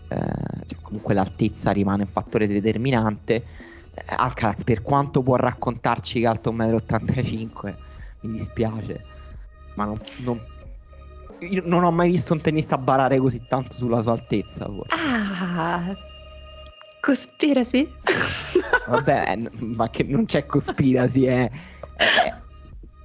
Eh, 0.08 0.66
cioè, 0.68 0.80
comunque 0.82 1.14
l'altezza 1.14 1.72
rimane 1.72 2.04
un 2.04 2.10
fattore 2.10 2.48
determinante. 2.48 3.36
Eh, 3.94 4.04
Alcaraz, 4.06 4.64
per 4.64 4.82
quanto 4.82 5.22
può 5.22 5.36
raccontarci 5.36 6.20
che 6.20 6.26
è 6.26 6.30
alto 6.30 6.52
1,85 6.52 7.70
m, 7.70 8.28
mi 8.28 8.32
dispiace, 8.34 9.04
ma 9.76 9.86
non, 9.86 10.00
non 10.18 10.40
io 11.40 11.62
non 11.66 11.84
ho 11.84 11.92
mai 11.92 12.10
visto 12.10 12.34
un 12.34 12.42
tennista 12.42 12.78
barare 12.78 13.18
così 13.20 13.46
tanto 13.48 13.74
sulla 13.74 14.02
sua 14.02 14.14
altezza. 14.14 14.66
Forse. 14.66 14.96
Ah, 14.96 15.96
cospiracy? 17.00 17.92
Vabbè, 18.88 19.50
ma 19.60 19.90
che 19.90 20.04
non 20.04 20.26
c'è 20.26 20.46
cospiracy, 20.46 21.24
è, 21.24 21.50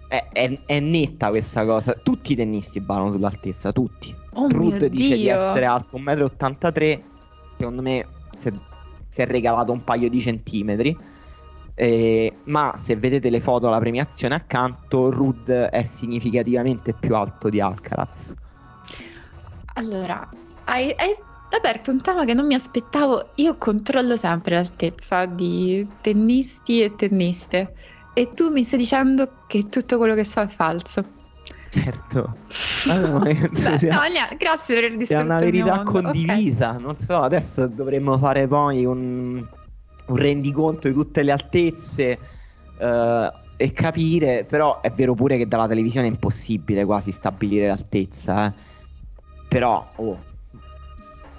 è, 0.08 0.28
è, 0.32 0.60
è, 0.66 0.80
netta 0.80 1.28
questa 1.28 1.64
cosa. 1.64 1.92
Tutti 1.94 2.32
i 2.32 2.36
tennisti 2.36 2.80
barano 2.80 3.12
sull'altezza, 3.12 3.72
tutti. 3.72 4.14
Oh 4.34 4.48
Rudd 4.48 4.84
dice 4.84 5.16
di 5.16 5.28
essere 5.28 5.64
alto 5.64 5.98
1,83 5.98 6.98
m, 6.98 7.02
secondo 7.56 7.82
me 7.82 8.06
si 8.36 8.48
è, 8.48 8.52
si 9.08 9.20
è 9.20 9.26
regalato 9.26 9.72
un 9.72 9.84
paio 9.84 10.08
di 10.08 10.20
centimetri. 10.20 10.96
Eh, 11.80 12.38
ma 12.46 12.74
se 12.76 12.96
vedete 12.96 13.30
le 13.30 13.38
foto 13.38 13.68
alla 13.68 13.78
premiazione 13.78 14.34
accanto, 14.34 15.12
Rud 15.12 15.48
è 15.48 15.84
significativamente 15.84 16.92
più 16.92 17.14
alto 17.14 17.48
di 17.48 17.60
Alcaraz. 17.60 18.34
Allora, 19.74 20.28
hai, 20.64 20.92
hai, 20.96 21.14
aperto 21.56 21.92
un 21.92 22.00
tema 22.00 22.24
che 22.24 22.34
non 22.34 22.48
mi 22.48 22.54
aspettavo. 22.54 23.30
Io 23.36 23.56
controllo 23.58 24.16
sempre 24.16 24.56
l'altezza 24.56 25.24
di 25.26 25.86
tennisti 26.00 26.82
e 26.82 26.96
tenniste. 26.96 27.74
E 28.12 28.32
tu 28.34 28.50
mi 28.50 28.64
stai 28.64 28.80
dicendo 28.80 29.44
che 29.46 29.68
tutto 29.68 29.98
quello 29.98 30.16
che 30.16 30.24
so 30.24 30.40
è 30.40 30.48
falso. 30.48 31.04
Certo. 31.70 32.34
Allora, 32.90 33.24
Beh, 33.24 33.76
sia, 33.76 33.92
no, 33.92 34.36
grazie 34.36 34.74
per 34.74 34.84
aver 34.84 34.96
distrutto 34.96 35.22
È 35.22 35.24
una 35.24 35.36
verità 35.36 35.82
condivisa. 35.82 36.70
Okay. 36.70 36.82
Non 36.82 36.96
so, 36.96 37.20
adesso 37.20 37.66
dovremmo 37.66 38.16
fare 38.16 38.46
poi 38.46 38.84
un 38.84 39.44
un 40.08 40.16
rendiconto 40.16 40.88
di 40.88 40.94
tutte 40.94 41.22
le 41.22 41.32
altezze 41.32 42.18
uh, 42.78 43.30
e 43.56 43.72
capire, 43.72 44.44
però 44.44 44.80
è 44.80 44.90
vero 44.90 45.14
pure 45.14 45.36
che 45.36 45.48
dalla 45.48 45.66
televisione 45.66 46.06
è 46.06 46.10
impossibile 46.10 46.84
quasi 46.84 47.12
stabilire 47.12 47.66
l'altezza, 47.66 48.46
eh. 48.46 48.52
però 49.48 49.86
oh, 49.96 50.22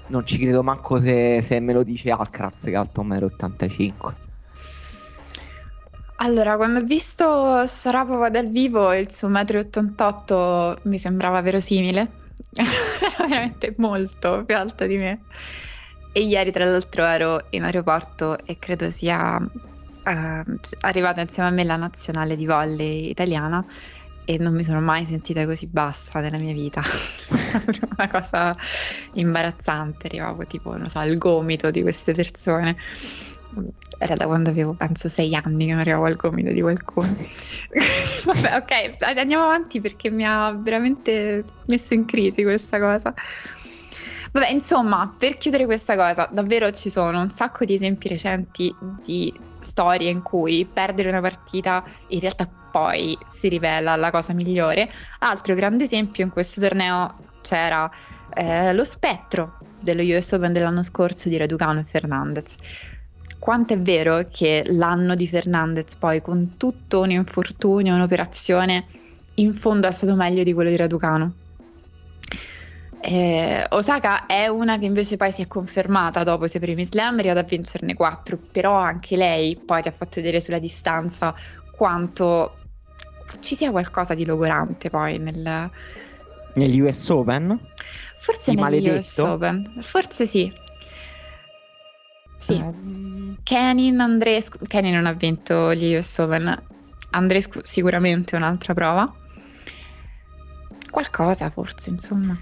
non 0.07 0.25
ci 0.25 0.37
credo 0.37 0.63
manco 0.63 0.99
se, 0.99 1.41
se 1.41 1.59
me 1.59 1.73
lo 1.73 1.83
dice 1.83 2.11
Alcaraz 2.11 2.63
che 2.63 2.71
è 2.71 2.75
alto 2.75 3.03
1,85 3.03 3.91
m. 3.91 4.27
Allora, 6.21 6.57
quando 6.57 6.79
ho 6.79 6.83
visto 6.83 7.65
Sarapova 7.65 8.29
dal 8.29 8.49
vivo 8.49 8.93
il 8.93 9.09
suo 9.09 9.29
1,88 9.29 10.81
m 10.83 10.89
mi 10.89 10.99
sembrava 10.99 11.41
verosimile. 11.41 12.11
Era 12.51 13.27
veramente 13.27 13.73
molto 13.77 14.43
più 14.45 14.55
alta 14.57 14.85
di 14.85 14.97
me. 14.97 15.21
E 16.11 16.21
ieri 16.21 16.51
tra 16.51 16.65
l'altro 16.65 17.05
ero 17.05 17.47
in 17.51 17.63
aeroporto 17.63 18.37
e 18.45 18.57
credo 18.57 18.89
sia 18.91 19.37
uh, 19.37 20.59
arrivata 20.81 21.21
insieme 21.21 21.49
a 21.49 21.51
me 21.51 21.63
la 21.63 21.75
nazionale 21.75 22.35
di 22.35 22.45
volley 22.45 23.09
italiana 23.09 23.65
e 24.29 24.37
non 24.37 24.53
mi 24.53 24.63
sono 24.63 24.79
mai 24.79 25.05
sentita 25.05 25.43
così 25.45 25.65
bassa 25.65 26.19
nella 26.19 26.37
mia 26.37 26.53
vita. 26.53 26.83
Una 27.97 28.07
cosa 28.07 28.55
imbarazzante, 29.13 30.05
arrivavo 30.05 30.45
tipo, 30.45 30.77
non 30.77 30.87
so, 30.87 30.99
al 30.99 31.17
gomito 31.17 31.71
di 31.71 31.81
queste 31.81 32.13
persone. 32.13 32.77
Era 33.97 34.13
da 34.13 34.27
quando 34.27 34.51
avevo, 34.51 34.75
penso, 34.75 35.09
sei 35.09 35.33
anni 35.33 35.65
che 35.65 35.71
non 35.71 35.79
arrivavo 35.79 36.05
al 36.05 36.15
gomito 36.15 36.51
di 36.51 36.61
qualcuno. 36.61 37.07
Vabbè, 38.25 38.55
ok, 38.57 39.17
andiamo 39.17 39.45
avanti 39.45 39.79
perché 39.79 40.11
mi 40.11 40.23
ha 40.27 40.51
veramente 40.51 41.43
messo 41.65 41.95
in 41.95 42.05
crisi 42.05 42.43
questa 42.43 42.77
cosa. 42.79 43.11
Vabbè, 44.31 44.49
insomma, 44.51 45.13
per 45.17 45.33
chiudere 45.35 45.65
questa 45.65 45.95
cosa, 45.95 46.27
davvero 46.31 46.71
ci 46.71 46.89
sono 46.89 47.21
un 47.21 47.29
sacco 47.31 47.65
di 47.65 47.73
esempi 47.73 48.07
recenti 48.07 48.73
di 49.03 49.33
storie 49.59 50.09
in 50.09 50.21
cui 50.21 50.67
perdere 50.71 51.09
una 51.09 51.21
partita 51.21 51.83
in 52.09 52.19
realtà 52.19 52.47
poi 52.71 53.17
si 53.25 53.47
rivela 53.47 53.95
la 53.95 54.11
cosa 54.11 54.33
migliore. 54.33 54.89
Altro 55.19 55.55
grande 55.55 55.85
esempio 55.85 56.23
in 56.23 56.29
questo 56.29 56.61
torneo 56.61 57.15
c'era 57.41 57.89
eh, 58.35 58.73
lo 58.73 58.83
spettro 58.83 59.57
dello 59.79 60.03
US 60.03 60.31
Open 60.33 60.53
dell'anno 60.53 60.83
scorso 60.83 61.29
di 61.29 61.37
Raducano 61.37 61.79
e 61.79 61.85
Fernandez. 61.85 62.55
Quanto 63.39 63.73
è 63.73 63.79
vero 63.79 64.27
che 64.29 64.63
l'anno 64.67 65.15
di 65.15 65.27
Fernandez 65.27 65.95
poi 65.95 66.21
con 66.21 66.55
tutto 66.57 67.01
un 67.01 67.11
infortunio, 67.11 67.95
un'operazione, 67.95 68.85
in 69.35 69.53
fondo 69.53 69.87
è 69.87 69.91
stato 69.91 70.15
meglio 70.15 70.43
di 70.43 70.53
quello 70.53 70.69
di 70.69 70.75
Raducano? 70.75 71.33
Eh, 73.01 73.65
Osaka 73.69 74.25
è 74.25 74.47
una 74.47 74.77
che 74.77 74.85
invece 74.85 75.15
poi 75.15 75.31
si 75.31 75.41
è 75.41 75.47
confermata 75.47 76.23
dopo 76.23 76.45
i 76.45 76.49
suoi 76.49 76.61
primi 76.61 76.83
slam, 76.83 77.15
è 77.15 77.19
arrivata 77.19 77.39
a 77.39 77.43
vincerne 77.43 77.93
quattro, 77.93 78.37
però 78.51 78.73
anche 78.75 79.15
lei 79.15 79.55
poi 79.57 79.81
ti 79.81 79.87
ha 79.87 79.91
fatto 79.91 80.15
vedere 80.15 80.41
sulla 80.41 80.59
distanza 80.59 81.33
quanto 81.71 82.57
ci 83.39 83.55
sia 83.55 83.71
qualcosa 83.71 84.13
di 84.13 84.25
logorante 84.25 84.89
poi 84.89 85.17
nel... 85.17 85.71
negli 86.55 86.79
US 86.81 87.09
Open? 87.09 87.57
Forse 88.19 88.53
negli 88.53 88.89
US 88.89 89.17
Open, 89.19 89.79
forse 89.81 90.25
sì. 90.25 90.51
Sì. 92.35 92.53
Eh, 92.53 93.37
Kenin 93.43 93.99
Andrescu, 93.99 94.57
Kenin 94.67 94.95
non 94.95 95.05
ha 95.05 95.13
vinto 95.13 95.73
gli 95.73 95.95
US 95.95 96.17
Open, 96.17 96.63
Andrescu 97.11 97.61
sicuramente 97.63 98.35
un'altra 98.35 98.73
prova. 98.73 99.13
Qualcosa 100.89 101.49
forse, 101.49 101.91
insomma. 101.91 102.37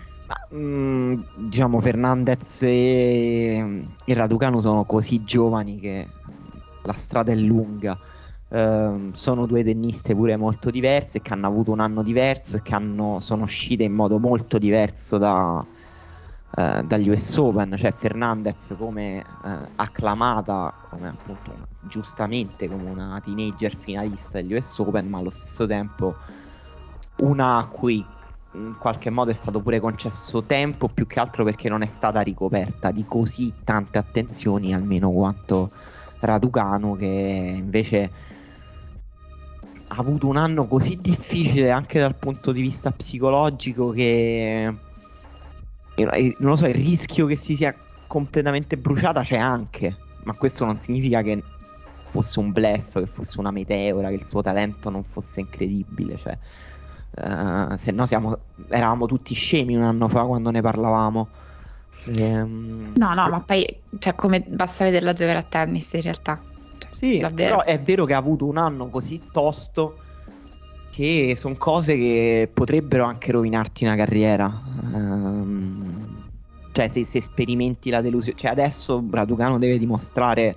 Mm, 0.54 1.22
diciamo 1.36 1.80
Fernandez 1.80 2.62
e, 2.64 3.96
e 4.04 4.14
Raducano 4.14 4.60
sono 4.60 4.86
così 4.86 5.24
giovani 5.24 5.80
che 5.80 6.08
la 6.82 6.94
strada 6.94 7.32
è 7.32 7.36
lunga. 7.36 7.98
Uh, 8.50 9.12
sono 9.14 9.46
due 9.46 9.62
tenniste 9.64 10.16
pure 10.16 10.38
molto 10.38 10.70
diverse 10.70 11.22
che 11.22 11.34
hanno 11.34 11.48
avuto 11.48 11.72
un 11.72 11.82
anno 11.82 12.02
diverso 12.02 12.58
e 12.58 12.62
che 12.62 12.74
hanno, 12.76 13.20
sono 13.20 13.44
uscite 13.44 13.84
in 13.84 13.94
modo 13.94 14.20
molto 14.20 14.58
diverso 14.58 15.18
da, 15.18 15.58
uh, 15.60 16.82
dagli 16.84 17.10
US 17.10 17.38
Open. 17.38 17.76
Cioè 17.78 17.92
Fernandez 17.92 18.74
come 18.78 19.26
uh, 19.44 19.72
acclamata, 19.76 20.78
come 20.82 21.10
appunto 21.10 21.68
giustamente 21.80 22.68
come 22.70 22.88
una 22.90 23.20
teenager 23.22 23.76
finalista 23.78 24.40
degli 24.42 24.54
US 24.54 24.78
Open, 24.80 25.08
ma 25.08 25.20
allo 25.20 25.30
stesso 25.30 25.66
tempo 25.66 26.18
una 27.18 27.58
a 27.58 27.68
cui 27.68 28.17
in 28.58 28.76
qualche 28.78 29.10
modo 29.10 29.32
è 29.32 29.34
stato 29.34 29.62
pure 29.62 29.80
concesso 29.80 30.44
tempo 30.44 30.90
più 30.90 31.06
che 31.06 31.20
altro 31.20 31.44
perché 31.44 31.70
non 31.70 31.84
è 31.84 31.86
stata 31.86 32.22
ricoperta 32.22 32.92
di 32.92 33.06
così 33.06 33.54
tante 33.64 33.98
attenzioni 33.98 34.74
almeno 34.74 35.12
quanto 35.12 35.72
Raducano 36.20 36.96
che 36.96 37.06
invece 37.06 38.12
ha 39.90 39.96
avuto 39.96 40.28
un 40.28 40.38
anno 40.38 40.68
così 40.68 41.00
difficile 41.00 41.70
anche 41.72 42.00
dal 42.00 42.16
punto 42.16 42.52
di 42.52 42.62
vista 42.62 42.92
psicologico 42.92 43.92
che 43.92 44.76
non 45.96 46.36
lo 46.50 46.56
so 46.56 46.68
il 46.68 46.74
rischio 46.74 47.26
che 47.28 47.36
si 47.36 47.56
sia 47.56 47.76
completamente 48.08 48.78
bruciata 48.78 49.22
c'è 49.22 49.38
anche 49.38 49.96
ma 50.24 50.34
questo 50.34 50.66
non 50.66 50.80
significa 50.80 51.22
che 51.22 51.44
fosse 52.04 52.40
un 52.40 52.52
blef 52.52 52.94
che 53.00 53.08
fosse 53.08 53.40
una 53.40 53.52
meteora 53.52 54.10
che 54.10 54.16
il 54.16 54.26
suo 54.26 54.42
talento 54.42 54.90
non 54.90 55.04
fosse 55.04 55.42
incredibile 55.42 56.18
cioè 56.18 56.38
Uh, 57.10 57.76
se 57.78 57.92
no 57.92 58.06
siamo, 58.06 58.38
eravamo 58.70 59.08
tutti 59.08 59.34
scemi 59.34 59.76
un 59.76 59.84
anno 59.84 60.08
fa 60.08 60.24
quando 60.24 60.52
ne 60.52 60.62
parlavamo. 60.62 61.28
Ehm... 62.16 62.94
No, 62.96 63.14
no, 63.14 63.30
ma 63.30 63.40
poi 63.40 63.66
cioè, 64.00 64.16
come 64.16 64.42
basta 64.48 64.84
vederla 64.84 65.14
giocare 65.14 65.40
a 65.40 65.44
tennis 65.44 65.94
in 65.94 66.02
realtà. 66.02 66.40
Cioè, 66.78 66.92
sì, 66.94 67.20
davvero. 67.20 67.58
però 67.58 67.64
è 67.64 67.80
vero 67.80 68.06
che 68.06 68.14
ha 68.14 68.18
avuto 68.18 68.46
un 68.46 68.58
anno 68.58 68.90
così 68.90 69.22
tosto 69.32 70.00
che 70.92 71.36
sono 71.38 71.56
cose 71.58 71.96
che 71.96 72.50
potrebbero 72.52 73.06
anche 73.06 73.32
rovinarti 73.32 73.86
una 73.86 73.96
carriera. 73.96 74.62
Um, 74.94 76.26
cioè, 76.72 76.88
se, 76.88 77.06
se, 77.06 77.22
sperimenti 77.22 77.90
la 77.90 78.02
delusione, 78.02 78.38
cioè 78.38 78.52
adesso 78.52 79.04
Raducano 79.10 79.58
deve 79.58 79.78
dimostrare 79.78 80.56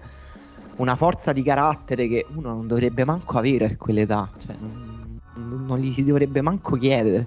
una 0.76 0.96
forza 0.96 1.32
di 1.32 1.42
carattere 1.42 2.09
che 2.09 2.26
uno 2.34 2.55
non 2.55 2.66
dovrebbe 2.66 3.05
manco 3.05 3.38
avere 3.38 3.66
a 3.66 3.76
quell'età. 3.76 4.30
Cioè, 4.38 4.57
non 4.59 4.89
non 5.34 5.78
gli 5.78 5.90
si 5.90 6.04
dovrebbe 6.04 6.40
manco 6.40 6.76
chiedere. 6.76 7.26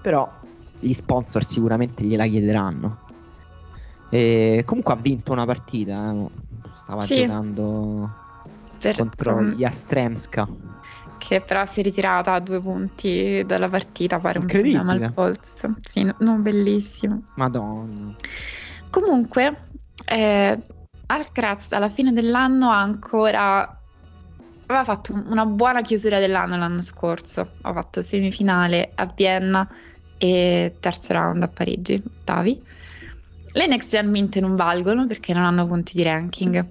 Però 0.00 0.30
gli 0.78 0.92
sponsor 0.92 1.44
sicuramente 1.44 2.04
gliela 2.04 2.26
chiederanno. 2.26 2.98
E 4.08 4.62
comunque 4.66 4.94
ha 4.94 4.96
vinto 4.96 5.32
una 5.32 5.44
partita. 5.44 6.12
Eh. 6.12 6.28
Stava 6.74 7.02
sì. 7.02 7.20
giocando 7.20 8.10
per... 8.78 8.96
contro 8.96 9.42
gli 9.42 9.64
Astremska. 9.64 10.48
Che 11.18 11.40
però 11.42 11.66
si 11.66 11.80
è 11.80 11.82
ritirata 11.82 12.32
a 12.32 12.40
due 12.40 12.60
punti 12.60 13.44
dalla 13.46 13.68
partita. 13.68 14.18
Pare 14.18 14.38
un 14.38 14.46
problema 14.46 14.92
al 14.92 15.12
polso. 15.12 15.76
Sì, 15.82 16.02
no, 16.02 16.14
non 16.20 16.42
bellissimo. 16.42 17.22
Madonna. 17.34 18.14
Comunque, 18.88 19.68
eh, 20.06 20.58
Alcaraz 21.06 21.72
alla 21.72 21.90
fine 21.90 22.12
dell'anno 22.12 22.70
ha 22.70 22.80
ancora 22.80 23.79
aveva 24.70 24.84
fatto 24.84 25.12
una 25.12 25.44
buona 25.44 25.82
chiusura 25.82 26.18
dell'anno 26.18 26.56
l'anno 26.56 26.80
scorso. 26.82 27.52
Ho 27.62 27.72
fatto 27.72 28.02
semifinale 28.02 28.92
a 28.94 29.12
Vienna 29.14 29.68
e 30.16 30.76
terzo 30.78 31.12
round 31.12 31.42
a 31.42 31.48
Parigi, 31.48 32.02
ottavi. 32.04 32.62
Le 33.52 33.66
next 33.66 33.90
gen 33.90 34.08
mint 34.10 34.38
non 34.38 34.54
valgono 34.54 35.06
perché 35.06 35.32
non 35.32 35.42
hanno 35.42 35.66
punti 35.66 35.96
di 35.96 36.02
ranking. 36.02 36.66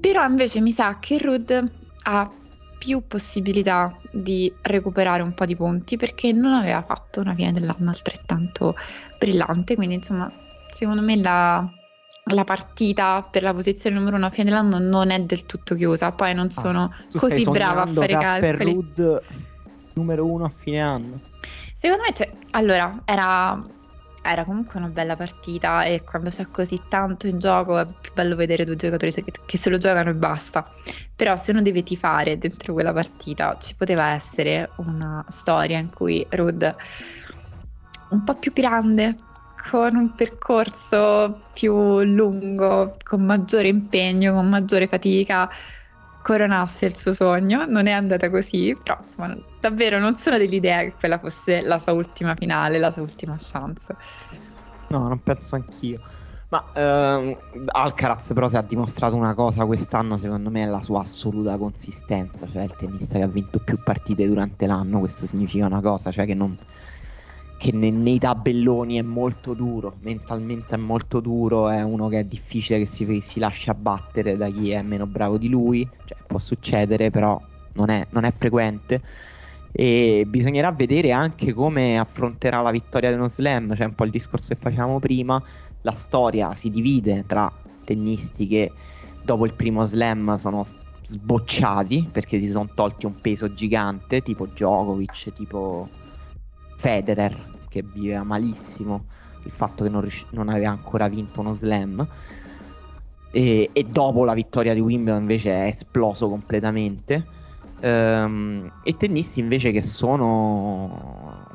Però 0.00 0.24
invece 0.24 0.60
mi 0.60 0.70
sa 0.70 0.98
che 0.98 1.18
Rud 1.18 1.70
ha 2.04 2.32
più 2.78 3.06
possibilità 3.06 3.94
di 4.12 4.52
recuperare 4.62 5.22
un 5.22 5.34
po' 5.34 5.44
di 5.44 5.56
punti 5.56 5.96
perché 5.96 6.32
non 6.32 6.52
aveva 6.52 6.82
fatto 6.82 7.20
una 7.20 7.34
fine 7.34 7.52
dell'anno 7.52 7.90
altrettanto 7.90 8.76
brillante. 9.18 9.74
Quindi, 9.74 9.96
insomma, 9.96 10.32
secondo 10.70 11.02
me 11.02 11.16
la, 11.16 11.68
la 12.34 12.44
partita 12.44 13.26
per 13.28 13.42
la 13.42 13.52
posizione 13.52 13.96
numero 13.96 14.16
uno 14.16 14.26
a 14.26 14.30
fine 14.30 14.44
dell'anno 14.44 14.78
non 14.78 15.10
è 15.10 15.20
del 15.20 15.46
tutto 15.46 15.74
chiusa. 15.74 16.12
Poi 16.12 16.34
non 16.34 16.46
ah, 16.46 16.50
sono 16.50 16.82
ah, 16.84 17.18
così 17.18 17.44
brava 17.44 17.82
a 17.82 17.86
fare 17.86 18.12
Casper 18.12 18.56
calcoli. 18.56 18.72
Rudd 18.72 19.18
numero 19.94 20.24
uno 20.24 20.44
a 20.44 20.52
fine 20.56 20.80
anno. 20.80 21.20
Secondo 21.74 22.02
me, 22.04 22.12
cioè, 22.12 22.30
allora, 22.52 23.02
era, 23.04 23.60
era, 24.22 24.44
comunque 24.44 24.78
una 24.78 24.88
bella 24.88 25.16
partita 25.16 25.84
e 25.84 26.02
quando 26.02 26.30
c'è 26.30 26.48
così 26.50 26.80
tanto 26.88 27.26
in 27.26 27.38
gioco 27.38 27.78
è 27.78 27.86
più 28.00 28.12
bello 28.12 28.34
vedere 28.36 28.64
due 28.64 28.76
giocatori 28.76 29.12
che, 29.12 29.24
che 29.44 29.56
se 29.56 29.70
lo 29.70 29.78
giocano 29.78 30.10
e 30.10 30.14
basta. 30.14 30.68
Però 31.14 31.36
se 31.36 31.52
uno 31.52 31.62
deve 31.62 31.82
tifare 31.82 32.38
dentro 32.38 32.72
quella 32.72 32.92
partita, 32.92 33.56
ci 33.58 33.74
poteva 33.76 34.08
essere 34.08 34.70
una 34.76 35.24
storia 35.28 35.78
in 35.78 35.90
cui 35.90 36.26
Rudd 36.30 36.64
un 38.10 38.24
po' 38.24 38.34
più 38.36 38.52
grande, 38.52 39.16
con 39.70 39.96
un 39.96 40.14
percorso 40.14 41.48
più 41.52 42.00
lungo, 42.02 42.96
con 43.02 43.24
maggiore 43.24 43.68
impegno, 43.68 44.32
con 44.34 44.48
maggiore 44.48 44.86
fatica, 44.88 45.48
coronasse 46.20 46.86
il 46.86 46.96
suo 46.96 47.12
sogno. 47.12 47.66
Non 47.66 47.86
è 47.86 47.92
andata 47.92 48.30
così, 48.30 48.78
però 48.82 48.98
insomma, 49.02 49.36
davvero 49.58 49.98
non 49.98 50.14
sono 50.14 50.38
dell'idea 50.38 50.80
che 50.82 50.96
quella 50.96 51.18
fosse 51.18 51.60
la 51.62 51.78
sua 51.78 51.92
ultima 51.92 52.34
finale, 52.36 52.78
la 52.78 52.90
sua 52.90 53.02
ultima 53.02 53.34
chance. 53.38 53.96
No, 54.88 55.08
non 55.08 55.22
penso 55.22 55.54
anch'io. 55.56 56.00
Ma 56.50 56.72
ehm, 56.74 57.36
Alcaraz 57.72 58.32
però 58.32 58.48
si 58.48 58.56
ha 58.56 58.62
dimostrato 58.62 59.14
una 59.16 59.34
cosa 59.34 59.66
quest'anno, 59.66 60.16
secondo 60.16 60.50
me 60.50 60.62
è 60.62 60.66
la 60.66 60.82
sua 60.82 61.00
assoluta 61.00 61.58
consistenza, 61.58 62.48
cioè 62.48 62.62
il 62.62 62.74
tennista 62.74 63.18
che 63.18 63.24
ha 63.24 63.28
vinto 63.28 63.60
più 63.60 63.82
partite 63.82 64.26
durante 64.26 64.66
l'anno, 64.66 64.98
questo 65.00 65.26
significa 65.26 65.66
una 65.66 65.82
cosa, 65.82 66.10
cioè 66.10 66.24
che 66.24 66.32
non, 66.34 66.58
che 67.58 67.72
ne, 67.72 67.90
nei 67.90 68.20
tabelloni 68.20 68.98
è 68.98 69.02
molto 69.02 69.52
duro, 69.52 69.96
mentalmente 70.02 70.76
è 70.76 70.78
molto 70.78 71.18
duro, 71.18 71.68
è 71.68 71.82
uno 71.82 72.06
che 72.08 72.20
è 72.20 72.24
difficile 72.24 72.78
che 72.78 72.86
si, 72.86 73.20
si 73.20 73.40
lascia 73.40 73.74
battere 73.74 74.36
da 74.36 74.48
chi 74.48 74.70
è 74.70 74.80
meno 74.80 75.06
bravo 75.08 75.36
di 75.38 75.48
lui, 75.48 75.86
cioè 76.04 76.16
può 76.24 76.38
succedere 76.38 77.10
però 77.10 77.38
non 77.72 77.90
è, 77.90 78.06
non 78.10 78.22
è 78.24 78.32
frequente. 78.32 79.02
E 79.72 80.24
bisognerà 80.28 80.70
vedere 80.70 81.10
anche 81.10 81.52
come 81.52 81.98
affronterà 81.98 82.60
la 82.62 82.70
vittoria 82.70 83.10
dello 83.10 83.28
slam, 83.28 83.74
cioè 83.74 83.86
un 83.86 83.94
po' 83.94 84.04
il 84.04 84.12
discorso 84.12 84.54
che 84.54 84.60
facevamo 84.60 85.00
prima, 85.00 85.42
la 85.80 85.92
storia 85.92 86.54
si 86.54 86.70
divide 86.70 87.24
tra 87.26 87.52
tennisti 87.84 88.46
che 88.46 88.72
dopo 89.20 89.44
il 89.46 89.54
primo 89.54 89.84
slam 89.84 90.36
sono 90.36 90.64
sbocciati 91.02 92.08
perché 92.12 92.40
si 92.40 92.50
sono 92.50 92.70
tolti 92.72 93.04
un 93.06 93.20
peso 93.20 93.52
gigante, 93.52 94.22
tipo 94.22 94.46
Djokovic, 94.46 95.32
tipo 95.32 95.88
Federer 96.78 97.64
che 97.68 97.82
viveva 97.82 98.22
malissimo 98.22 99.06
il 99.42 99.50
fatto 99.50 99.82
che 99.82 99.90
non, 99.90 100.00
rius- 100.00 100.26
non 100.30 100.48
aveva 100.48 100.70
ancora 100.70 101.08
vinto 101.08 101.40
uno 101.40 101.52
slam. 101.52 102.06
E, 103.30 103.70
e, 103.72 103.84
dopo 103.84 104.24
la 104.24 104.32
vittoria 104.32 104.74
di 104.74 104.80
Wimbledon 104.80 105.20
invece 105.20 105.50
è 105.52 105.66
esploso 105.66 106.28
completamente. 106.28 107.26
Ehm, 107.80 108.70
e 108.84 108.96
tennisti 108.96 109.40
invece 109.40 109.72
che 109.72 109.82
sono 109.82 111.46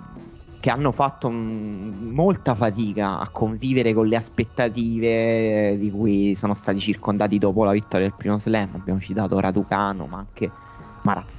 che 0.60 0.70
hanno 0.70 0.92
fatto 0.92 1.30
m- 1.30 2.12
molta 2.14 2.54
fatica 2.56 3.20
a 3.20 3.30
convivere 3.30 3.94
con 3.94 4.08
le 4.08 4.16
aspettative 4.18 5.78
di 5.78 5.90
cui 5.90 6.36
sono 6.36 6.54
stati 6.54 6.80
circondati 6.80 7.38
dopo 7.38 7.64
la 7.64 7.72
vittoria 7.72 8.08
del 8.08 8.16
primo 8.16 8.38
slam. 8.38 8.72
Abbiamo 8.74 9.00
citato 9.00 9.40
Raducano 9.40 10.06
ma 10.06 10.20
anche 10.20 10.52
Marat 11.02 11.32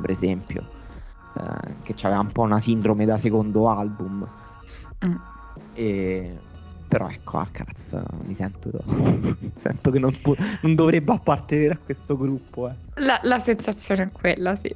per 0.00 0.10
esempio 0.10 0.73
eh, 1.36 1.76
che 1.82 1.94
aveva 2.06 2.20
un 2.20 2.32
po' 2.32 2.42
una 2.42 2.60
sindrome 2.60 3.04
da 3.04 3.18
secondo 3.18 3.68
album. 3.68 4.28
Mm. 5.04 5.14
E... 5.74 6.40
Però 6.86 7.08
ecco, 7.08 7.38
Alcaraz 7.38 8.00
mi 8.24 8.36
sento, 8.36 8.70
sento 9.56 9.90
che 9.90 9.98
non, 9.98 10.12
pu- 10.22 10.36
non, 10.62 10.74
dovrebbe 10.76 11.12
appartenere 11.12 11.74
a 11.74 11.78
questo 11.78 12.16
gruppo. 12.16 12.68
Eh. 12.68 12.74
La, 13.02 13.18
la, 13.22 13.40
sensazione 13.40 14.04
è 14.04 14.12
quella, 14.12 14.54
sì. 14.54 14.72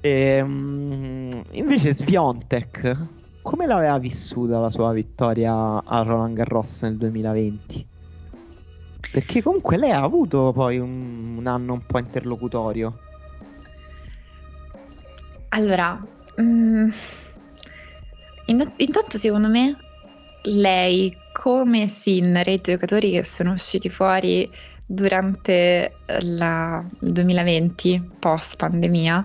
E, 0.00 0.40
um, 0.40 1.30
invece 1.52 1.94
Sviontek, 1.94 2.96
come 3.42 3.66
l'aveva 3.66 3.98
vissuta 3.98 4.58
la 4.58 4.70
sua 4.70 4.92
vittoria 4.92 5.84
a 5.84 6.02
Roland 6.02 6.34
Garros 6.34 6.82
nel 6.82 6.96
2020? 6.96 7.86
Perché 9.12 9.42
comunque 9.42 9.76
lei 9.76 9.92
ha 9.92 10.02
avuto 10.02 10.50
poi 10.52 10.78
un, 10.78 11.36
un 11.38 11.46
anno 11.46 11.74
un 11.74 11.86
po' 11.86 11.98
interlocutorio. 11.98 12.98
Allora, 15.56 15.98
mm, 16.38 16.88
intanto 18.44 19.16
secondo 19.16 19.48
me 19.48 19.74
lei 20.42 21.16
come 21.32 21.86
Sinner 21.86 22.46
e 22.46 22.52
i 22.52 22.60
giocatori 22.60 23.10
che 23.10 23.24
sono 23.24 23.52
usciti 23.52 23.88
fuori 23.88 24.50
durante 24.84 25.96
la, 26.04 26.84
il 27.00 27.10
2020, 27.10 28.16
post 28.18 28.56
pandemia, 28.56 29.24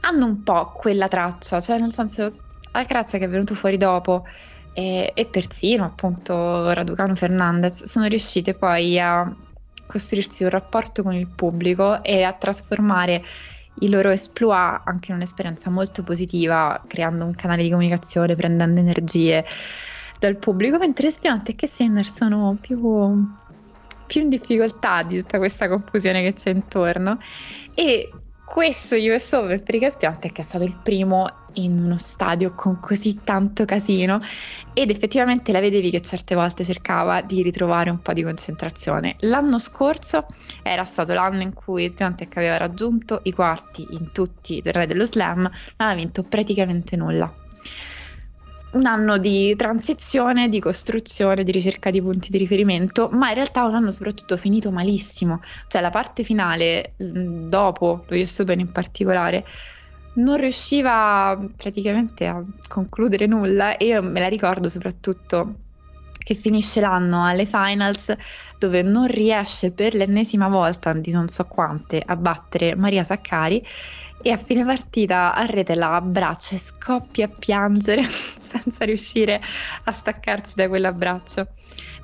hanno 0.00 0.26
un 0.26 0.42
po' 0.42 0.72
quella 0.72 1.06
traccia, 1.06 1.60
cioè 1.60 1.78
nel 1.78 1.92
senso 1.92 2.32
Alcaraz 2.72 3.12
che 3.12 3.18
è 3.18 3.28
venuto 3.28 3.54
fuori 3.54 3.76
dopo 3.76 4.24
e, 4.72 5.12
e 5.14 5.26
persino 5.26 5.84
appunto 5.84 6.72
Raducano 6.72 7.14
Fernandez 7.14 7.84
sono 7.84 8.06
riuscite 8.06 8.54
poi 8.54 8.98
a 8.98 9.32
costruirsi 9.86 10.42
un 10.42 10.50
rapporto 10.50 11.04
con 11.04 11.14
il 11.14 11.28
pubblico 11.28 12.02
e 12.02 12.24
a 12.24 12.32
trasformare 12.32 13.22
i 13.80 13.88
loro 13.88 14.10
exploit 14.10 14.82
anche 14.84 15.10
in 15.10 15.16
un'esperienza 15.16 15.70
molto 15.70 16.02
positiva, 16.02 16.82
creando 16.86 17.24
un 17.24 17.34
canale 17.34 17.62
di 17.62 17.70
comunicazione, 17.70 18.36
prendendo 18.36 18.80
energie 18.80 19.44
dal 20.18 20.36
pubblico, 20.36 20.78
mentre 20.78 21.10
Spionte 21.10 21.54
e 21.58 21.66
Sinner 21.66 22.06
sono 22.06 22.56
più, 22.60 22.78
più 24.06 24.20
in 24.20 24.28
difficoltà 24.28 25.02
di 25.02 25.18
tutta 25.18 25.38
questa 25.38 25.68
confusione 25.68 26.22
che 26.22 26.32
c'è 26.34 26.50
intorno. 26.50 27.18
E 27.74 28.10
questo 28.44 28.96
US 28.96 29.32
Open 29.32 29.62
per 29.62 29.74
i 29.74 29.78
Caspiantek 29.78 30.38
è 30.38 30.42
stato 30.42 30.64
il 30.64 30.78
primo 30.82 31.26
in 31.54 31.84
uno 31.84 31.96
stadio 31.96 32.54
con 32.54 32.80
così 32.80 33.20
tanto 33.24 33.64
casino 33.64 34.18
ed 34.74 34.90
effettivamente 34.90 35.52
la 35.52 35.60
vedevi 35.60 35.90
che 35.90 36.00
certe 36.00 36.34
volte 36.34 36.64
cercava 36.64 37.22
di 37.22 37.42
ritrovare 37.42 37.90
un 37.90 38.00
po' 38.00 38.12
di 38.12 38.22
concentrazione. 38.22 39.16
L'anno 39.20 39.58
scorso 39.58 40.26
era 40.62 40.84
stato 40.84 41.12
l'anno 41.12 41.42
in 41.42 41.52
cui 41.52 41.90
Swiatek 41.90 42.36
aveva 42.36 42.56
raggiunto 42.56 43.20
i 43.24 43.32
quarti 43.32 43.86
in 43.90 44.12
tutti 44.12 44.56
i 44.56 44.62
tornei 44.62 44.86
dello 44.86 45.04
slam, 45.04 45.40
non 45.42 45.50
aveva 45.76 45.94
vinto 45.94 46.22
praticamente 46.22 46.96
nulla 46.96 47.32
un 48.72 48.86
anno 48.86 49.18
di 49.18 49.54
transizione, 49.56 50.48
di 50.48 50.60
costruzione, 50.60 51.44
di 51.44 51.52
ricerca 51.52 51.90
di 51.90 52.00
punti 52.00 52.30
di 52.30 52.38
riferimento, 52.38 53.08
ma 53.12 53.28
in 53.28 53.34
realtà 53.34 53.64
un 53.66 53.74
anno 53.74 53.90
soprattutto 53.90 54.36
finito 54.36 54.70
malissimo. 54.70 55.40
Cioè 55.68 55.80
la 55.82 55.90
parte 55.90 56.22
finale, 56.22 56.94
dopo 56.96 58.04
lo 58.06 58.16
US 58.16 58.38
Open 58.38 58.60
in 58.60 58.72
particolare, 58.72 59.44
non 60.14 60.36
riusciva 60.36 61.38
praticamente 61.56 62.26
a 62.26 62.42
concludere 62.68 63.26
nulla 63.26 63.76
e 63.76 63.86
io 63.86 64.02
me 64.02 64.20
la 64.20 64.28
ricordo 64.28 64.68
soprattutto 64.68 65.54
che 66.22 66.34
finisce 66.34 66.80
l'anno 66.80 67.24
alle 67.24 67.46
finals 67.46 68.14
dove 68.58 68.82
non 68.82 69.06
riesce 69.06 69.72
per 69.72 69.94
l'ennesima 69.94 70.48
volta 70.48 70.92
di 70.92 71.10
non 71.10 71.28
so 71.28 71.46
quante 71.46 72.02
a 72.04 72.14
battere 72.16 72.76
Maria 72.76 73.02
Saccari 73.02 73.64
e 74.22 74.30
a 74.30 74.36
fine 74.36 74.64
partita 74.64 75.34
a 75.34 75.44
rete 75.46 75.74
la 75.74 75.96
abbraccia 75.96 76.54
e 76.54 76.58
scoppia 76.58 77.26
a 77.26 77.28
piangere 77.28 78.02
senza 78.06 78.84
riuscire 78.84 79.40
a 79.84 79.92
staccarsi 79.92 80.54
da 80.54 80.68
quell'abbraccio. 80.68 81.48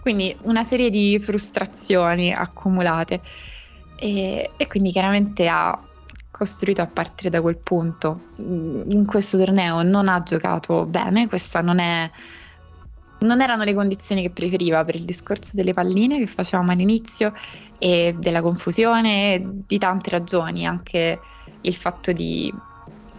Quindi 0.01 0.37
una 0.43 0.65
serie 0.65 0.91
di 0.91 1.19
frustrazioni 1.21 2.33
accumulate 2.33 3.21
e, 3.99 4.51
e 4.57 4.67
quindi 4.67 4.91
chiaramente 4.91 5.49
ha 5.49 5.81
costruito 6.31 6.83
a 6.83 6.87
partire 6.87 7.31
da 7.31 7.41
quel 7.41 7.59
punto. 7.59 8.31
In 8.37 9.05
questo 9.07 9.39
torneo 9.39 9.83
non 9.83 10.09
ha 10.09 10.23
giocato 10.23 10.87
bene, 10.87 11.29
questa 11.29 11.61
non 11.61 11.81
non 13.21 13.41
erano 13.41 13.65
le 13.65 13.75
condizioni 13.75 14.23
che 14.23 14.31
preferiva 14.31 14.85
per 14.85 14.95
il 14.95 15.05
discorso 15.05 15.53
delle 15.55 15.73
palline 15.73 16.21
che 16.21 16.29
facevamo 16.29 16.71
all'inizio 16.71 17.33
e 17.77 18.15
della 18.17 18.43
confusione, 18.43 19.41
di 19.67 19.77
tante 19.79 20.11
ragioni, 20.11 20.65
anche 20.65 21.21
il 21.63 21.75
fatto 21.75 22.13
di, 22.13 22.53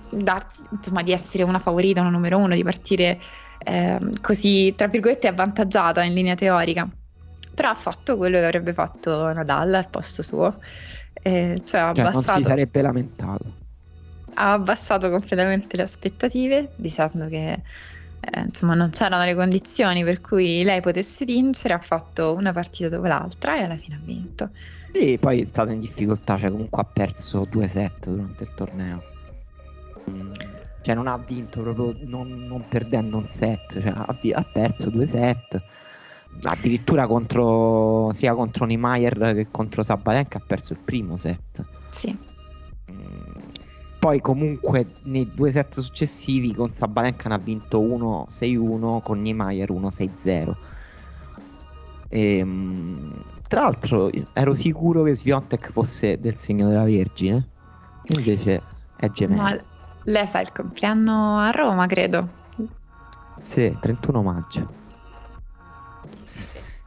dar, 0.09 0.45
insomma, 0.71 1.03
di 1.03 1.11
essere 1.11 1.43
una 1.43 1.59
favorita, 1.59 2.01
una 2.01 2.09
numero 2.09 2.37
uno, 2.37 2.55
di 2.55 2.63
partire 2.63 3.19
eh, 3.59 3.99
così, 4.21 4.73
tra 4.75 4.87
virgolette, 4.87 5.27
avvantaggiata 5.27 6.03
in 6.03 6.13
linea 6.13 6.35
teorica. 6.35 6.87
Però 7.53 7.69
ha 7.69 7.75
fatto 7.75 8.15
quello 8.17 8.37
che 8.39 8.45
avrebbe 8.45 8.73
fatto 8.73 9.31
Nadal 9.33 9.73
al 9.73 9.89
posto 9.89 10.21
suo. 10.21 10.59
Eh, 11.13 11.59
cioè, 11.63 11.81
ha 11.81 11.93
cioè, 11.93 12.05
abbassato, 12.05 12.31
non 12.31 12.43
si 12.43 12.43
sarebbe 12.43 12.81
lamentato. 12.81 13.45
Ha 14.35 14.53
abbassato 14.53 15.09
completamente 15.09 15.75
le 15.75 15.83
aspettative, 15.83 16.71
dicendo 16.75 17.27
che 17.27 17.61
eh, 18.21 18.39
insomma 18.39 18.73
non 18.75 18.89
c'erano 18.89 19.23
le 19.23 19.35
condizioni 19.35 20.03
per 20.03 20.21
cui 20.21 20.63
lei 20.63 20.79
potesse 20.81 21.25
vincere, 21.25 21.73
ha 21.73 21.79
fatto 21.79 22.33
una 22.33 22.53
partita 22.53 22.89
dopo 22.89 23.07
l'altra 23.07 23.57
e 23.57 23.63
alla 23.63 23.77
fine 23.77 23.95
ha 23.95 24.01
vinto. 24.01 24.51
Sì, 24.91 25.17
poi 25.19 25.41
è 25.41 25.45
stato 25.45 25.71
in 25.71 25.79
difficoltà, 25.79 26.37
cioè 26.37 26.49
comunque 26.49 26.81
ha 26.81 26.85
perso 26.85 27.45
due 27.45 27.67
set 27.67 28.09
durante 28.09 28.43
il 28.43 28.53
torneo. 28.55 29.03
Mm, 30.09 30.31
cioè 30.81 30.95
non 30.95 31.07
ha 31.07 31.17
vinto 31.17 31.61
proprio 31.61 31.95
non, 32.07 32.45
non 32.47 32.65
perdendo 32.67 33.17
un 33.17 33.27
set, 33.27 33.79
cioè 33.79 33.91
ha, 33.91 34.05
ha, 34.07 34.43
perso 34.43 34.89
due 34.89 35.05
set. 35.05 35.61
Addirittura 36.43 37.07
contro 37.07 38.11
sia 38.13 38.33
contro 38.33 38.65
Niemeyer 38.65 39.33
che 39.33 39.47
contro 39.51 39.83
Sabalenka 39.83 40.37
ha 40.37 40.43
perso 40.45 40.73
il 40.73 40.79
primo 40.83 41.17
set. 41.17 41.63
Sì. 41.89 42.17
Mm, 42.91 43.39
poi 43.99 44.21
comunque 44.21 44.87
nei 45.03 45.29
due 45.33 45.51
set 45.51 45.79
successivi 45.79 46.53
con 46.53 46.71
Sabalenka 46.71 47.29
ne 47.29 47.35
ha 47.35 47.39
vinto 47.39 47.79
1-6-1, 47.79 49.01
con 49.03 49.21
Niemeyer 49.21 49.69
1-6-0. 49.69 50.55
E, 52.07 52.37
ehm, 52.37 53.13
tra 53.49 53.61
l'altro 53.61 54.11
ero 54.33 54.53
sicuro 54.53 55.01
che 55.01 55.15
Sviontek 55.15 55.71
fosse 55.71 56.19
del 56.19 56.37
segno 56.37 56.67
della 56.67 56.83
Vergine, 56.83 57.49
invece 58.03 58.61
è 58.95 59.09
gemello. 59.09 59.41
No, 59.41 59.61
lei 60.03 60.27
fa 60.27 60.41
il 60.41 60.51
compleanno 60.51 61.39
a 61.39 61.49
Roma, 61.49 61.87
credo. 61.87 62.29
Sì, 63.41 63.75
31 63.79 64.21
maggio. 64.21 64.73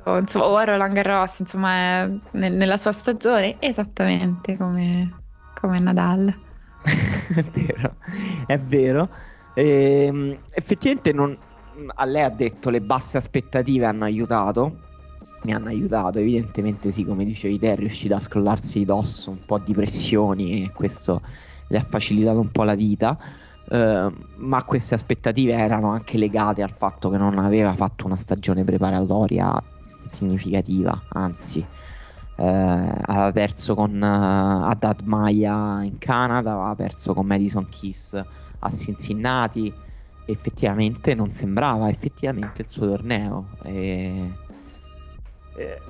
O, 0.05 0.19
insomma, 0.19 0.47
o 0.47 0.57
a 0.57 0.63
Roland 0.63 0.95
Garros, 0.95 1.41
insomma, 1.41 2.05
nel, 2.05 2.53
nella 2.53 2.77
sua 2.77 2.93
stagione, 2.93 3.57
esattamente 3.59 4.57
come, 4.57 5.13
come 5.61 5.81
Nadal. 5.81 6.33
è 7.35 7.43
vero, 7.43 7.97
è 8.47 8.59
vero. 8.61 9.09
E, 9.53 10.05
ehm, 10.07 10.39
effettivamente 10.55 11.13
non, 11.13 11.37
a 11.93 12.05
lei 12.05 12.23
ha 12.23 12.31
detto 12.31 12.71
le 12.71 12.81
basse 12.81 13.17
aspettative 13.17 13.85
hanno 13.85 14.05
aiutato 14.05 14.91
mi 15.43 15.53
hanno 15.53 15.69
aiutato. 15.69 16.19
Evidentemente, 16.19 16.91
sì, 16.91 17.05
come 17.05 17.25
dicevi 17.25 17.59
te, 17.59 17.73
è 17.73 17.77
riuscita 17.77 18.17
a 18.17 18.21
scrollarsi 18.21 18.79
di 18.79 18.85
dosso 18.85 19.31
un 19.31 19.45
po' 19.45 19.59
di 19.59 19.73
pressioni 19.73 20.65
e 20.65 20.73
questo 20.73 21.21
le 21.69 21.79
ha 21.79 21.87
facilitato 21.89 22.41
un 22.41 22.51
po' 22.51 22.65
la 22.65 22.75
vita. 22.75 23.19
Uh, 23.65 24.13
ma 24.37 24.65
queste 24.65 24.95
aspettative 24.95 25.53
erano 25.55 25.91
anche 25.91 26.19
legate 26.19 26.63
al 26.63 26.75
fatto 26.77 27.09
che 27.09 27.17
non 27.17 27.39
aveva 27.39 27.75
fatto 27.75 28.07
una 28.07 28.17
stagione 28.17 28.65
preparatoria 28.65 29.63
significativa, 30.11 31.01
anzi, 31.11 31.61
uh, 31.61 31.65
aveva 32.37 33.31
perso 33.33 33.75
con 33.75 33.95
uh, 33.95 34.67
Haddad 34.67 35.03
Maya 35.05 35.83
in 35.85 35.97
Canada, 35.99 36.53
aveva 36.53 36.75
perso 36.75 37.15
con 37.15 37.25
Madison 37.25 37.69
Kiss 37.69 38.21
a 38.59 38.71
Cincinnati. 38.71 39.73
Effettivamente 40.25 41.15
non 41.15 41.31
sembrava 41.31 41.89
effettivamente 41.89 42.63
il 42.63 42.69
suo 42.69 42.87
torneo. 42.87 43.47
E 43.63 44.31
eh, 45.57 45.81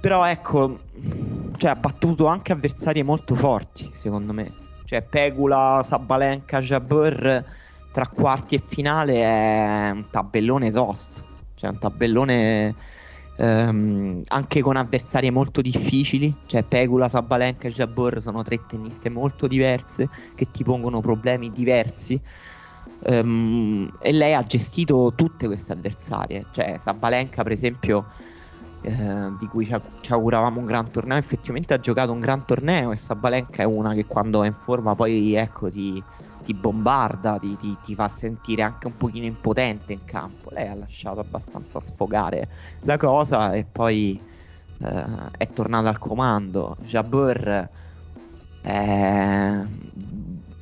però 0.00 0.24
ecco, 0.26 0.80
cioè, 1.56 1.70
ha 1.70 1.76
battuto 1.76 2.26
anche 2.26 2.52
avversari 2.52 3.02
molto 3.02 3.34
forti, 3.34 3.90
secondo 3.92 4.32
me. 4.32 4.52
Cioè, 4.84 5.02
Pegula, 5.02 5.82
Sabalenka, 5.84 6.60
Jabber 6.60 7.44
tra 7.92 8.06
quarti 8.06 8.54
e 8.54 8.62
finale 8.66 9.22
è 9.22 9.90
un 9.92 10.06
tabellone 10.10 10.70
tosto. 10.70 11.24
Cioè, 11.54 11.70
un 11.70 11.78
tabellone 11.78 12.74
ehm, 13.36 14.22
anche 14.28 14.60
con 14.62 14.76
avversari 14.76 15.30
molto 15.30 15.60
difficili. 15.60 16.34
Cioè, 16.46 16.62
Pegula, 16.62 17.08
Sabalenka 17.08 17.68
e 17.68 17.72
Jabber 17.72 18.20
sono 18.20 18.42
tre 18.42 18.64
tenniste 18.66 19.10
molto 19.10 19.46
diverse 19.46 20.08
che 20.34 20.50
ti 20.50 20.64
pongono 20.64 21.00
problemi 21.00 21.50
diversi. 21.52 22.20
Um, 23.02 23.90
e 23.98 24.12
lei 24.12 24.34
ha 24.34 24.42
gestito 24.42 25.12
tutte 25.14 25.46
queste 25.46 25.72
avversarie. 25.72 26.46
Cioè, 26.52 26.78
Sabalenka, 26.78 27.42
per 27.42 27.52
esempio 27.52 28.06
eh, 28.82 29.28
di 29.36 29.46
cui 29.48 29.66
ci, 29.66 30.12
auguravamo 30.12 30.58
un 30.58 30.64
gran 30.64 30.90
torneo. 30.90 31.18
Effettivamente 31.18 31.74
ha 31.74 31.78
giocato 31.78 32.12
un 32.12 32.20
gran 32.20 32.44
torneo 32.44 32.92
e 32.92 32.96
Sabalenka 32.96 33.62
è 33.62 33.66
una 33.66 33.92
che 33.94 34.06
quando 34.06 34.42
è 34.42 34.46
in 34.46 34.54
forma 34.54 34.94
poi 34.94 35.34
ecco 35.34 35.68
ti, 35.68 36.02
ti 36.42 36.54
bombarda, 36.54 37.38
ti, 37.38 37.56
ti, 37.56 37.78
ti, 37.80 37.94
fa 37.94 38.08
sentire 38.08 38.62
anche 38.62 38.86
un 38.86 38.96
pochino 38.96 39.26
impotente 39.26 39.92
in 39.92 40.04
campo. 40.04 40.50
Lei 40.50 40.68
ha 40.68 40.74
lasciato 40.74 41.20
abbastanza 41.20 41.80
sfogare 41.80 42.48
la 42.80 42.96
cosa 42.96 43.52
e 43.52 43.64
poi 43.64 44.20
eh, 44.78 45.04
è 45.36 45.52
tornata 45.52 45.88
al 45.88 45.98
comando. 45.98 46.76
Jabber 46.80 47.70
è 48.62 49.66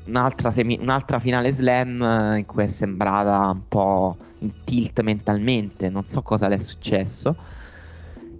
un'altra, 0.06 0.50
semi- 0.50 0.78
un'altra 0.80 1.20
finale 1.20 1.52
slam 1.52 2.36
in 2.36 2.44
cui 2.46 2.64
è 2.64 2.66
sembrata 2.66 3.50
un 3.50 3.62
po' 3.68 4.16
in 4.38 4.52
tilt 4.64 5.00
mentalmente, 5.02 5.88
non 5.90 6.06
so 6.06 6.22
cosa 6.22 6.48
le 6.48 6.56
è 6.56 6.58
successo 6.58 7.36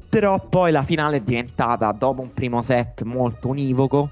però 0.08 0.38
poi 0.40 0.72
la 0.72 0.82
finale 0.82 1.18
è 1.18 1.20
diventata, 1.20 1.92
dopo 1.92 2.22
un 2.22 2.32
primo 2.32 2.62
set 2.62 3.02
molto 3.02 3.48
univoco, 3.48 4.10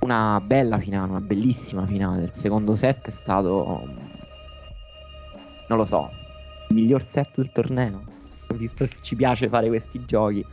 una 0.00 0.40
bella 0.40 0.78
finale, 0.78 1.10
una 1.10 1.20
bellissima 1.20 1.84
finale. 1.86 2.22
Il 2.22 2.32
secondo 2.32 2.74
set 2.74 3.08
è 3.08 3.10
stato, 3.10 3.88
non 5.68 5.78
lo 5.78 5.84
so, 5.84 6.10
il 6.68 6.74
miglior 6.74 7.04
set 7.04 7.36
del 7.36 7.50
torneo. 7.50 8.14
Visto 8.54 8.86
che 8.86 8.96
ci 9.00 9.16
piace 9.16 9.48
fare 9.48 9.66
questi 9.66 10.04
giochi. 10.04 10.44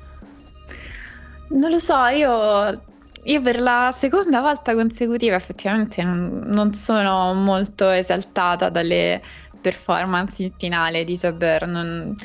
Non 1.50 1.70
lo 1.70 1.78
so, 1.78 2.06
io, 2.08 2.82
io 3.24 3.42
per 3.42 3.62
la 3.62 3.92
seconda 3.94 4.42
volta 4.42 4.74
consecutiva 4.74 5.36
effettivamente 5.36 6.02
non, 6.04 6.42
non 6.48 6.74
sono 6.74 7.34
molto 7.36 7.90
esaltata 7.90 8.70
dalle 8.70 9.22
performance 9.62 10.42
in 10.42 10.52
finale 10.58 11.04
di 11.04 11.14
Jabber. 11.14 11.68
Non, 11.68 12.16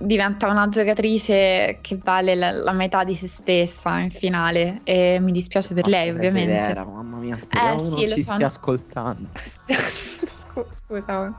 diventa 0.00 0.48
una 0.48 0.68
giocatrice 0.68 1.78
che 1.82 1.98
vale 2.02 2.34
la, 2.34 2.50
la, 2.50 2.72
metà 2.72 3.04
di 3.04 3.14
se 3.14 3.28
stessa 3.28 3.98
in 3.98 4.10
finale 4.10 4.80
e 4.84 5.18
mi 5.20 5.30
dispiace 5.30 5.74
per 5.74 5.84
ma 5.84 5.90
lei 5.90 6.08
ovviamente. 6.10 6.54
Severa, 6.54 6.84
mamma 6.84 7.18
mia, 7.18 7.36
speriamo 7.36 7.76
eh, 7.76 7.80
sì, 7.80 7.90
non 7.90 8.08
ci 8.08 8.22
so. 8.22 8.32
stia 8.32 8.46
ascoltando. 8.46 9.28
Scusa, 10.70 11.34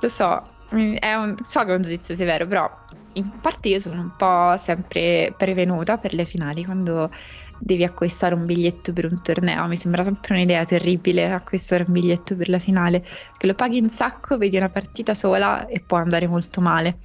lo 0.00 0.08
so, 0.08 0.42
un, 0.70 1.36
so 1.46 1.60
che 1.64 1.72
è 1.72 1.74
un 1.74 1.82
giudizio 1.82 2.14
severo, 2.14 2.46
però 2.46 2.70
in 3.14 3.40
parte 3.40 3.68
io 3.68 3.78
sono 3.78 4.00
un 4.00 4.16
po' 4.16 4.56
sempre 4.58 5.32
prevenuta 5.36 5.98
per 5.98 6.12
le 6.12 6.24
finali 6.24 6.64
quando 6.64 7.10
devi 7.58 7.84
acquistare 7.84 8.34
un 8.34 8.44
biglietto 8.44 8.92
per 8.92 9.06
un 9.06 9.22
torneo. 9.22 9.66
Mi 9.66 9.76
sembra 9.76 10.02
sempre 10.02 10.34
un'idea 10.34 10.64
terribile 10.64 11.30
acquistare 11.30 11.84
un 11.86 11.92
biglietto 11.92 12.36
per 12.36 12.48
la 12.48 12.58
finale, 12.58 13.06
che 13.38 13.46
lo 13.46 13.54
paghi 13.54 13.78
un 13.80 13.90
sacco, 13.90 14.36
vedi 14.36 14.56
una 14.56 14.68
partita 14.68 15.14
sola 15.14 15.66
e 15.66 15.80
può 15.80 15.98
andare 15.98 16.26
molto 16.26 16.60
male. 16.60 16.98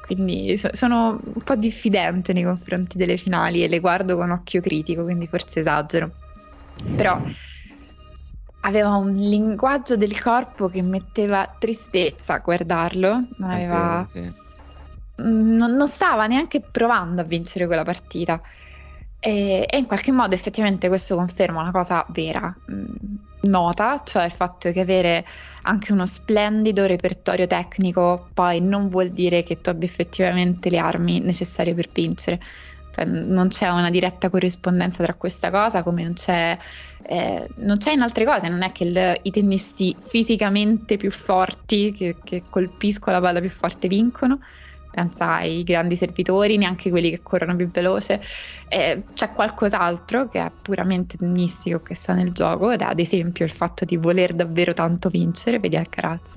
Quindi 0.00 0.56
so- 0.56 0.70
sono 0.72 1.20
un 1.22 1.42
po' 1.42 1.54
diffidente 1.56 2.32
nei 2.32 2.44
confronti 2.44 2.96
delle 2.96 3.16
finali 3.16 3.62
e 3.62 3.68
le 3.68 3.78
guardo 3.80 4.16
con 4.16 4.30
occhio 4.30 4.60
critico, 4.60 5.02
quindi 5.04 5.26
forse 5.26 5.60
esagero. 5.60 6.10
Però 6.96 7.20
aveva 8.60 8.96
un 8.96 9.12
linguaggio 9.12 9.96
del 9.96 10.20
corpo 10.20 10.68
che 10.68 10.82
metteva 10.82 11.54
tristezza 11.58 12.34
a 12.34 12.38
guardarlo, 12.38 13.28
non 13.36 13.50
aveva... 13.50 14.04
Sì. 14.06 14.46
Non, 15.20 15.72
non 15.74 15.88
stava 15.88 16.26
neanche 16.26 16.62
provando 16.62 17.20
a 17.20 17.24
vincere 17.24 17.66
quella 17.66 17.82
partita. 17.82 18.40
E, 19.20 19.66
e, 19.68 19.76
in 19.78 19.86
qualche 19.86 20.12
modo 20.12 20.34
effettivamente 20.34 20.86
questo 20.88 21.16
conferma 21.16 21.60
una 21.60 21.72
cosa 21.72 22.06
vera, 22.10 22.56
mh, 22.66 23.48
nota, 23.48 24.00
cioè 24.04 24.24
il 24.24 24.32
fatto 24.32 24.70
che 24.70 24.80
avere 24.80 25.26
anche 25.68 25.92
uno 25.92 26.06
splendido 26.06 26.86
repertorio 26.86 27.46
tecnico 27.46 28.28
poi 28.32 28.60
non 28.60 28.88
vuol 28.88 29.10
dire 29.10 29.42
che 29.42 29.60
tu 29.60 29.68
abbia 29.68 29.86
effettivamente 29.86 30.70
le 30.70 30.78
armi 30.78 31.20
necessarie 31.20 31.74
per 31.74 31.88
vincere. 31.92 32.40
Cioè, 32.90 33.04
non 33.04 33.48
c'è 33.48 33.68
una 33.68 33.90
diretta 33.90 34.30
corrispondenza 34.30 35.04
tra 35.04 35.12
questa 35.14 35.50
cosa, 35.50 35.82
come 35.82 36.02
non 36.02 36.14
c'è, 36.14 36.58
eh, 37.02 37.46
non 37.56 37.76
c'è 37.76 37.92
in 37.92 38.00
altre 38.00 38.24
cose. 38.24 38.48
Non 38.48 38.62
è 38.62 38.72
che 38.72 38.84
il, 38.84 39.18
i 39.22 39.30
tennisti 39.30 39.94
fisicamente 40.00 40.96
più 40.96 41.10
forti, 41.10 41.92
che, 41.92 42.16
che 42.24 42.44
colpiscono 42.48 43.16
la 43.16 43.22
palla 43.22 43.40
più 43.40 43.50
forte, 43.50 43.88
vincono 43.88 44.40
pensa 44.98 45.34
ai 45.34 45.62
grandi 45.62 45.94
servitori, 45.94 46.56
neanche 46.56 46.90
quelli 46.90 47.10
che 47.10 47.22
corrono 47.22 47.54
più 47.54 47.70
veloce. 47.70 48.20
Eh, 48.68 49.04
c'è 49.14 49.32
qualcos'altro 49.32 50.28
che 50.28 50.40
è 50.40 50.50
puramente 50.62 51.16
tennistico 51.16 51.80
che 51.80 51.94
sta 51.94 52.14
nel 52.14 52.32
gioco 52.32 52.70
ed 52.70 52.80
è 52.80 52.84
ad 52.84 52.98
esempio 52.98 53.44
il 53.44 53.50
fatto 53.50 53.84
di 53.84 53.96
voler 53.96 54.32
davvero 54.32 54.72
tanto 54.72 55.08
vincere, 55.08 55.60
vedi 55.60 55.76
Alcaraz, 55.76 56.34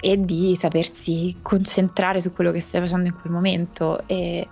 e 0.00 0.20
di 0.20 0.56
sapersi 0.56 1.36
concentrare 1.40 2.20
su 2.20 2.32
quello 2.32 2.50
che 2.50 2.60
stai 2.60 2.80
facendo 2.80 3.06
in 3.06 3.14
quel 3.18 3.32
momento. 3.32 4.02
E 4.06 4.48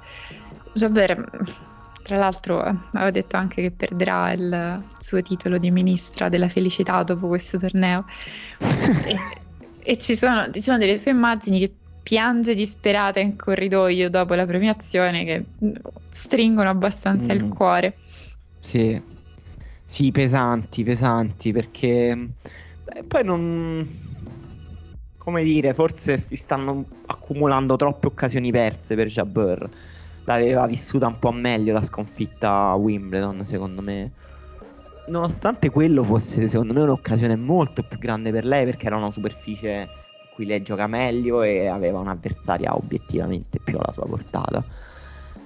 Jobber, 0.72 1.28
tra 2.03 2.16
l'altro, 2.16 2.61
aveva 2.61 3.11
detto 3.11 3.36
anche 3.36 3.61
che 3.61 3.70
perderà 3.72 4.32
il 4.32 4.82
suo 4.99 5.20
titolo 5.22 5.59
di 5.59 5.70
ministra 5.70 6.28
della 6.28 6.49
felicità 6.49 7.03
dopo 7.03 7.26
questo 7.26 7.59
torneo. 7.59 8.05
e, 8.59 9.16
e 9.80 9.99
ci, 9.99 10.16
sono, 10.16 10.51
ci 10.51 10.62
sono 10.62 10.78
delle 10.78 10.97
sue 10.97 11.11
immagini 11.11 11.59
che 11.59 11.72
piange 12.05 12.55
disperata 12.55 13.19
in 13.19 13.35
corridoio 13.35 14.11
dopo 14.11 14.35
la 14.35 14.47
premiazione 14.47 15.25
che 15.25 15.45
stringono 16.11 16.69
abbastanza 16.69 17.33
mm. 17.33 17.37
il 17.37 17.49
cuore. 17.49 17.97
Sì. 18.61 19.03
Sì, 19.87 20.13
pesanti, 20.13 20.85
pesanti, 20.85 21.53
perché 21.53 22.29
beh, 22.85 23.05
poi 23.09 23.25
non... 23.25 24.13
Come 25.17 25.43
dire, 25.43 25.73
forse 25.73 26.19
si 26.19 26.37
stanno 26.37 26.85
accumulando 27.07 27.77
troppe 27.77 28.07
occasioni 28.09 28.51
perse 28.51 28.95
per 28.95 29.07
Jabber. 29.07 29.67
L'aveva 30.25 30.67
vissuta 30.67 31.07
un 31.07 31.19
po' 31.19 31.33
meglio 31.33 31.73
la 31.73 31.83
sconfitta 31.83 32.69
a 32.69 32.75
Wimbledon, 32.75 33.43
secondo 33.47 33.81
me. 33.81 34.13
Nonostante 35.07 35.71
quello 35.71 36.03
fosse, 36.03 36.47
secondo 36.47 36.75
me, 36.75 36.83
un'occasione 36.83 37.37
molto 37.37 37.83
più 37.83 37.97
grande 37.97 38.31
per 38.31 38.45
lei, 38.45 38.67
perché 38.67 38.87
era 38.87 38.97
una 38.97 39.11
superficie 39.11 39.89
lei 40.39 40.62
gioca 40.62 40.87
meglio 40.87 41.43
e 41.43 41.68
aveva 41.68 42.01
un'avversaria 42.01 42.74
obiettivamente 42.74 43.61
più 43.61 43.78
alla 43.78 43.93
sua 43.93 44.07
portata. 44.07 44.64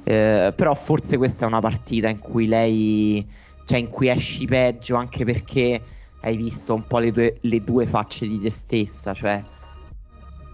Eh, 0.04 0.52
però 0.56 0.74
forse 0.74 1.18
questa 1.18 1.44
è 1.44 1.48
una 1.48 1.60
partita 1.60 2.08
in 2.08 2.18
cui 2.18 2.46
lei, 2.46 3.26
cioè 3.66 3.78
in 3.78 3.90
cui 3.90 4.08
esci 4.08 4.46
peggio 4.46 4.96
anche 4.96 5.24
perché 5.24 5.82
hai 6.22 6.36
visto 6.36 6.74
un 6.74 6.86
po' 6.86 6.98
le 6.98 7.12
due, 7.12 7.36
le 7.42 7.62
due 7.62 7.86
facce 7.86 8.26
di 8.26 8.40
te 8.40 8.50
stessa, 8.50 9.12
cioè 9.12 9.42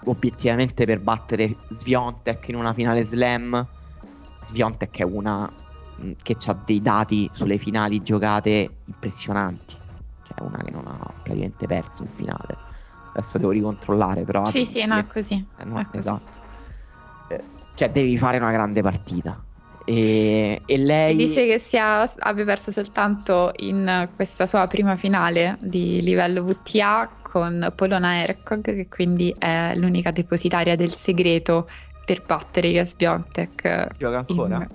obiettivamente 0.07 0.85
per 0.85 1.01
battere 1.01 1.57
Sviontek 1.71 2.49
in 2.49 2.57
una 2.57 2.75
finale 2.75 3.05
slam, 3.05 3.67
Sviontek 4.43 4.99
è 4.99 5.05
una 5.05 5.51
mm, 6.03 6.13
che 6.23 6.37
ha 6.47 6.63
dei 6.65 6.83
dati 6.83 7.31
sulle 7.33 7.59
finali 7.59 8.03
giocate 8.03 8.79
impressionanti, 8.87 9.77
cioè 10.25 10.47
una 10.47 10.59
che 10.59 10.71
non 10.73 10.87
ha 10.87 11.13
praticamente 11.23 11.67
perso 11.67 12.03
in 12.03 12.09
finale 12.17 12.73
Adesso 13.17 13.39
devo 13.39 13.53
ricontrollare, 13.53 14.25
però. 14.25 14.45
Sì, 14.45 14.65
sì, 14.67 14.85
no, 14.85 14.99
è 14.99 15.07
così. 15.07 15.35
Eh, 15.35 15.65
no, 15.65 15.79
è 15.79 15.85
così. 15.85 15.99
Esatto. 15.99 16.33
Eh, 17.29 17.45
cioè, 17.75 17.91
devi 17.91 18.19
fare 18.19 18.39
una 18.39 18.51
grande 18.51 18.83
partita. 18.83 19.41
E, 19.85 20.63
e 20.65 20.79
lei. 20.79 21.15
Dice 21.15 21.47
che 21.47 21.59
sia, 21.61 22.03
abbia 22.19 22.45
perso 22.45 22.73
soltanto 22.73 23.53
in 23.57 24.09
questa 24.17 24.47
sua 24.47 24.67
prima 24.67 24.97
finale 24.97 25.59
di 25.61 26.03
livello 26.03 26.43
VTA 26.43 27.09
con 27.23 27.73
Polona 27.77 28.21
Erkog, 28.21 28.63
che 28.63 28.89
quindi 28.89 29.35
è 29.39 29.75
l'unica 29.77 30.11
depositaria 30.11 30.75
del 30.75 30.93
segreto 30.93 31.69
per 32.05 32.25
battere 32.25 32.73
Gas 32.73 32.97
Biontech. 32.97 33.97
Gioca 33.97 34.19
ancora? 34.19 34.57
In... 34.57 34.69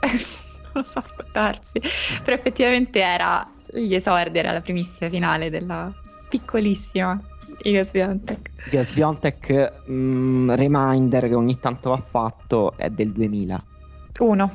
non 0.72 0.82
lo 0.82 0.82
so, 0.84 1.02
può 1.02 1.24
darsi. 1.32 1.80
Però 2.24 2.34
effettivamente 2.34 3.00
era 3.00 3.46
gli 3.66 3.94
esordi, 3.94 4.38
era 4.38 4.52
la 4.52 4.62
primissima 4.62 5.10
finale 5.10 5.50
della 5.50 5.92
piccolissima 6.28 7.20
Iga 7.62 7.84
Swiatek. 7.84 8.50
Iga 8.70 8.84
Swiatek, 8.84 9.82
mm, 9.90 10.50
reminder 10.50 11.28
che 11.28 11.34
ogni 11.34 11.58
tanto 11.58 11.90
va 11.90 12.02
fatto, 12.02 12.74
è 12.76 12.90
del 12.90 13.12
2000. 13.12 13.64
1. 14.18 14.52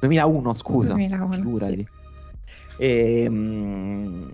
2001, 0.00 0.54
scusa. 0.54 0.92
2001, 0.94 1.32
Figurati. 1.32 1.76
Sì. 1.76 2.82
E, 2.82 3.26
mm, 3.28 4.28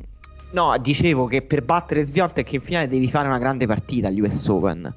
no, 0.52 0.78
dicevo 0.78 1.26
che 1.26 1.42
per 1.42 1.62
battere 1.62 2.04
Swiatek 2.04 2.52
in 2.52 2.60
finale 2.60 2.88
devi 2.88 3.08
fare 3.08 3.28
una 3.28 3.38
grande 3.38 3.66
partita 3.66 4.08
agli 4.08 4.20
US 4.20 4.48
Open. 4.48 4.94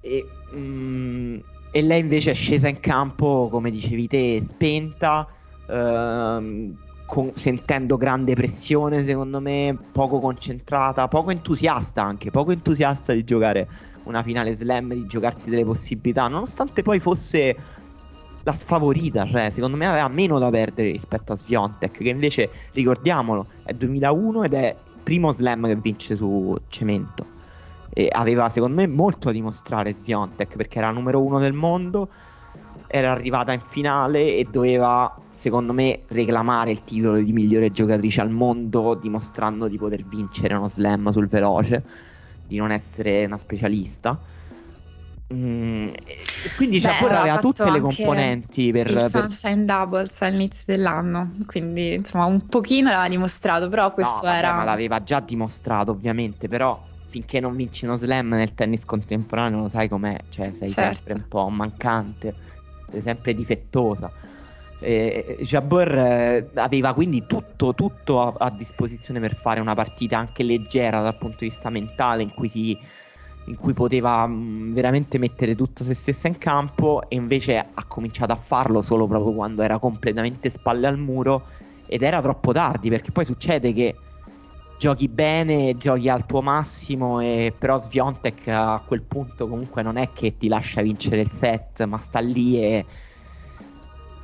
E, 0.00 0.26
mm, 0.54 1.38
e 1.70 1.82
lei 1.82 2.00
invece 2.00 2.30
è 2.30 2.34
scesa 2.34 2.68
in 2.68 2.80
campo, 2.80 3.48
come 3.50 3.70
dicevi 3.70 4.06
te, 4.06 4.40
spenta. 4.42 5.28
Ehm, 5.68 6.76
con, 7.08 7.30
sentendo 7.34 7.96
grande 7.96 8.34
pressione, 8.34 9.02
secondo 9.02 9.40
me, 9.40 9.74
poco 9.92 10.20
concentrata, 10.20 11.08
poco 11.08 11.30
entusiasta 11.30 12.02
anche, 12.02 12.30
poco 12.30 12.50
entusiasta 12.50 13.14
di 13.14 13.24
giocare 13.24 13.66
una 14.02 14.22
finale 14.22 14.52
slam, 14.52 14.92
di 14.92 15.06
giocarsi 15.06 15.48
delle 15.48 15.64
possibilità, 15.64 16.28
nonostante 16.28 16.82
poi 16.82 17.00
fosse 17.00 17.56
la 18.42 18.52
sfavorita, 18.52 19.26
cioè 19.26 19.48
secondo 19.48 19.78
me 19.78 19.86
aveva 19.86 20.06
meno 20.08 20.38
da 20.38 20.50
perdere 20.50 20.90
rispetto 20.90 21.32
a 21.32 21.36
Sviontek, 21.36 21.96
che 21.96 22.08
invece, 22.10 22.50
ricordiamolo, 22.72 23.46
è 23.64 23.72
2001 23.72 24.42
ed 24.42 24.52
è 24.52 24.76
il 24.76 25.00
primo 25.02 25.32
slam 25.32 25.66
che 25.66 25.76
vince 25.76 26.14
su 26.14 26.54
cemento. 26.68 27.36
E 27.88 28.10
aveva 28.12 28.50
secondo 28.50 28.82
me 28.82 28.86
molto 28.86 29.28
da 29.28 29.32
dimostrare 29.32 29.94
Sviontek 29.94 30.56
perché 30.56 30.76
era 30.76 30.90
numero 30.90 31.22
uno 31.22 31.38
del 31.38 31.54
mondo, 31.54 32.10
era 32.86 33.10
arrivata 33.12 33.52
in 33.52 33.62
finale 33.66 34.36
e 34.36 34.46
doveva 34.50 35.26
secondo 35.38 35.72
me, 35.72 36.00
reclamare 36.08 36.72
il 36.72 36.82
titolo 36.82 37.20
di 37.20 37.32
migliore 37.32 37.70
giocatrice 37.70 38.20
al 38.20 38.30
mondo, 38.30 38.94
dimostrando 38.94 39.68
di 39.68 39.78
poter 39.78 40.04
vincere 40.04 40.54
uno 40.54 40.66
slam 40.66 41.10
sul 41.10 41.28
veloce, 41.28 41.84
di 42.44 42.56
non 42.56 42.72
essere 42.72 43.24
una 43.24 43.38
specialista. 43.38 44.20
Mm, 45.32 45.90
quindi 46.56 46.80
cioè, 46.80 46.96
poi 46.98 47.14
aveva 47.14 47.38
tutte 47.38 47.70
le 47.70 47.78
componenti 47.78 48.72
per 48.72 48.88
il 48.88 49.08
per... 49.12 49.30
Sunshine 49.30 49.64
Doubles 49.64 50.22
all'inizio 50.22 50.64
dell'anno 50.74 51.36
quindi 51.44 51.92
insomma 51.92 52.24
un 52.24 52.46
pochino 52.48 52.88
l'aveva 52.88 53.08
dimostrato 53.10 53.68
però 53.68 53.92
questo 53.92 54.24
no, 54.24 54.32
era 54.32 54.54
ma 54.54 54.64
l'aveva 54.64 55.02
già 55.02 55.20
dimostrato 55.20 55.90
ovviamente 55.90 56.48
però 56.48 56.82
finché 57.08 57.40
non 57.40 57.54
vinci 57.56 57.84
uno 57.84 57.96
slam 57.96 58.28
nel 58.28 58.54
tennis 58.54 58.86
contemporaneo 58.86 59.60
lo 59.60 59.68
sai 59.68 59.86
com'è 59.86 60.16
cioè 60.30 60.50
sei 60.52 60.70
certo. 60.70 60.94
sempre 60.94 61.12
un 61.12 61.28
po' 61.28 61.46
mancante 61.50 62.34
sei 62.90 63.02
sempre 63.02 63.34
difettosa 63.34 64.10
eh, 64.80 65.38
Jabber 65.40 65.94
eh, 65.94 66.50
aveva 66.54 66.94
quindi 66.94 67.26
tutto, 67.26 67.74
tutto 67.74 68.20
a, 68.20 68.34
a, 68.38 68.50
disposizione 68.50 69.18
per 69.18 69.34
fare 69.34 69.60
una 69.60 69.74
partita 69.74 70.18
anche 70.18 70.42
leggera 70.42 71.00
dal 71.00 71.16
punto 71.16 71.38
di 71.40 71.48
vista 71.48 71.68
mentale 71.70 72.22
in 72.22 72.32
cui 72.32 72.48
si 72.48 72.78
in 73.48 73.56
cui 73.56 73.72
poteva 73.72 74.26
mh, 74.26 74.32
mm, 74.34 74.72
veramente 74.72 75.18
mettere 75.18 75.54
tutta 75.54 75.82
se 75.82 75.94
stessa 75.94 76.28
in 76.28 76.38
campo 76.38 77.02
e 77.08 77.16
invece 77.16 77.56
ha 77.58 77.84
cominciato 77.86 78.32
a 78.32 78.36
farlo 78.36 78.82
solo 78.82 79.06
proprio 79.06 79.32
quando 79.32 79.62
era 79.62 79.78
completamente 79.78 80.50
spalle 80.50 80.86
al 80.86 80.98
muro 80.98 81.46
ed 81.86 82.02
era 82.02 82.20
troppo 82.20 82.52
tardi 82.52 82.90
perché 82.90 83.10
poi 83.10 83.24
succede 83.24 83.72
che 83.72 83.96
giochi 84.78 85.08
bene, 85.08 85.76
giochi 85.76 86.08
al 86.08 86.24
tuo 86.26 86.40
massimo 86.40 87.20
e 87.20 87.52
però 87.56 87.80
Sviontek 87.80 88.46
a 88.48 88.82
quel 88.86 89.02
punto 89.02 89.48
comunque 89.48 89.82
non 89.82 89.96
è 89.96 90.12
che 90.12 90.36
ti 90.36 90.46
lascia 90.46 90.82
vincere 90.82 91.22
il 91.22 91.32
set 91.32 91.84
ma 91.84 91.98
sta 91.98 92.20
lì 92.20 92.62
e 92.62 92.84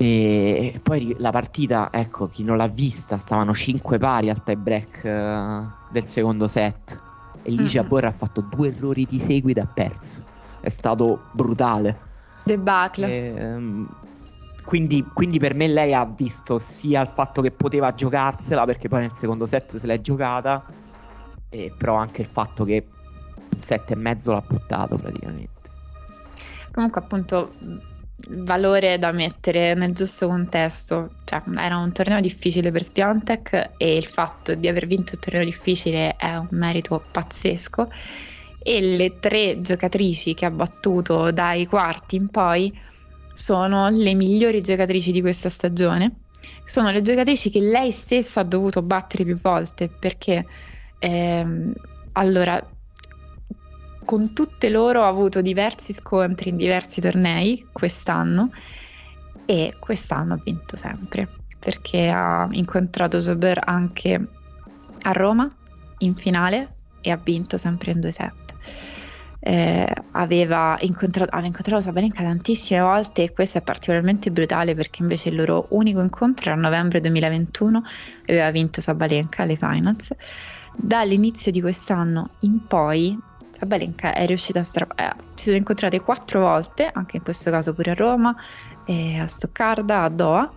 e 0.05 0.81
poi 0.83 1.15
la 1.19 1.31
partita, 1.31 1.89
ecco, 1.93 2.29
chi 2.29 2.45
non 2.45 2.57
l'ha 2.57 2.69
vista, 2.69 3.19
stavano 3.19 3.55
5 3.55 3.99
pari 3.99 4.31
al 4.31 4.43
tie 4.43 4.57
break 4.57 5.01
uh, 5.05 5.93
del 5.93 6.05
secondo 6.05 6.47
set. 6.47 7.01
E 7.43 7.51
lì 7.51 7.63
mm-hmm. 7.63 7.89
Borra 7.89 8.09
ha 8.09 8.13
fatto 8.13 8.41
due 8.41 8.69
errori 8.69 9.07
di 9.07 9.19
seguito 9.19 9.61
e 9.61 9.63
ha 9.63 9.67
perso. 9.67 10.23
È 10.61 10.69
stato 10.69 11.25
brutale. 11.33 11.99
Debacle. 12.45 13.07
E, 13.07 13.55
um, 13.55 13.89
quindi, 14.65 15.05
quindi, 15.13 15.39
per 15.39 15.55
me 15.55 15.69
lei 15.69 15.95
ha 15.95 16.05
visto 16.05 16.59
sia 16.59 17.03
il 17.03 17.09
fatto 17.09 17.43
che 17.43 17.51
poteva 17.51 17.93
giocarsela, 17.93 18.65
perché 18.65 18.89
poi 18.89 19.01
nel 19.01 19.13
secondo 19.13 19.47
set 19.47 19.77
se 19.77 19.87
l'è 19.87 20.01
giocata, 20.01 20.65
e 21.51 21.73
però 21.77 21.97
anche 21.97 22.23
il 22.23 22.29
fatto 22.29 22.65
che 22.65 22.87
un 23.55 23.63
set 23.63 23.91
e 23.91 23.95
mezzo 23.97 24.33
l'ha 24.33 24.45
buttato 24.47 24.97
praticamente. 24.97 25.53
Comunque 26.73 27.01
appunto 27.01 27.53
valore 28.29 28.99
da 28.99 29.13
mettere 29.13 29.75
nel 29.75 29.93
giusto 29.93 30.27
contesto, 30.27 31.11
cioè 31.25 31.43
era 31.57 31.79
un 31.79 31.93
torneo 31.93 32.21
difficile 32.21 32.71
per 32.71 32.83
Spiontek 32.83 33.73
e 33.77 33.97
il 33.97 34.07
fatto 34.07 34.55
di 34.55 34.69
aver 34.69 34.87
vinto 34.87 35.15
il 35.15 35.21
torneo 35.21 35.45
difficile 35.45 36.17
è 36.17 36.35
un 36.37 36.49
merito 36.51 37.05
pazzesco. 37.11 37.91
E 38.67 38.81
le 38.81 39.19
tre 39.19 39.61
giocatrici 39.61 40.35
che 40.35 40.47
ha 40.47 40.51
battuto 40.51 41.31
dai 41.31 41.67
quarti 41.67 42.17
in 42.17 42.29
poi 42.29 42.73
sono 43.33 43.89
le 43.91 44.15
migliori 44.15 44.63
giocatrici 44.63 45.13
di 45.13 45.21
questa 45.21 45.51
stagione, 45.51 46.21
sono 46.65 46.91
le 46.91 47.03
giocatrici 47.03 47.51
che 47.51 47.61
lei 47.61 47.91
stessa 47.91 48.41
ha 48.41 48.45
dovuto 48.45 48.81
battere 48.81 49.25
più 49.25 49.39
volte 49.41 49.89
perché 49.89 50.47
ehm, 50.99 51.73
allora 52.13 52.74
con 54.05 54.33
tutte 54.33 54.69
loro 54.69 55.03
ho 55.03 55.09
avuto 55.09 55.41
diversi 55.41 55.93
scontri 55.93 56.51
in 56.51 56.57
diversi 56.57 57.01
tornei 57.01 57.67
quest'anno 57.73 58.51
e 59.47 59.77
quest'anno 59.79 60.35
ha 60.35 60.41
vinto 60.43 60.77
sempre 60.77 61.29
perché 61.65 62.11
ha 62.11 62.47
incontrato 62.51 63.19
Sober 63.19 63.59
anche 63.65 64.29
a 65.03 65.13
Roma 65.13 65.49
in 65.99 66.15
finale 66.15 66.75
e 67.01 67.11
ha 67.11 67.17
vinto 67.17 67.57
sempre 67.57 67.93
in 67.93 68.01
due 68.01 68.11
set. 68.11 68.55
Eh, 69.41 69.95
aveva, 70.13 70.77
incontrato, 70.81 71.31
aveva 71.31 71.47
incontrato 71.47 71.83
Sabalenka 71.83 72.23
tantissime 72.23 72.81
volte 72.81 73.25
e 73.25 73.33
questo 73.33 73.59
è 73.59 73.63
particolarmente 73.63 74.31
brutale 74.31 74.75
perché 74.75 75.03
invece 75.03 75.31
il 75.31 75.37
loro 75.37 75.67
unico 75.71 76.01
incontro 76.01 76.51
era 76.51 76.55
a 76.55 76.63
novembre 76.63 77.01
2021 77.01 77.83
e 78.25 78.33
aveva 78.33 78.51
vinto 78.51 78.83
Sabalenka 78.83 79.43
alle 79.43 79.57
finals. 79.57 80.15
Dall'inizio 80.77 81.51
di 81.51 81.61
quest'anno 81.63 82.31
in 82.41 82.67
poi 82.67 83.19
Sabalenka 83.57 84.15
è 84.15 84.27
riuscita 84.27 84.61
a 84.61 84.65
strappare, 84.65 85.11
eh, 85.11 85.23
si 85.35 85.45
sono 85.45 85.57
incontrate 85.57 86.01
quattro 86.01 86.41
volte, 86.41 86.91
anche 86.93 87.19
in 87.19 87.23
questo 87.23 87.51
caso 87.51 87.73
pure 87.73 87.93
a 87.93 87.95
Roma, 87.95 88.35
a 88.87 89.27
Stoccarda, 89.27 90.03
a 90.03 90.09
Doha. 90.09 90.53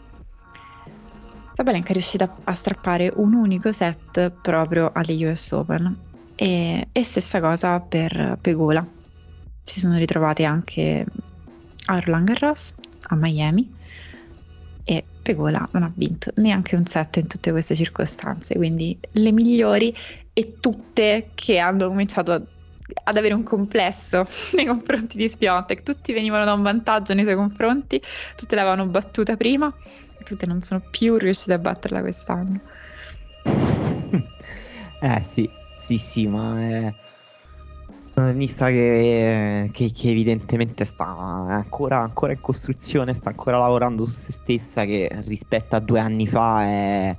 Sabalenka 1.54 1.90
è 1.90 1.94
riuscita 1.94 2.36
a 2.44 2.54
strappare 2.54 3.12
un 3.16 3.34
unico 3.34 3.72
set 3.72 4.30
proprio 4.30 4.92
alle 4.94 5.28
US 5.28 5.52
Open 5.52 5.96
e, 6.36 6.88
e 6.92 7.04
stessa 7.04 7.40
cosa 7.40 7.80
per 7.80 8.38
Pegula. 8.42 8.86
Si 9.64 9.80
sono 9.80 9.98
ritrovate 9.98 10.44
anche 10.44 11.06
a 11.86 12.00
Roland 12.00 12.28
Garros, 12.28 12.74
a 13.10 13.16
Miami 13.16 13.76
e 14.84 15.04
Pegola 15.22 15.68
non 15.74 15.84
ha 15.84 15.92
vinto 15.94 16.32
neanche 16.36 16.76
un 16.76 16.86
set 16.86 17.18
in 17.18 17.28
tutte 17.28 17.52
queste 17.52 17.76
circostanze, 17.76 18.56
quindi 18.56 18.98
le 19.12 19.32
migliori 19.32 19.94
e 20.34 20.56
tutte 20.60 21.32
che 21.36 21.58
hanno 21.58 21.88
cominciato 21.88 22.32
a 22.32 22.42
ad 23.04 23.18
avere 23.18 23.34
un 23.34 23.44
complesso 23.44 24.26
nei 24.56 24.66
confronti 24.66 25.18
di 25.18 25.28
Spiontek. 25.28 25.84
Tutti 25.84 26.14
venivano 26.14 26.46
da 26.46 26.54
un 26.54 26.62
vantaggio 26.62 27.14
nei 27.14 27.24
suoi 27.24 27.36
confronti, 27.36 28.02
tutte 28.36 28.56
l'avevano 28.56 28.86
battuta 28.86 29.36
prima 29.36 29.74
e 30.18 30.24
tutte 30.24 30.46
non 30.46 30.62
sono 30.62 30.82
più 30.90 31.18
riuscite 31.18 31.54
a 31.54 31.58
batterla 31.58 32.02
quest'anno. 32.02 32.60
eh 35.00 35.22
sì, 35.22 35.50
sì, 35.78 35.98
sì, 35.98 36.28
ma 36.28 36.60
è 36.60 36.94
una 38.16 38.28
tennista 38.28 38.70
che, 38.70 39.70
che, 39.72 39.92
che, 39.92 40.10
evidentemente 40.10 40.86
sta 40.86 41.06
ancora, 41.06 42.00
ancora, 42.00 42.32
in 42.32 42.42
costruzione, 42.42 43.14
sta 43.14 43.30
ancora 43.30 43.60
lavorando 43.60 44.06
su 44.06 44.12
se 44.12 44.32
stessa, 44.32 44.86
che 44.86 45.10
rispetto 45.26 45.76
a 45.76 45.80
due 45.80 46.00
anni 46.00 46.28
fa 46.28 46.64
è... 46.64 47.18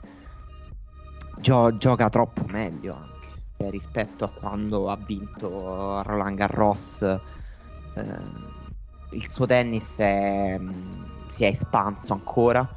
Gio- 1.41 1.77
gioca 1.77 2.09
troppo 2.09 2.45
meglio 2.49 3.17
eh, 3.59 3.71
rispetto 3.71 4.25
a 4.25 4.31
quando 4.31 4.89
ha 4.89 4.97
vinto 4.97 6.03
Roland 6.03 6.37
Garros. 6.37 7.03
Eh, 7.03 8.47
il 9.11 9.29
suo 9.29 9.47
tennis 9.47 9.99
è, 9.99 10.57
mm, 10.59 11.03
si 11.29 11.45
è 11.45 11.49
espanso 11.49 12.13
ancora 12.13 12.69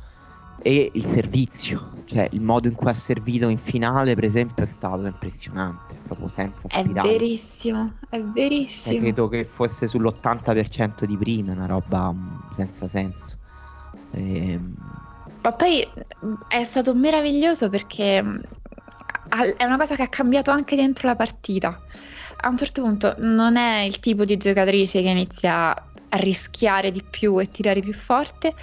e 0.64 0.92
il 0.94 1.06
servizio, 1.06 2.04
cioè 2.06 2.28
il 2.32 2.42
modo 2.42 2.68
in 2.68 2.74
cui 2.76 2.90
ha 2.90 2.94
servito 2.94 3.48
in 3.48 3.58
finale, 3.58 4.16
per 4.16 4.24
esempio, 4.24 4.64
è 4.64 4.68
stato 4.68 5.06
impressionante, 5.06 5.96
proprio 6.04 6.28
senza 6.28 6.68
spirale. 6.70 7.10
È 7.10 7.12
verissimo, 7.12 7.94
è 8.10 8.22
verissimo. 8.22 8.96
E 8.96 9.00
credo 9.00 9.28
che 9.28 9.46
fosse 9.46 9.88
sull'80% 9.88 11.06
di 11.06 11.18
prima, 11.18 11.52
una 11.52 11.66
roba 11.66 12.12
mm, 12.12 12.38
senza 12.52 12.88
senso. 12.88 13.38
E... 14.12 14.52
Ehm, 14.52 14.76
Ma 15.42 15.52
poi 15.52 15.88
mm, 16.26 16.34
è 16.48 16.64
stato 16.64 16.94
meraviglioso 16.94 17.70
perché 17.70 18.24
è 19.58 19.64
una 19.64 19.78
cosa 19.78 19.96
che 19.96 20.04
ha 20.04 20.08
cambiato 20.10 20.52
anche 20.52 20.76
dentro 20.76 21.08
la 21.08 21.16
partita. 21.16 21.80
A 22.44 22.50
un 22.50 22.58
certo 22.58 22.82
punto 22.82 23.16
non 23.20 23.56
è 23.56 23.82
il 23.82 24.00
tipo 24.00 24.26
di 24.26 24.36
giocatrice 24.36 25.02
che 25.02 25.10
inizia 25.10 25.72
a 25.72 26.18
rischiare 26.18 26.92
di 26.92 27.04
più 27.08 27.40
e 27.40 27.50
tirare 27.50 27.80
più 27.80 27.94
forte, 27.94 28.54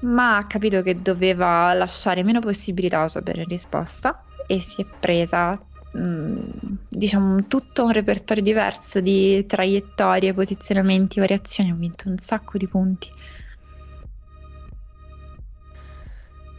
ma 0.00 0.36
ha 0.36 0.46
capito 0.46 0.82
che 0.82 1.00
doveva 1.02 1.72
lasciare 1.72 2.22
meno 2.22 2.40
possibilità 2.40 3.02
a 3.02 3.08
sapere 3.08 3.44
risposta 3.44 4.22
e 4.46 4.60
si 4.60 4.82
è 4.82 4.84
presa 5.00 5.58
mm, 5.96 6.38
diciamo 6.88 7.46
tutto 7.48 7.84
un 7.84 7.92
repertorio 7.92 8.42
diverso 8.42 9.00
di 9.00 9.44
traiettorie, 9.46 10.34
posizionamenti, 10.34 11.18
variazioni, 11.18 11.70
ha 11.70 11.74
vinto 11.74 12.08
un 12.08 12.18
sacco 12.18 12.58
di 12.58 12.68
punti. 12.68 13.10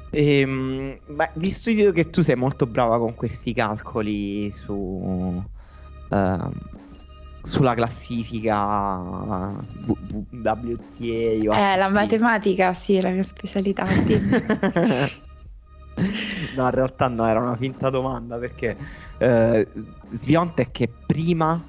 Ehm, 0.10 0.99
beh, 1.05 1.32
visto 1.36 1.72
che 1.91 2.10
tu 2.10 2.22
sei 2.22 2.36
molto 2.36 2.66
brava 2.66 2.97
con 2.97 3.14
questi 3.14 3.53
calcoli 3.53 4.49
su, 4.51 4.74
uh, 4.74 6.51
sulla 7.41 7.74
classifica 7.74 8.99
WTA, 10.32 11.74
eh, 11.74 11.76
la 11.78 11.89
matematica, 11.89 12.74
sì, 12.74 13.01
la 13.01 13.10
mia 13.10 13.24
specialità. 13.24 13.84
no, 16.55 16.64
in 16.64 16.72
realtà 16.72 17.08
no, 17.08 17.28
era 17.28 17.39
una 17.39 17.55
finta 17.55 17.89
domanda 17.89 18.38
perché 18.38 18.78
uh, 19.20 19.62
Sviontek 20.10 20.82
è 20.82 20.89
prima, 21.05 21.62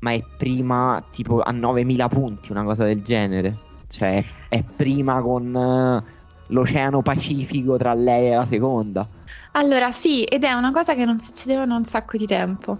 ma 0.00 0.12
è 0.12 0.22
prima 0.36 1.06
tipo 1.10 1.40
a 1.40 1.50
9000 1.52 2.08
punti, 2.08 2.52
una 2.52 2.64
cosa 2.64 2.84
del 2.84 3.02
genere. 3.02 3.56
Cioè, 3.88 4.22
è 4.48 4.62
prima 4.62 5.22
con. 5.22 6.16
L'Oceano 6.48 7.02
Pacifico 7.02 7.76
tra 7.76 7.94
lei 7.94 8.30
e 8.30 8.34
la 8.34 8.44
seconda. 8.44 9.06
Allora, 9.52 9.92
sì, 9.92 10.24
ed 10.24 10.44
è 10.44 10.52
una 10.52 10.72
cosa 10.72 10.94
che 10.94 11.04
non 11.04 11.18
succedeva 11.18 11.66
da 11.66 11.74
un 11.74 11.84
sacco 11.84 12.16
di 12.16 12.26
tempo. 12.26 12.78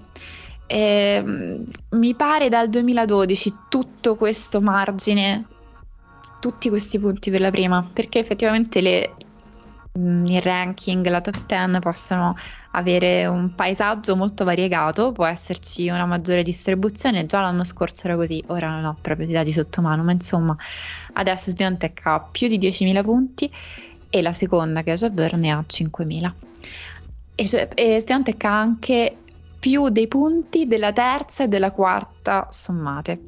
Eh, 0.67 1.65
mi 1.91 2.15
pare 2.15 2.49
dal 2.49 2.69
2012 2.69 3.55
tutto 3.69 4.17
questo 4.17 4.61
margine, 4.61 5.47
tutti 6.41 6.69
questi 6.69 6.99
punti 6.99 7.31
per 7.31 7.41
la 7.41 7.51
prima, 7.51 7.89
perché 7.93 8.19
effettivamente 8.19 8.81
le, 8.81 9.15
mm, 9.99 10.27
il 10.27 10.43
ranking, 10.43 11.07
la 11.07 11.21
top 11.21 11.47
10 11.47 11.79
possono 11.81 12.37
avere 12.73 13.27
un 13.27 13.55
paesaggio 13.55 14.17
molto 14.17 14.45
variegato, 14.45 15.13
può 15.13 15.27
esserci 15.27 15.89
una 15.89 16.07
maggiore 16.07 16.43
distribuzione, 16.43 17.27
già 17.27 17.41
l'anno 17.41 17.65
scorso 17.65 18.07
era 18.07 18.17
così, 18.17 18.43
ora 18.49 18.69
non 18.69 18.85
ho 18.85 18.97
proprio 19.01 19.27
i 19.27 19.33
dati 19.33 19.53
sotto 19.53 19.81
mano, 19.81 20.03
ma 20.03 20.13
insomma 20.13 20.57
adesso 21.15 21.51
Sbiontech 21.51 22.01
ha 22.05 22.21
più 22.21 22.49
di 22.49 22.59
10.000 22.59 23.03
punti 23.03 23.51
e 24.11 24.23
la 24.23 24.33
seconda 24.33 24.83
che 24.83 24.93
è 24.93 24.97
Jabber 24.97 25.37
ne 25.37 25.51
ha 25.51 25.65
5.000. 25.67 26.33
E, 27.35 27.69
e 27.75 28.01
Sbiontech 28.01 28.45
ha 28.45 28.59
anche 28.59 29.17
più 29.59 29.89
dei 29.89 30.07
punti 30.07 30.67
della 30.67 30.93
terza 30.93 31.45
e 31.45 31.49
della 31.49 31.73
quarta 31.73 32.49
sommate. 32.51 33.21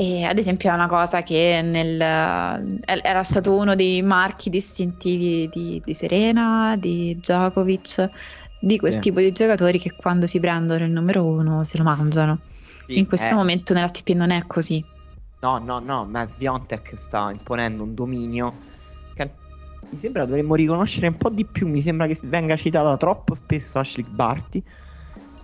E 0.00 0.24
ad 0.24 0.38
esempio 0.38 0.70
è 0.70 0.72
una 0.72 0.86
cosa 0.86 1.22
che 1.22 1.60
nel, 1.62 2.00
era 2.00 3.22
stato 3.22 3.54
uno 3.54 3.74
dei 3.74 4.00
marchi 4.00 4.48
distintivi 4.48 5.46
di, 5.52 5.78
di 5.84 5.92
Serena, 5.92 6.74
di 6.78 7.16
Djokovic, 7.16 8.08
di 8.58 8.78
quel 8.78 8.94
sì. 8.94 8.98
tipo 9.00 9.20
di 9.20 9.30
giocatori 9.30 9.78
che 9.78 9.92
quando 9.94 10.24
si 10.24 10.40
prendono 10.40 10.86
il 10.86 10.90
numero 10.90 11.22
uno 11.26 11.64
se 11.64 11.76
lo 11.76 11.84
mangiano. 11.84 12.38
Sì, 12.86 12.96
in 12.98 13.06
questo 13.06 13.34
eh. 13.34 13.36
momento 13.36 13.74
nell'ATP 13.74 14.08
non 14.12 14.30
è 14.30 14.46
così. 14.46 14.82
No, 15.40 15.58
no, 15.58 15.80
no, 15.80 16.06
ma 16.06 16.26
Sviontek 16.26 16.96
sta 16.96 17.30
imponendo 17.30 17.82
un 17.82 17.92
dominio 17.92 18.54
che 19.12 19.30
mi 19.90 19.98
sembra 19.98 20.24
dovremmo 20.24 20.54
riconoscere 20.54 21.08
un 21.08 21.18
po' 21.18 21.28
di 21.28 21.44
più. 21.44 21.68
Mi 21.68 21.82
sembra 21.82 22.06
che 22.06 22.18
venga 22.22 22.56
citata 22.56 22.96
troppo 22.96 23.34
spesso 23.34 23.78
Ashley 23.78 24.06
Barty 24.08 24.62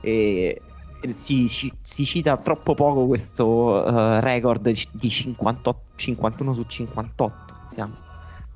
e, 0.01 0.63
e 0.65 0.76
si, 1.13 1.49
si, 1.49 1.73
si, 1.83 2.05
cita 2.05 2.37
troppo 2.37 2.75
poco 2.75 3.07
questo 3.07 3.47
uh, 3.47 4.21
record 4.21 4.71
di 4.93 5.09
58, 5.09 5.81
51 5.97 6.53
su 6.55 6.63
58 6.63 7.55
siamo, 7.71 7.95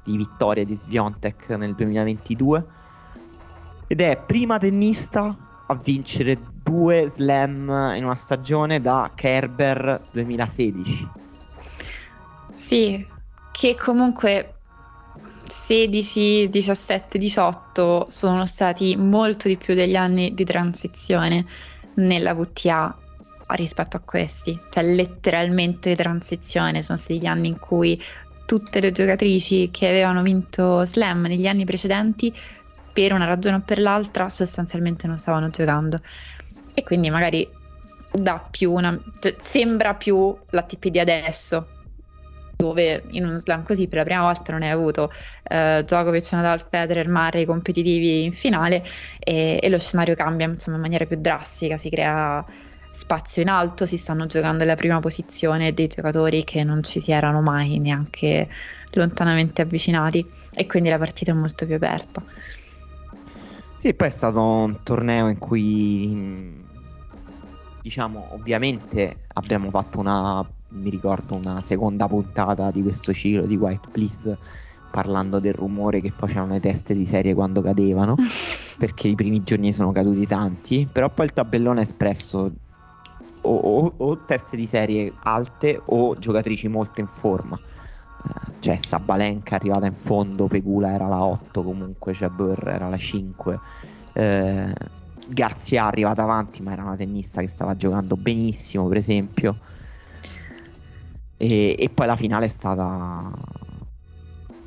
di 0.05 0.16
vittoria 0.16 0.64
di 0.64 0.74
Sviontek 0.74 1.51
nel 1.51 1.74
2022 1.74 2.64
ed 3.86 4.01
è 4.01 4.22
prima 4.24 4.59
tennista 4.59 5.64
a 5.66 5.74
vincere 5.74 6.38
due 6.62 7.09
slam 7.09 7.93
in 7.95 8.05
una 8.05 8.16
stagione 8.16 8.80
da 8.80 9.11
Kerber 9.14 10.09
2016 10.12 11.18
sì, 12.53 13.07
che 13.53 13.76
comunque 13.76 14.55
16, 15.47 16.49
17, 16.49 17.18
18 17.18 18.07
sono 18.09 18.47
stati 18.47 18.97
molto 18.97 19.49
di 19.49 19.57
più 19.57 19.74
degli 19.74 19.97
anni 19.97 20.34
di 20.34 20.45
transizione 20.45 21.47
nella 22.01 22.34
VTA 22.34 22.96
rispetto 23.48 23.96
a 23.96 24.01
questi, 24.01 24.59
cioè 24.70 24.84
letteralmente 24.84 25.96
transizione, 25.96 26.82
sono 26.82 26.98
stati 26.98 27.18
gli 27.18 27.26
anni 27.26 27.48
in 27.48 27.59
cui 27.59 28.01
tutte 28.46 28.80
le 28.80 28.92
giocatrici 28.92 29.70
che 29.70 29.88
avevano 29.88 30.22
vinto 30.22 30.84
Slam 30.84 31.22
negli 31.22 31.46
anni 31.46 31.64
precedenti 31.64 32.34
per 32.92 33.12
una 33.12 33.24
ragione 33.24 33.57
o 33.57 33.62
per 33.64 33.80
l'altra 33.80 34.28
sostanzialmente 34.28 35.07
non 35.07 35.18
stavano 35.18 35.51
giocando. 35.51 36.01
E 36.74 36.82
quindi 36.82 37.11
magari 37.11 37.48
dà 38.12 38.44
più 38.51 38.72
una 38.72 38.98
cioè, 39.20 39.36
sembra 39.38 39.94
più 39.94 40.36
l'ATP 40.51 40.88
di 40.88 40.98
adesso 40.98 41.66
dove 42.61 43.02
in 43.11 43.24
uno 43.24 43.38
slam 43.38 43.62
così 43.64 43.88
per 43.88 43.98
la 43.98 44.04
prima 44.04 44.20
volta 44.22 44.52
non 44.52 44.62
hai 44.62 44.70
avuto 44.70 45.11
uh, 45.50 45.80
Djokovic, 45.80 46.32
Nadal, 46.32 46.66
Federer, 46.68 47.08
Murray 47.08 47.44
competitivi 47.46 48.24
in 48.24 48.32
finale 48.32 48.84
e, 49.18 49.58
e 49.62 49.68
lo 49.68 49.78
scenario 49.78 50.14
cambia 50.14 50.46
insomma, 50.46 50.76
in 50.76 50.82
maniera 50.82 51.06
più 51.06 51.16
drastica, 51.16 51.76
si 51.76 51.88
crea 51.88 52.44
spazio 52.92 53.42
in 53.42 53.48
alto, 53.48 53.86
si 53.86 53.96
stanno 53.96 54.26
giocando 54.26 54.64
alla 54.64 54.74
prima 54.74 55.00
posizione 55.00 55.72
dei 55.72 55.86
giocatori 55.86 56.44
che 56.44 56.64
non 56.64 56.82
ci 56.82 57.00
si 57.00 57.12
erano 57.12 57.40
mai 57.40 57.78
neanche 57.78 58.48
lontanamente 58.92 59.62
avvicinati 59.62 60.28
e 60.52 60.66
quindi 60.66 60.88
la 60.90 60.98
partita 60.98 61.30
è 61.30 61.34
molto 61.34 61.64
più 61.66 61.76
aperta. 61.76 62.22
Sì, 63.78 63.94
poi 63.94 64.08
è 64.08 64.11
stato 64.11 64.42
un 64.42 64.82
torneo 64.82 65.28
in 65.28 65.38
cui 65.38 66.68
diciamo 67.80 68.28
ovviamente 68.32 69.16
abbiamo 69.34 69.70
fatto 69.70 69.98
una 70.00 70.46
mi 70.71 70.91
ricordo 70.91 71.37
una 71.37 71.61
seconda 71.62 72.07
puntata 72.07 72.71
di 72.71 72.83
questo 72.83 73.12
ciclo 73.12 73.47
di 73.47 73.57
White 73.57 73.89
Please 73.91 74.39
parlando 74.91 75.39
del 75.39 75.55
rumore 75.55 76.01
che 76.01 76.11
facevano 76.11 76.53
le 76.53 76.61
teste 76.61 76.95
di 76.95 77.07
serie 77.07 77.35
quando 77.35 77.62
cadevano, 77.62 78.16
perché 78.79 79.09
i 79.09 79.14
primi 79.14 79.43
giorni 79.43 79.73
sono 79.73 79.93
caduti 79.93 80.27
tanti, 80.27 80.89
però 80.91 81.09
poi 81.09 81.27
il 81.27 81.33
tabellone 81.33 81.81
ha 81.81 81.83
espresso 81.83 82.51
o, 83.43 83.57
o, 83.57 83.93
o 83.97 84.18
teste 84.25 84.57
di 84.57 84.66
serie 84.66 85.12
alte 85.23 85.81
o 85.85 86.14
giocatrici 86.14 86.68
molto 86.68 87.01
in 87.01 87.09
forma. 87.12 87.59
Uh, 88.23 88.53
cioè 88.59 88.77
Sabalenka 88.79 89.53
è 89.53 89.55
arrivata 89.55 89.87
in 89.87 89.95
fondo, 89.95 90.47
Pegula 90.47 90.93
era 90.93 91.07
la 91.07 91.23
8 91.25 91.62
comunque, 91.62 92.12
cioè 92.12 92.29
Burr 92.29 92.68
era 92.68 92.89
la 92.89 92.99
5. 92.99 93.55
Uh, 93.55 93.61
eh, 94.18 94.75
Garzia 95.29 95.85
è 95.85 95.87
arrivata 95.87 96.23
avanti, 96.23 96.61
ma 96.61 96.73
era 96.73 96.83
una 96.83 96.97
tennista 96.97 97.41
che 97.41 97.47
stava 97.47 97.77
giocando 97.77 98.16
benissimo, 98.16 98.89
per 98.89 98.99
esempio. 98.99 99.57
E, 101.43 101.74
e 101.78 101.88
poi 101.88 102.07
la 102.07 102.16
finale 102.16 102.45
è 102.45 102.49
stata 102.49 103.32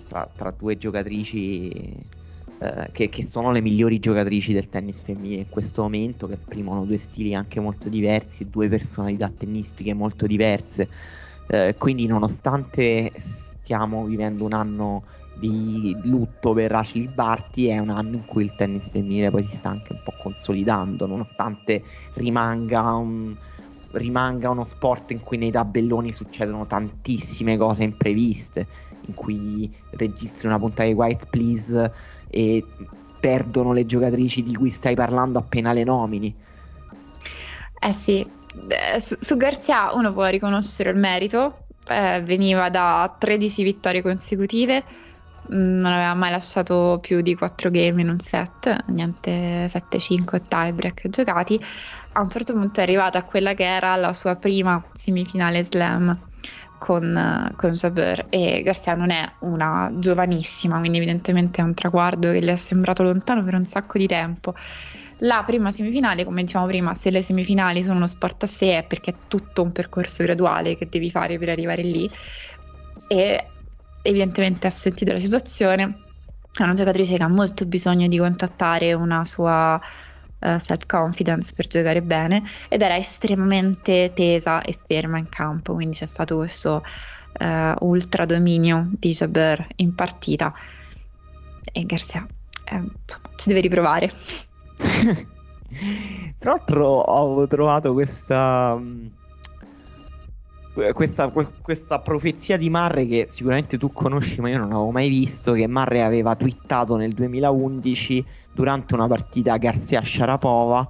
tra, 0.08 0.32
tra 0.36 0.50
due 0.50 0.76
giocatrici 0.76 1.70
eh, 1.70 2.90
che, 2.92 3.10
che, 3.10 3.24
sono 3.24 3.52
le 3.52 3.62
migliori 3.62 4.00
giocatrici 4.00 4.54
del 4.54 4.70
tennis 4.70 5.04
femminile 5.04 5.42
in 5.42 5.50
questo 5.50 5.84
momento, 5.84 6.26
che 6.26 6.34
esprimono 6.34 6.86
due 6.86 6.98
stili 6.98 7.36
anche 7.36 7.60
molto 7.60 7.90
diversi, 7.90 8.50
due 8.50 8.70
personalità 8.70 9.30
tennistiche 9.30 9.94
molto 9.94 10.26
diverse. 10.26 10.90
Eh, 11.48 11.76
quindi, 11.78 12.08
nonostante 12.08 13.12
stiamo 13.18 14.06
vivendo 14.06 14.44
un 14.44 14.54
anno 14.54 15.06
di 15.36 15.96
lutto 16.06 16.54
per 16.54 16.72
Ashley 16.72 17.08
Barty, 17.08 17.66
è 17.68 17.78
un 17.78 17.90
anno 17.90 18.16
in 18.16 18.26
cui 18.26 18.46
il 18.46 18.56
tennis 18.56 18.90
femminile 18.90 19.30
poi 19.30 19.44
si 19.44 19.58
sta 19.58 19.70
anche 19.70 19.94
un 19.94 20.00
po' 20.04 20.14
consolidando, 20.18 21.06
nonostante 21.06 21.84
rimanga 22.14 22.94
un 22.94 23.36
rimanga 23.94 24.50
uno 24.50 24.64
sport 24.64 25.12
in 25.12 25.22
cui 25.22 25.38
nei 25.38 25.52
tabelloni 25.52 26.12
succedono 26.12 26.66
tantissime 26.66 27.58
cose 27.58 27.84
impreviste, 27.84 28.68
in 29.08 29.14
cui 29.14 29.74
registri 29.92 30.48
una 30.48 30.60
puntata 30.60 30.88
di 30.88 30.94
White 30.94 31.28
Please 31.30 31.92
e 32.30 32.66
perdono 33.20 33.72
le 33.72 33.86
giocatrici 33.86 34.44
di 34.44 34.56
cui 34.56 34.70
stai 34.70 34.96
parlando 34.96 35.40
appena 35.40 35.74
le 35.74 35.84
nomini. 35.84 36.36
Eh 37.80 37.94
sì, 37.94 38.26
eh, 38.68 39.00
su, 39.00 39.16
su 39.20 39.38
Garzia 39.38 39.94
uno 39.94 40.14
può 40.14 40.26
riconoscere 40.28 40.90
il 40.90 40.98
merito, 40.98 41.66
eh, 41.88 42.22
veniva 42.24 42.70
da 42.70 43.16
13 43.18 43.64
vittorie 43.64 44.02
consecutive, 44.02 44.84
mm, 45.54 45.78
non 45.78 45.92
aveva 45.92 46.14
mai 46.14 46.32
lasciato 46.32 47.00
più 47.02 47.22
di 47.22 47.36
4 47.36 47.70
game 47.70 48.02
in 48.02 48.10
un 48.10 48.20
set, 48.20 48.86
niente 48.88 49.68
7-5 49.68 50.42
tiebreak 50.48 51.10
giocati 51.10 51.60
a 52.14 52.22
un 52.22 52.30
certo 52.30 52.54
punto 52.54 52.80
è 52.80 52.84
arrivata 52.84 53.18
a 53.18 53.24
quella 53.24 53.54
che 53.54 53.64
era 53.64 53.96
la 53.96 54.14
sua 54.14 54.36
prima 54.36 54.84
semifinale 54.94 55.64
slam 55.64 56.32
con, 56.78 57.54
con 57.56 57.72
Jabeur 57.72 58.26
e 58.30 58.62
Garcia 58.62 58.96
non 58.96 59.10
è 59.10 59.36
una 59.40 59.90
giovanissima, 59.96 60.80
quindi 60.80 60.98
evidentemente 60.98 61.62
è 61.62 61.64
un 61.64 61.74
traguardo 61.74 62.32
che 62.32 62.42
le 62.42 62.52
è 62.52 62.56
sembrato 62.58 63.04
lontano 63.04 63.42
per 63.44 63.56
un 63.56 63.66
sacco 63.66 63.98
di 63.98 64.06
tempo. 64.06 64.54
La 65.20 65.44
prima 65.46 65.72
semifinale, 65.72 66.26
come 66.26 66.44
diciamo 66.44 66.66
prima, 66.66 66.94
se 66.94 67.10
le 67.10 67.22
semifinali 67.22 67.82
sono 67.82 67.96
uno 67.96 68.08
sport 68.08 68.44
a 68.44 68.48
sé 68.48 68.80
è 68.80 68.84
perché 68.84 69.12
è 69.12 69.16
tutto 69.30 69.62
un 69.62 69.72
percorso 69.72 70.24
graduale 70.24 70.76
che 70.76 70.90
devi 70.90 71.10
fare 71.10 71.38
per 71.40 71.50
arrivare 71.50 71.84
lì 71.84 72.12
e 73.08 73.48
evidentemente 74.02 74.68
ha 74.68 74.72
sentito 74.72 75.14
la 75.14 75.20
situazione. 75.20 76.02
È 76.52 76.64
una 76.64 76.74
giocatrice 76.74 77.16
che 77.16 77.24
ha 77.24 77.30
molto 77.30 77.66
bisogno 77.66 78.10
di 78.10 78.18
contattare 78.18 78.92
una 78.94 79.24
sua 79.24 79.80
uh, 80.44 80.58
self-confidence 80.58 81.54
per 81.56 81.68
giocare 81.68 82.02
bene 82.02 82.44
ed 82.70 82.82
era 82.82 82.98
estremamente 82.98 84.12
tesa 84.14 84.62
e 84.62 84.78
ferma 84.86 85.18
in 85.18 85.30
campo, 85.30 85.74
quindi 85.74 85.96
c'è 85.96 86.06
stato 86.06 86.36
questo 86.36 86.84
uh, 87.40 87.86
ultra 87.86 88.26
dominio 88.26 88.90
di 88.92 89.12
Jabber 89.12 89.66
in 89.78 89.96
partita 89.96 90.54
e 91.72 91.86
Garcia 91.86 92.28
eh, 92.66 92.76
insomma, 92.76 93.30
ci 93.36 93.48
deve 93.50 93.62
riprovare. 93.62 94.12
Tra 96.38 96.52
l'altro 96.52 96.86
ho 96.88 97.48
trovato 97.48 97.94
questa... 97.94 98.80
Questa, 100.92 101.32
questa, 101.62 102.00
profezia 102.00 102.58
di 102.58 102.68
Marre 102.68 103.06
che 103.06 103.28
sicuramente 103.30 103.78
tu 103.78 103.92
conosci 103.92 104.42
ma 104.42 104.50
io 104.50 104.58
non 104.58 104.72
avevo 104.72 104.90
mai 104.90 105.08
visto 105.08 105.54
che 105.54 105.68
Marre 105.68 106.02
aveva 106.02 106.36
twittato 106.36 106.96
nel 106.96 107.14
2011 107.14 108.26
durante 108.54 108.94
una 108.94 109.08
partita 109.08 109.58
Garzia 109.58 110.04
Sharapova 110.04 110.88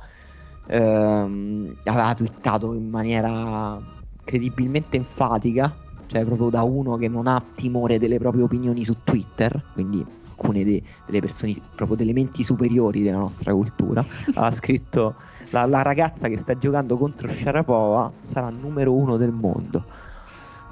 ehm, 0.67 1.73
aveva 1.83 2.13
twittato 2.13 2.73
in 2.73 2.89
maniera 2.89 3.81
credibilmente 4.23 4.97
enfatica, 4.97 5.75
cioè 6.05 6.23
proprio 6.25 6.49
da 6.49 6.63
uno 6.63 6.97
che 6.97 7.07
non 7.07 7.27
ha 7.27 7.45
timore 7.55 7.97
delle 7.99 8.17
proprie 8.19 8.43
opinioni 8.43 8.83
su 8.83 9.01
Twitter, 9.03 9.65
quindi 9.71 10.05
alcune 10.25 10.63
de- 10.63 10.83
delle 11.05 11.19
persone, 11.19 11.53
proprio 11.73 11.95
delle 11.97 12.13
menti 12.13 12.43
superiori 12.43 13.01
della 13.01 13.17
nostra 13.17 13.53
cultura, 13.53 14.03
ha 14.35 14.51
scritto 14.51 15.15
la-, 15.51 15.65
la 15.65 15.81
ragazza 15.81 16.27
che 16.27 16.37
sta 16.37 16.57
giocando 16.57 16.97
contro 16.97 17.29
Sharapova 17.29 18.17
sarà 18.21 18.49
numero 18.49 18.93
uno 18.95 19.17
del 19.17 19.31
mondo. 19.31 19.85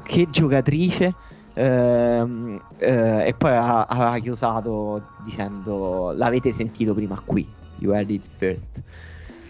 Che 0.02 0.30
giocatrice! 0.30 1.16
Ehm, 1.62 2.59
eh, 2.78 3.28
e 3.28 3.34
poi 3.36 3.51
ha, 3.53 4.18
chiusato 4.20 5.12
dicendo 5.16 6.12
l'avete 6.12 6.51
sentito 6.51 6.95
prima 6.95 7.22
qui, 7.24 7.53
you 7.76 7.93
heard 7.93 8.09
it 8.09 8.28
first. 8.36 8.82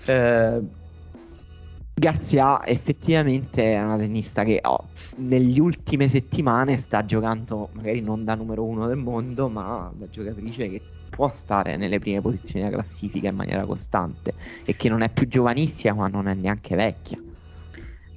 Eh, 0.08 0.62
Garzia 1.94 2.66
effettivamente 2.66 3.74
è 3.74 3.82
una 3.82 3.96
tennista 3.96 4.44
che 4.44 4.60
oh, 4.62 4.90
negli 5.18 5.60
ultime 5.60 6.10
settimane 6.10 6.78
sta 6.78 7.06
giocando 7.06 7.70
magari 7.74 8.02
non 8.02 8.26
da 8.26 8.36
numero 8.36 8.66
uno 8.66 8.88
del 8.88 8.98
mondo, 8.98 9.48
ma 9.48 9.90
da 9.96 10.10
giocatrice 10.10 10.68
che 10.68 10.84
può 11.10 11.30
stare 11.30 11.78
nelle 11.78 12.00
prime 12.00 12.20
posizioni 12.20 12.66
della 12.66 12.82
classifica 12.82 13.30
in 13.30 13.36
maniera 13.36 13.66
costante 13.66 14.36
e 14.66 14.76
che 14.76 14.90
non 14.90 15.02
è 15.02 15.10
più 15.10 15.28
giovanissima 15.30 15.94
ma 15.94 16.08
non 16.08 16.28
è 16.28 16.34
neanche 16.34 16.76
vecchia. 16.76 17.22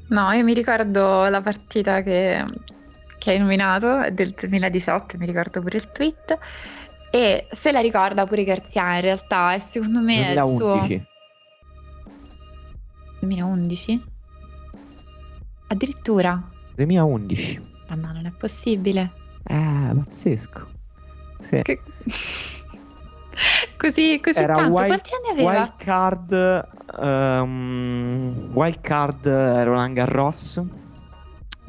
No, 0.06 0.32
io 0.32 0.42
mi 0.42 0.52
ricordo 0.52 1.28
la 1.28 1.40
partita 1.40 2.02
che 2.02 2.44
che 3.24 3.30
hai 3.30 3.38
nominato, 3.38 4.00
è 4.02 4.12
del 4.12 4.32
2018, 4.32 5.16
mi 5.16 5.24
ricordo 5.24 5.62
pure 5.62 5.78
il 5.78 5.90
tweet. 5.90 6.38
E 7.10 7.46
se 7.50 7.72
la 7.72 7.80
ricorda 7.80 8.26
pure 8.26 8.44
Garzia 8.44 8.96
in 8.96 9.00
realtà, 9.00 9.54
e 9.54 9.60
secondo 9.60 10.00
me 10.00 10.34
2011. 10.34 10.36
è 10.36 10.42
il 10.42 10.56
suo... 10.56 11.06
2011? 13.20 14.04
Addirittura? 15.68 16.50
2011. 16.74 17.72
Ma 17.88 17.94
no, 17.94 18.12
non 18.12 18.26
è 18.26 18.32
possibile. 18.32 19.12
Eh, 19.44 19.92
pazzesco. 20.04 20.68
Sì. 21.40 21.62
Che... 21.62 21.80
così, 23.78 24.20
così 24.22 24.38
Era 24.38 24.54
tanto. 24.54 24.74
Wild, 24.74 24.86
Quanti 24.88 25.10
anni 25.14 25.40
aveva? 25.40 25.60
Wild 25.60 25.76
Card, 25.76 26.68
um, 26.98 28.50
Wild 28.52 28.80
Card 28.82 29.26
Roland 29.26 29.94
Garros 29.94 30.62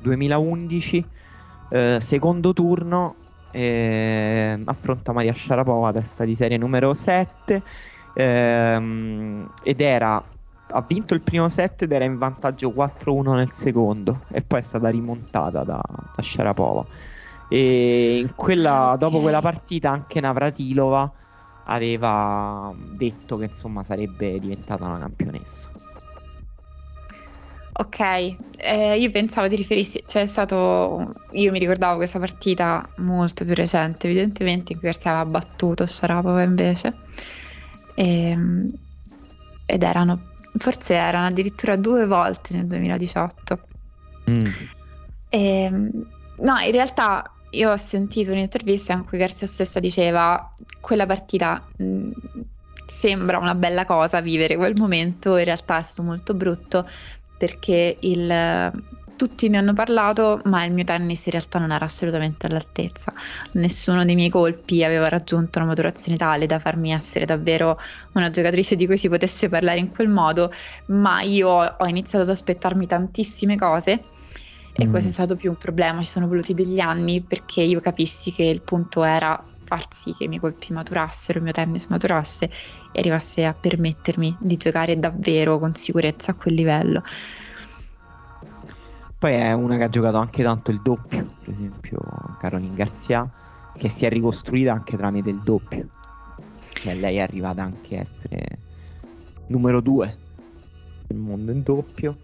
2011, 0.01 1.05
eh, 1.69 1.97
secondo 2.01 2.53
turno, 2.53 3.15
eh, 3.51 4.59
affronta 4.65 5.11
Maria 5.11 5.33
Sharapova, 5.33 5.91
testa 5.91 6.25
di 6.25 6.35
serie 6.35 6.57
numero 6.57 6.93
7, 6.93 7.61
ehm, 8.13 9.51
ed 9.63 9.81
era 9.81 10.23
ha 10.67 10.81
vinto 10.81 11.13
il 11.13 11.21
primo 11.21 11.47
set 11.47 11.83
ed 11.83 11.91
era 11.91 12.05
in 12.05 12.17
vantaggio 12.17 12.71
4-1 12.71 13.35
nel 13.35 13.51
secondo. 13.51 14.21
E 14.29 14.41
poi 14.41 14.59
è 14.59 14.63
stata 14.63 14.89
rimontata 14.89 15.63
da, 15.63 15.81
da 16.15 16.21
Sharapova. 16.21 16.85
E 17.47 18.27
quella, 18.35 18.95
dopo 18.97 19.21
quella 19.21 19.41
partita 19.41 19.91
anche 19.91 20.19
Navratilova 20.19 21.11
aveva 21.65 22.73
detto 22.93 23.37
che 23.37 23.45
insomma 23.45 23.83
sarebbe 23.83 24.39
diventata 24.39 24.85
una 24.85 24.99
campionessa 24.99 25.71
Ok, 27.77 27.99
eh, 27.99 28.97
io 28.97 29.11
pensavo 29.11 29.49
di 29.49 29.57
riferissi, 29.57 29.97
c'è 29.99 30.05
cioè 30.05 30.25
stato, 30.27 31.13
io 31.31 31.51
mi 31.51 31.59
ricordavo 31.59 31.97
questa 31.97 32.19
partita 32.19 32.87
molto 32.97 33.43
più 33.43 33.53
recente, 33.53 34.07
evidentemente, 34.07 34.71
in 34.71 34.79
cui 34.79 34.87
aveva 34.87 35.25
battuto 35.25 35.85
Sharapova 35.85 36.41
invece, 36.41 36.93
e, 37.93 38.29
ehm, 38.29 38.69
ed 39.65 39.83
erano, 39.83 40.35
forse 40.57 40.93
erano 40.93 41.27
addirittura 41.27 41.75
due 41.75 42.05
volte 42.05 42.55
nel 42.55 42.67
2018. 42.67 43.67
Mm. 44.31 44.39
E, 45.27 45.63
ehm, 45.63 45.89
no, 46.37 46.57
in 46.59 46.71
realtà 46.71 47.29
io 47.49 47.71
ho 47.71 47.77
sentito 47.77 48.31
un'intervista 48.31 48.93
in 48.93 49.03
cui 49.03 49.17
Garcia 49.17 49.47
stessa 49.47 49.81
diceva 49.81 50.53
quella 50.79 51.05
partita 51.05 51.61
mh, 51.75 51.85
mm, 51.85 52.11
sembra 52.85 53.37
una 53.37 53.55
bella 53.55 53.85
cosa 53.85 54.21
vivere 54.21 54.55
quel 54.55 54.75
momento, 54.77 55.37
in 55.37 55.43
realtà 55.43 55.77
è 55.77 55.81
stato 55.81 56.03
molto 56.03 56.33
brutto 56.33 56.87
perché 57.45 57.97
il, 57.99 58.73
tutti 59.15 59.49
ne 59.49 59.57
hanno 59.57 59.73
parlato, 59.73 60.41
ma 60.45 60.65
il 60.65 60.73
mio 60.73 60.83
tennis 60.83 61.27
in 61.27 61.33
realtà 61.33 61.59
non 61.59 61.71
era 61.71 61.85
assolutamente 61.85 62.47
all'altezza. 62.47 63.13
Nessuno 63.51 64.03
dei 64.03 64.15
miei 64.15 64.31
colpi 64.31 64.83
aveva 64.83 65.07
raggiunto 65.07 65.59
una 65.59 65.67
maturazione 65.67 66.17
tale 66.17 66.47
da 66.47 66.57
farmi 66.57 66.91
essere 66.91 67.25
davvero 67.25 67.79
una 68.13 68.31
giocatrice 68.31 68.75
di 68.75 68.87
cui 68.87 68.97
si 68.97 69.09
potesse 69.09 69.47
parlare 69.47 69.77
in 69.77 69.91
quel 69.91 70.07
modo, 70.07 70.51
ma 70.87 71.21
io 71.21 71.49
ho 71.49 71.85
iniziato 71.85 72.23
ad 72.23 72.31
aspettarmi 72.31 72.87
tantissime 72.87 73.55
cose 73.57 74.03
e 74.73 74.87
mm. 74.87 74.89
questo 74.89 75.09
è 75.09 75.13
stato 75.13 75.35
più 75.35 75.51
un 75.51 75.57
problema, 75.57 76.01
ci 76.01 76.09
sono 76.09 76.27
voluti 76.27 76.55
degli 76.55 76.79
anni 76.79 77.21
perché 77.21 77.61
io 77.61 77.79
capissi 77.79 78.31
che 78.31 78.43
il 78.43 78.61
punto 78.61 79.03
era 79.03 79.41
far 79.65 79.85
sì 79.91 80.13
che 80.13 80.25
i 80.25 80.27
miei 80.27 80.39
colpi 80.39 80.71
maturassero, 80.71 81.39
il 81.39 81.43
mio 81.43 81.53
tennis 81.53 81.87
maturasse 81.87 82.49
e 82.91 82.99
arrivasse 82.99 83.45
a 83.45 83.53
permettermi 83.53 84.37
di 84.39 84.57
giocare 84.57 84.97
davvero 84.97 85.59
con 85.59 85.73
sicurezza 85.75 86.31
a 86.31 86.35
quel 86.35 86.53
livello. 86.53 87.03
Poi 89.17 89.33
è 89.33 89.51
una 89.53 89.77
che 89.77 89.83
ha 89.83 89.89
giocato 89.89 90.17
anche 90.17 90.43
tanto 90.43 90.71
il 90.71 90.81
doppio, 90.81 91.35
per 91.43 91.53
esempio 91.53 91.99
Caroline 92.39 92.75
Garzia, 92.75 93.27
che 93.75 93.89
si 93.89 94.05
è 94.05 94.09
ricostruita 94.09 94.71
anche 94.71 94.95
tramite 94.95 95.29
il 95.29 95.41
doppio. 95.41 95.89
Cioè 96.69 96.93
lei 96.93 97.17
è 97.17 97.21
arrivata 97.21 97.63
anche 97.63 97.97
a 97.97 98.01
essere 98.01 98.45
numero 99.47 99.81
due 99.81 100.13
nel 101.07 101.19
mondo 101.19 101.51
in 101.51 101.63
doppio 101.63 102.17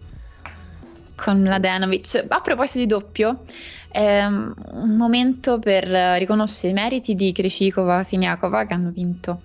con 1.22 1.40
Mladenovic. 1.40 2.24
A 2.26 2.40
proposito 2.40 2.78
di 2.80 2.86
doppio, 2.86 3.44
è 3.88 4.24
un 4.24 4.96
momento 4.96 5.60
per 5.60 5.84
riconoscere 6.18 6.70
i 6.70 6.74
meriti 6.74 7.14
di 7.14 7.30
Krejcikova 7.30 8.02
Siniakova 8.02 8.64
che 8.64 8.74
hanno 8.74 8.90
vinto 8.90 9.42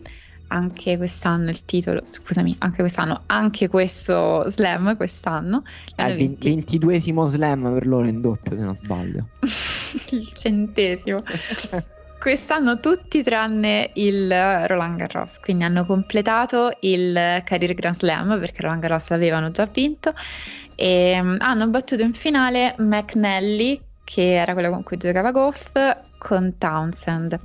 anche 0.49 0.95
quest'anno 0.95 1.49
il 1.49 1.65
titolo, 1.65 2.03
scusami, 2.07 2.55
anche 2.59 2.77
quest'anno, 2.77 3.23
anche 3.25 3.67
questo 3.67 4.47
slam 4.47 4.95
quest'anno. 4.95 5.63
È 5.93 6.05
il 6.05 6.35
ventiduesimo 6.37 7.25
slam 7.25 7.73
per 7.73 7.85
loro 7.85 8.07
in 8.07 8.21
doppio, 8.21 8.55
se 8.55 8.63
non 8.63 8.75
sbaglio. 8.75 9.27
il 10.11 10.31
centesimo. 10.33 11.21
quest'anno 12.19 12.79
tutti 12.79 13.21
tranne 13.23 13.91
il 13.95 14.29
Roland 14.67 14.97
Garros, 14.97 15.39
quindi 15.39 15.65
hanno 15.65 15.85
completato 15.85 16.71
il 16.79 17.13
Career 17.43 17.73
Grand 17.73 17.95
Slam 17.97 18.39
perché 18.39 18.61
Roland 18.61 18.81
Garros 18.81 19.09
l'avevano 19.09 19.51
già 19.51 19.65
vinto 19.65 20.13
e 20.79 21.19
um, 21.19 21.37
hanno 21.39 21.67
battuto 21.69 22.03
in 22.03 22.13
finale 22.13 22.75
McNally, 22.77 23.81
che 24.03 24.35
era 24.35 24.53
quello 24.53 24.69
con 24.69 24.83
cui 24.83 24.97
giocava 24.97 25.31
Goff, 25.31 25.71
con 26.19 26.55
Townsend. 26.59 27.39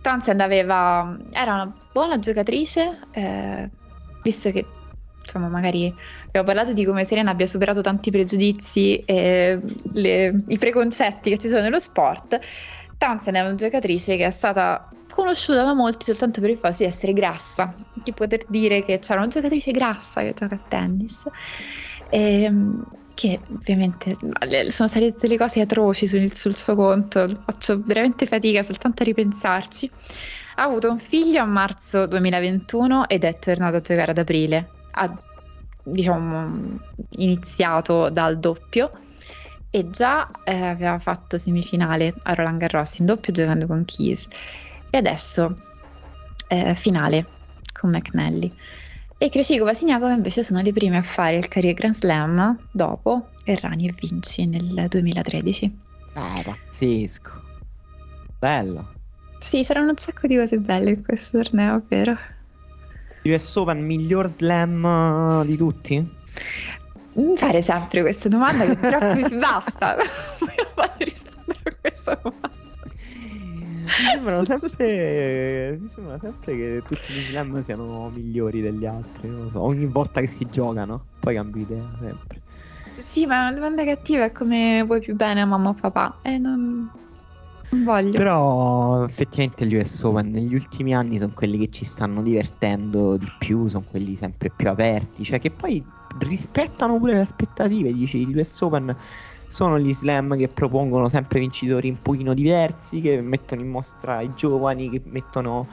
Townsend 0.00 0.40
aveva, 0.40 1.18
era 1.32 1.52
una 1.52 1.72
buona 1.92 2.18
giocatrice, 2.18 2.98
eh, 3.12 3.70
visto 4.22 4.50
che 4.52 4.64
insomma 5.20 5.48
magari 5.48 5.94
abbiamo 6.26 6.46
parlato 6.46 6.72
di 6.72 6.84
come 6.86 7.04
Serena 7.04 7.32
abbia 7.32 7.46
superato 7.46 7.82
tanti 7.82 8.10
pregiudizi 8.10 8.96
e 9.04 9.60
le, 9.92 10.42
i 10.46 10.56
preconcetti 10.56 11.28
che 11.28 11.36
ci 11.36 11.48
sono 11.48 11.60
nello 11.60 11.80
sport. 11.80 12.38
Townsend 12.96 13.36
è 13.36 13.40
una 13.42 13.54
giocatrice 13.54 14.16
che 14.16 14.24
è 14.24 14.30
stata 14.30 14.88
conosciuta 15.10 15.62
da 15.62 15.74
molti 15.74 16.06
soltanto 16.06 16.40
per 16.40 16.50
il 16.50 16.58
fatto 16.58 16.76
di 16.78 16.84
essere 16.84 17.12
grassa, 17.12 17.74
di 17.92 18.12
poter 18.12 18.44
dire 18.48 18.82
che 18.82 18.98
c'era 18.98 19.18
una 19.18 19.28
giocatrice 19.28 19.72
grassa 19.72 20.22
che 20.22 20.32
gioca 20.32 20.54
a 20.54 20.60
tennis. 20.68 21.28
E, 22.10 22.42
ehm, 22.42 22.84
che 23.14 23.40
ovviamente 23.50 24.14
sono 24.68 24.88
state 24.88 25.14
delle 25.18 25.38
cose 25.38 25.62
atroci 25.62 26.06
sul, 26.06 26.30
sul, 26.34 26.54
suo 26.54 26.74
conto, 26.74 27.40
faccio 27.46 27.80
veramente 27.82 28.26
fatica 28.26 28.62
soltanto 28.62 29.02
a 29.02 29.06
ripensarci. 29.06 29.90
Ha 30.56 30.62
avuto 30.62 30.90
un 30.90 30.98
figlio 30.98 31.40
a 31.40 31.46
marzo 31.46 32.06
2021 32.06 33.08
ed 33.08 33.24
è 33.24 33.38
tornato 33.38 33.76
a 33.76 33.80
giocare 33.80 34.10
ad 34.10 34.18
aprile. 34.18 34.70
Ha 34.92 35.18
diciamo 35.82 36.78
iniziato 37.10 38.10
dal 38.10 38.38
doppio 38.38 38.90
e 39.70 39.88
già 39.88 40.28
eh, 40.44 40.54
aveva 40.54 40.98
fatto 40.98 41.38
semifinale 41.38 42.12
a 42.24 42.34
Roland 42.34 42.58
Garros 42.58 42.98
in 42.98 43.06
doppio 43.06 43.32
giocando 43.32 43.66
con 43.66 43.84
Keys 43.84 44.26
e 44.90 44.98
adesso 44.98 45.56
eh, 46.48 46.74
finale 46.74 47.26
con 47.72 47.90
McNally. 47.90 48.52
E 49.18 49.30
Krejcikova 49.30 49.70
e 49.70 49.74
Siniakova 49.74 50.12
invece 50.12 50.42
sono 50.42 50.60
le 50.60 50.72
prime 50.72 50.98
a 50.98 51.02
fare 51.02 51.38
il 51.38 51.48
Career 51.48 51.72
Grand 51.72 51.94
Slam 51.94 52.58
dopo 52.70 53.30
Errani 53.44 53.88
e 53.88 53.94
Vinci 53.98 54.44
nel 54.46 54.86
2013. 54.88 55.78
Ah, 56.12 56.42
pazzesco. 56.44 57.30
Bello. 58.38 58.92
Sì, 59.38 59.62
c'erano 59.62 59.90
un 59.90 59.96
sacco 59.96 60.26
di 60.26 60.36
cose 60.36 60.58
belle 60.58 60.90
in 60.90 61.02
questo 61.02 61.38
torneo, 61.38 61.82
vero? 61.88 62.14
US 63.24 63.56
Open 63.56 63.84
miglior 63.84 64.28
slam 64.28 65.44
di 65.44 65.56
tutti? 65.56 66.14
Mi 67.14 67.36
fare 67.38 67.62
sempre 67.62 68.02
questa 68.02 68.28
domanda 68.28 68.66
che 68.66 68.76
troppo 68.76 69.36
basta. 69.38 69.96
Non 69.96 70.06
voglio 70.76 70.94
rispondere 70.98 71.60
a 71.64 71.76
questa 71.80 72.20
domanda. 72.22 72.65
Mi 73.86 74.10
sembrano 74.12 74.44
sempre. 74.44 75.78
Mi 75.80 75.88
sembra 75.88 76.18
sempre 76.18 76.56
che 76.56 76.82
tutti 76.84 77.12
gli 77.12 77.20
slam 77.30 77.60
siano 77.60 78.10
migliori 78.10 78.60
degli 78.60 78.84
altri. 78.84 79.28
Non 79.28 79.44
lo 79.44 79.48
so. 79.48 79.60
Ogni 79.62 79.86
volta 79.86 80.20
che 80.20 80.26
si 80.26 80.46
giocano, 80.50 81.04
poi 81.20 81.34
cambio 81.34 81.62
idea 81.62 81.84
sempre. 82.00 82.40
Sì, 83.02 83.26
ma 83.26 83.42
una 83.42 83.52
domanda 83.52 83.84
cattiva 83.84 84.24
è 84.24 84.32
come 84.32 84.82
vuoi 84.84 85.00
più 85.00 85.14
bene 85.14 85.40
a 85.40 85.46
mamma 85.46 85.70
o 85.70 85.74
papà. 85.74 86.18
E 86.22 86.38
non. 86.38 86.90
Non 87.68 87.82
voglio. 87.82 88.12
Però 88.12 89.04
effettivamente 89.04 89.66
gli 89.66 89.74
US 89.74 90.02
Open 90.04 90.30
negli 90.30 90.54
ultimi 90.54 90.94
anni 90.94 91.18
sono 91.18 91.32
quelli 91.34 91.58
che 91.58 91.70
ci 91.70 91.84
stanno 91.84 92.22
divertendo 92.22 93.16
di 93.16 93.28
più, 93.38 93.66
sono 93.66 93.84
quelli 93.88 94.14
sempre 94.14 94.50
più 94.50 94.68
aperti, 94.68 95.24
cioè 95.24 95.40
che 95.40 95.50
poi 95.50 95.84
rispettano 96.20 96.98
pure 96.98 97.14
le 97.14 97.20
aspettative, 97.20 97.92
dici, 97.92 98.24
gli 98.24 98.38
US 98.38 98.60
Open 98.60 98.96
sono 99.48 99.78
gli 99.78 99.94
slam 99.94 100.36
che 100.36 100.48
propongono 100.48 101.08
sempre 101.08 101.38
vincitori 101.38 101.88
un 101.88 102.00
pochino 102.02 102.34
diversi, 102.34 103.00
che 103.00 103.20
mettono 103.20 103.60
in 103.60 103.68
mostra 103.68 104.20
i 104.20 104.32
giovani, 104.34 104.90
che 104.90 105.02
mettono, 105.04 105.66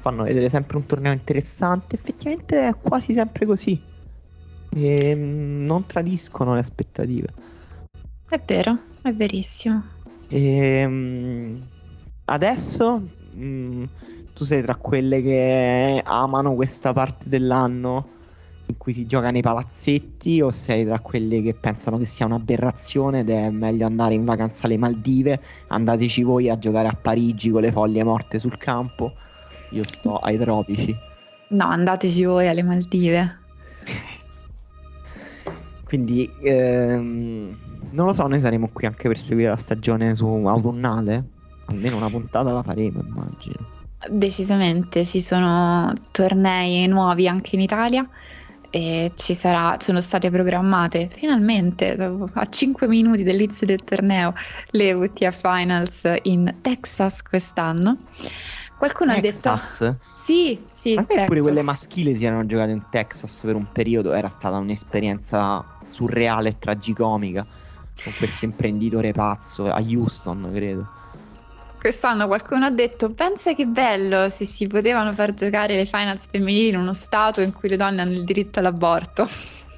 fanno 0.00 0.22
vedere 0.22 0.48
sempre 0.48 0.76
un 0.76 0.86
torneo 0.86 1.12
interessante. 1.12 1.96
Effettivamente 1.96 2.68
è 2.68 2.74
quasi 2.76 3.12
sempre 3.12 3.46
così. 3.46 3.80
E 4.70 5.14
mm, 5.14 5.64
non 5.64 5.86
tradiscono 5.86 6.54
le 6.54 6.60
aspettative. 6.60 7.28
È 8.28 8.42
vero, 8.44 8.78
è 9.02 9.12
verissimo. 9.12 9.82
E, 10.28 10.84
um, 10.84 11.62
adesso 12.24 12.98
mh, 12.98 13.44
mm, 13.44 13.84
tu 14.34 14.44
sei 14.44 14.62
tra 14.62 14.74
quelle 14.76 15.22
che 15.22 16.02
amano 16.04 16.54
questa 16.54 16.92
parte 16.92 17.28
dell'anno 17.28 18.15
in 18.68 18.76
cui 18.76 18.92
si 18.92 19.06
gioca 19.06 19.30
nei 19.30 19.42
palazzetti 19.42 20.40
o 20.40 20.50
sei 20.50 20.84
tra 20.84 20.98
quelli 21.00 21.42
che 21.42 21.54
pensano 21.54 21.98
che 21.98 22.06
sia 22.06 22.26
un'aberrazione 22.26 23.20
ed 23.20 23.30
è 23.30 23.50
meglio 23.50 23.86
andare 23.86 24.14
in 24.14 24.24
vacanza 24.24 24.66
alle 24.66 24.76
Maldive, 24.76 25.40
andateci 25.68 26.22
voi 26.22 26.50
a 26.50 26.58
giocare 26.58 26.88
a 26.88 26.98
Parigi 27.00 27.50
con 27.50 27.62
le 27.62 27.70
foglie 27.70 28.02
morte 28.02 28.38
sul 28.38 28.56
campo, 28.58 29.12
io 29.70 29.84
sto 29.84 30.18
ai 30.18 30.38
tropici. 30.38 30.94
No, 31.48 31.66
andateci 31.66 32.24
voi 32.24 32.48
alle 32.48 32.62
Maldive. 32.62 33.38
Quindi 35.84 36.28
ehm, 36.42 37.56
non 37.90 38.06
lo 38.06 38.12
so, 38.12 38.26
noi 38.26 38.40
saremo 38.40 38.68
qui 38.72 38.86
anche 38.86 39.06
per 39.06 39.18
seguire 39.18 39.50
la 39.50 39.56
stagione 39.56 40.14
su 40.14 40.26
autunnale. 40.26 41.24
Almeno 41.66 41.96
una 41.96 42.10
puntata 42.10 42.50
la 42.52 42.62
faremo, 42.62 43.00
immagino. 43.00 43.74
Decisamente, 44.08 45.04
ci 45.04 45.20
sono 45.20 45.92
tornei 46.10 46.86
nuovi 46.86 47.28
anche 47.28 47.56
in 47.56 47.62
Italia 47.62 48.08
e 48.76 49.12
ci 49.14 49.32
sarà, 49.32 49.76
sono 49.80 50.02
state 50.02 50.30
programmate 50.30 51.08
finalmente 51.10 51.96
a 51.96 52.46
5 52.46 52.86
minuti 52.86 53.22
dall'inizio 53.22 53.66
del 53.66 53.82
torneo 53.82 54.34
le 54.72 54.92
WTF 54.92 55.40
Finals 55.40 56.02
in 56.24 56.58
Texas 56.60 57.22
quest'anno. 57.22 57.96
Qualcuno 58.76 59.18
Texas? 59.18 59.80
ha 59.80 59.84
detto... 59.86 60.00
Sì, 60.12 60.68
sì. 60.74 60.92
Ma 60.92 61.02
sai 61.04 61.24
pure 61.24 61.40
quelle 61.40 61.62
maschili 61.62 62.14
si 62.14 62.26
erano 62.26 62.44
giocate 62.44 62.72
in 62.72 62.82
Texas 62.90 63.40
per 63.42 63.54
un 63.54 63.66
periodo, 63.72 64.12
era 64.12 64.28
stata 64.28 64.58
un'esperienza 64.58 65.64
surreale 65.82 66.50
e 66.50 66.58
tragicomica 66.58 67.46
con 68.02 68.12
questo 68.18 68.44
imprenditore 68.44 69.12
pazzo 69.12 69.70
a 69.70 69.80
Houston, 69.80 70.50
credo. 70.52 70.95
Quest'anno 71.86 72.26
qualcuno 72.26 72.64
ha 72.64 72.70
detto: 72.70 73.12
Pensa 73.12 73.54
che 73.54 73.64
bello 73.64 74.28
se 74.28 74.44
si 74.44 74.66
potevano 74.66 75.12
far 75.12 75.34
giocare 75.34 75.76
le 75.76 75.86
finals 75.86 76.26
femminili 76.28 76.70
in 76.70 76.78
uno 76.78 76.92
stato 76.92 77.40
in 77.40 77.52
cui 77.52 77.68
le 77.68 77.76
donne 77.76 78.02
hanno 78.02 78.10
il 78.10 78.24
diritto 78.24 78.58
all'aborto. 78.58 79.28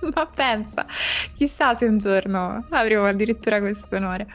Ma 0.14 0.24
pensa, 0.24 0.86
chissà 1.34 1.74
se 1.74 1.84
un 1.84 1.98
giorno 1.98 2.64
avremo 2.70 3.04
addirittura 3.04 3.60
questo 3.60 3.96
onore. 3.96 4.26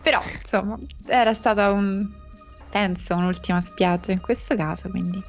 Però, 0.00 0.20
insomma, 0.38 0.78
era 1.04 1.34
stata 1.34 1.72
un, 1.72 2.08
penso, 2.70 3.16
un'ultima 3.16 3.60
spiaggia 3.60 4.12
in 4.12 4.20
questo 4.20 4.54
caso, 4.54 4.88
quindi. 4.88 5.20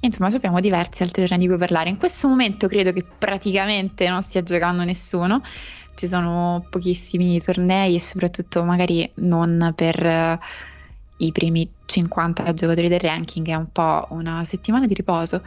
Insomma, 0.00 0.28
abbiamo 0.34 0.58
diversi 0.58 1.04
altri 1.04 1.24
giorni 1.24 1.44
di 1.44 1.48
cui 1.48 1.56
parlare. 1.56 1.88
In 1.88 1.98
questo 1.98 2.26
momento 2.26 2.66
credo 2.66 2.90
che 2.90 3.04
praticamente 3.16 4.08
non 4.08 4.22
stia 4.22 4.42
giocando 4.42 4.82
nessuno. 4.82 5.40
Ci 5.94 6.08
sono 6.08 6.66
pochissimi 6.68 7.38
tornei 7.38 7.94
e 7.94 8.00
soprattutto 8.00 8.64
magari 8.64 9.08
non 9.16 9.72
per 9.76 10.38
i 11.20 11.32
primi 11.32 11.70
50 11.86 12.52
giocatori 12.54 12.88
del 12.88 13.00
ranking, 13.00 13.46
è 13.48 13.54
un 13.54 13.70
po' 13.72 14.06
una 14.10 14.44
settimana 14.44 14.86
di 14.86 14.94
riposo. 14.94 15.42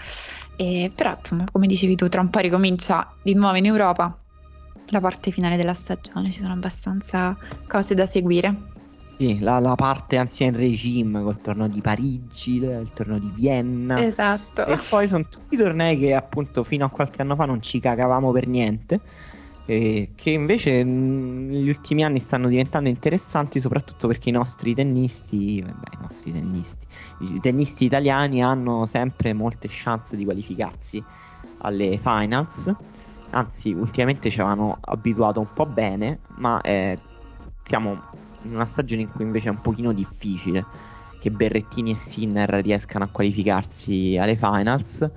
E, 0.55 0.91
però, 0.93 1.15
insomma, 1.17 1.45
come 1.51 1.67
dicevi 1.67 1.95
tu, 1.95 2.07
tra 2.07 2.21
un 2.21 2.29
po' 2.29 2.39
ricomincia 2.39 3.13
di 3.21 3.33
nuovo 3.33 3.57
in 3.57 3.65
Europa 3.65 4.17
la 4.87 4.99
parte 4.99 5.31
finale 5.31 5.55
della 5.55 5.73
stagione, 5.73 6.31
ci 6.31 6.39
sono 6.39 6.53
abbastanza 6.53 7.35
cose 7.67 7.93
da 7.95 8.05
seguire. 8.05 8.71
Sì, 9.17 9.39
la, 9.39 9.59
la 9.59 9.75
parte 9.75 10.17
ancien 10.17 10.55
regime 10.55 11.21
col 11.21 11.39
torneo 11.39 11.67
di 11.67 11.81
Parigi, 11.81 12.57
il 12.57 12.91
torneo 12.93 13.19
di 13.19 13.31
Vienna. 13.33 14.03
Esatto. 14.03 14.65
E 14.65 14.77
poi 14.89 15.07
sono 15.07 15.25
tutti 15.29 15.55
tornei 15.55 15.97
che 15.97 16.13
appunto 16.13 16.63
fino 16.63 16.85
a 16.85 16.89
qualche 16.89 17.21
anno 17.21 17.35
fa 17.35 17.45
non 17.45 17.61
ci 17.61 17.79
cagavamo 17.79 18.31
per 18.31 18.47
niente 18.47 18.99
eh, 19.65 20.11
che 20.15 20.29
invece 20.31 20.83
negli 20.83 21.69
ultimi 21.69 22.03
anni 22.03 22.19
stanno 22.19 22.49
diventando 22.49 22.89
interessanti 22.89 23.59
soprattutto 23.59 24.07
perché 24.07 24.29
i 24.29 24.31
nostri 24.33 24.73
tennisti, 24.73 25.61
beh, 25.61 25.97
i 25.97 26.01
nostri 26.01 26.31
tennisti, 26.31 26.85
i 27.19 27.39
tennisti 27.39 27.85
italiani 27.85 28.43
hanno 28.43 28.85
sempre 28.85 29.33
molte 29.33 29.67
chance 29.69 30.15
di 30.17 30.23
qualificarsi 30.25 31.05
alle 31.57 31.97
finals. 31.97 32.73
Anzi, 33.29 33.73
ultimamente 33.73 34.29
ci 34.29 34.41
avevano 34.41 34.77
abituato 34.81 35.39
un 35.39 35.51
po' 35.53 35.65
bene, 35.65 36.21
ma 36.35 36.61
eh, 36.61 37.01
siamo 37.63 38.03
in 38.41 38.53
una 38.53 38.65
stagione 38.67 39.01
in 39.03 39.09
cui 39.09 39.23
invece 39.23 39.47
è 39.47 39.51
un 39.51 39.61
pochino 39.61 39.93
difficile 39.93 40.67
che 41.17 41.31
Berrettini 41.31 41.91
e 41.91 41.97
Sinner 41.97 42.49
riescano 42.61 43.05
a 43.05 43.07
qualificarsi 43.09 44.17
alle 44.19 44.35
finals. 44.35 45.09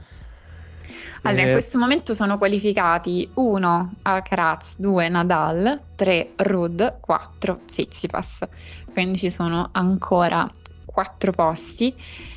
Allora, 1.23 1.43
in 1.43 1.48
eh, 1.48 1.52
questo 1.52 1.78
momento 1.78 2.14
sono 2.14 2.39
qualificati 2.39 3.28
1 3.35 3.94
Alcaraz, 4.02 4.78
2 4.78 5.09
Nadal, 5.09 5.81
3 5.94 6.32
Rud, 6.36 6.98
4 7.01 7.60
Tsitsipas. 7.66 8.47
Quindi 8.93 9.18
ci 9.18 9.31
sono 9.31 9.68
ancora 9.73 10.48
4 10.85 11.32
posti 11.32 11.94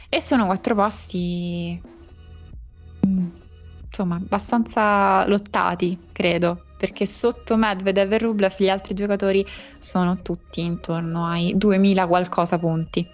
e 0.09 0.21
sono 0.21 0.45
4 0.45 0.75
posti 0.75 1.81
mm, 3.07 3.27
insomma 3.85 4.15
abbastanza 4.15 5.27
lottati, 5.27 5.97
credo, 6.11 6.65
perché 6.77 7.05
sotto 7.05 7.57
Medvedev 7.57 8.13
e 8.13 8.17
Rublev 8.17 8.53
gli 8.57 8.69
altri 8.69 8.93
giocatori 8.93 9.45
sono 9.79 10.21
tutti 10.21 10.61
intorno 10.61 11.25
ai 11.25 11.53
2000 11.55 12.07
qualcosa 12.07 12.57
punti. 12.57 13.07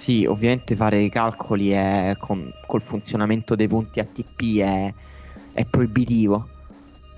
Sì, 0.00 0.24
ovviamente 0.24 0.74
fare 0.74 0.98
i 1.02 1.10
calcoli 1.10 1.70
è 1.70 2.16
con, 2.18 2.50
col 2.66 2.80
funzionamento 2.80 3.54
dei 3.54 3.68
punti 3.68 4.00
ATP 4.00 4.58
è 4.60 4.94
è 5.52 5.66
proibitivo. 5.66 6.48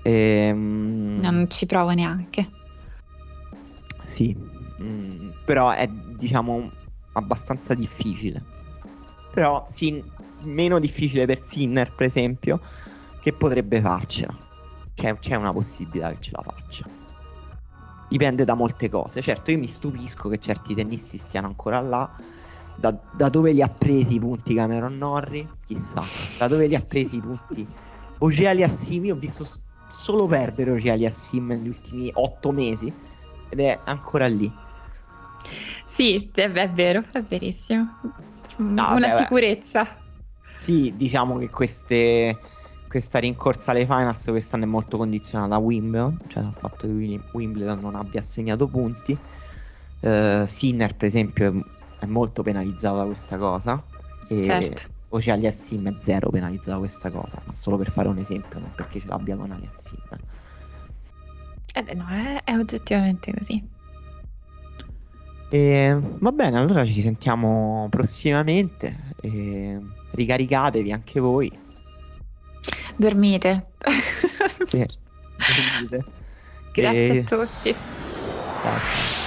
Ehm... 0.03 1.17
Non 1.21 1.49
ci 1.49 1.65
provo 1.65 1.91
neanche. 1.91 2.49
Sì, 4.05 4.35
mm, 4.35 5.29
però 5.45 5.71
è 5.71 5.87
diciamo 5.87 6.69
abbastanza 7.13 7.73
difficile. 7.73 8.43
Però 9.31 9.63
sì, 9.65 10.03
meno 10.41 10.77
difficile 10.79 11.25
per 11.25 11.41
Sinner, 11.43 11.93
per 11.93 12.05
esempio, 12.05 12.59
che 13.21 13.31
potrebbe 13.31 13.79
farcela. 13.79 14.35
C'è, 14.93 15.17
c'è 15.19 15.35
una 15.35 15.53
possibilità 15.53 16.11
che 16.11 16.21
ce 16.21 16.31
la 16.33 16.43
faccia. 16.43 16.85
Dipende 18.09 18.43
da 18.43 18.53
molte 18.53 18.89
cose. 18.89 19.21
Certo, 19.21 19.51
io 19.51 19.57
mi 19.57 19.67
stupisco 19.67 20.27
che 20.27 20.37
certi 20.37 20.75
tennisti 20.75 21.17
stiano 21.17 21.47
ancora 21.47 21.79
là. 21.79 22.11
Da, 22.75 22.99
da 23.11 23.29
dove 23.29 23.51
li 23.51 23.61
ha 23.61 23.69
presi 23.69 24.15
i 24.15 24.19
punti 24.19 24.53
Cameron 24.55 24.97
Norrie? 24.97 25.57
Chissà. 25.63 26.01
Da 26.37 26.47
dove 26.47 26.67
li 26.67 26.75
ha 26.75 26.81
presi 26.81 27.17
i 27.17 27.21
punti 27.21 27.67
Ogea 28.19 28.51
Aliassimi 28.51 29.11
ho 29.11 29.15
visto 29.15 29.45
solo 29.87 30.25
perdere 30.27 30.71
Ogea 30.71 30.93
Aliassim 30.93 31.47
negli 31.47 31.67
ultimi 31.67 32.09
otto 32.13 32.51
mesi 32.51 32.87
ed 33.49 33.59
è 33.59 33.81
ancora 33.85 34.27
lì. 34.27 34.51
Sì, 35.85 36.31
è, 36.33 36.51
è 36.51 36.71
vero, 36.71 37.03
è 37.11 37.21
verissimo. 37.23 37.99
No, 38.57 38.95
Una 38.95 39.09
beh, 39.09 39.17
sicurezza. 39.17 40.03
Sì, 40.57 40.93
diciamo 40.95 41.37
che 41.37 41.49
queste, 41.49 42.39
questa 42.87 43.19
rincorsa 43.19 43.71
alle 43.71 43.81
finals 43.85 44.23
quest'anno 44.25 44.63
è 44.63 44.67
molto 44.67 44.97
condizionata 44.97 45.49
da 45.51 45.57
Wimbledon, 45.57 46.19
cioè 46.27 46.43
dal 46.43 46.55
fatto 46.55 46.87
che 46.87 47.21
Wimbledon 47.31 47.79
non 47.79 47.95
abbia 47.95 48.21
assegnato 48.21 48.69
punti. 48.69 49.21
Uh, 49.99 50.45
Sinner, 50.47 50.95
per 50.95 51.07
esempio, 51.07 51.63
è, 52.03 52.05
molto 52.05 52.41
penalizzato 52.43 52.97
da 52.97 53.05
questa 53.05 53.37
cosa. 53.37 53.83
E 54.27 54.43
certo. 54.43 54.91
Oceali 55.09 55.45
Assim 55.45 55.85
è 55.85 55.95
zero 55.99 56.29
penalizzato 56.29 56.79
questa 56.79 57.11
cosa, 57.11 57.41
ma 57.45 57.53
solo 57.53 57.77
per 57.77 57.91
fare 57.91 58.07
un 58.07 58.17
esempio, 58.17 58.59
non 58.59 58.71
perché 58.75 58.99
ce 58.99 59.07
l'abbia 59.07 59.35
con 59.35 59.51
Ali 59.51 59.69
Assim. 59.71 59.99
Eh 61.75 61.83
beh, 61.83 61.93
no, 61.93 62.07
è, 62.07 62.43
è 62.43 62.57
oggettivamente 62.57 63.33
così. 63.37 63.67
E, 65.49 65.99
va 65.99 66.31
bene, 66.31 66.57
allora 66.57 66.83
ci 66.85 66.99
sentiamo 67.01 67.87
prossimamente. 67.89 69.13
E, 69.21 69.79
ricaricatevi 70.11 70.91
anche 70.91 71.19
voi. 71.19 71.51
Dormite. 72.95 73.67
Sì, 74.67 74.85
dormite. 75.37 76.05
Grazie 76.73 77.13
e... 77.13 77.19
a 77.19 77.23
tutti. 77.23 77.75
Ciao. 78.61 79.22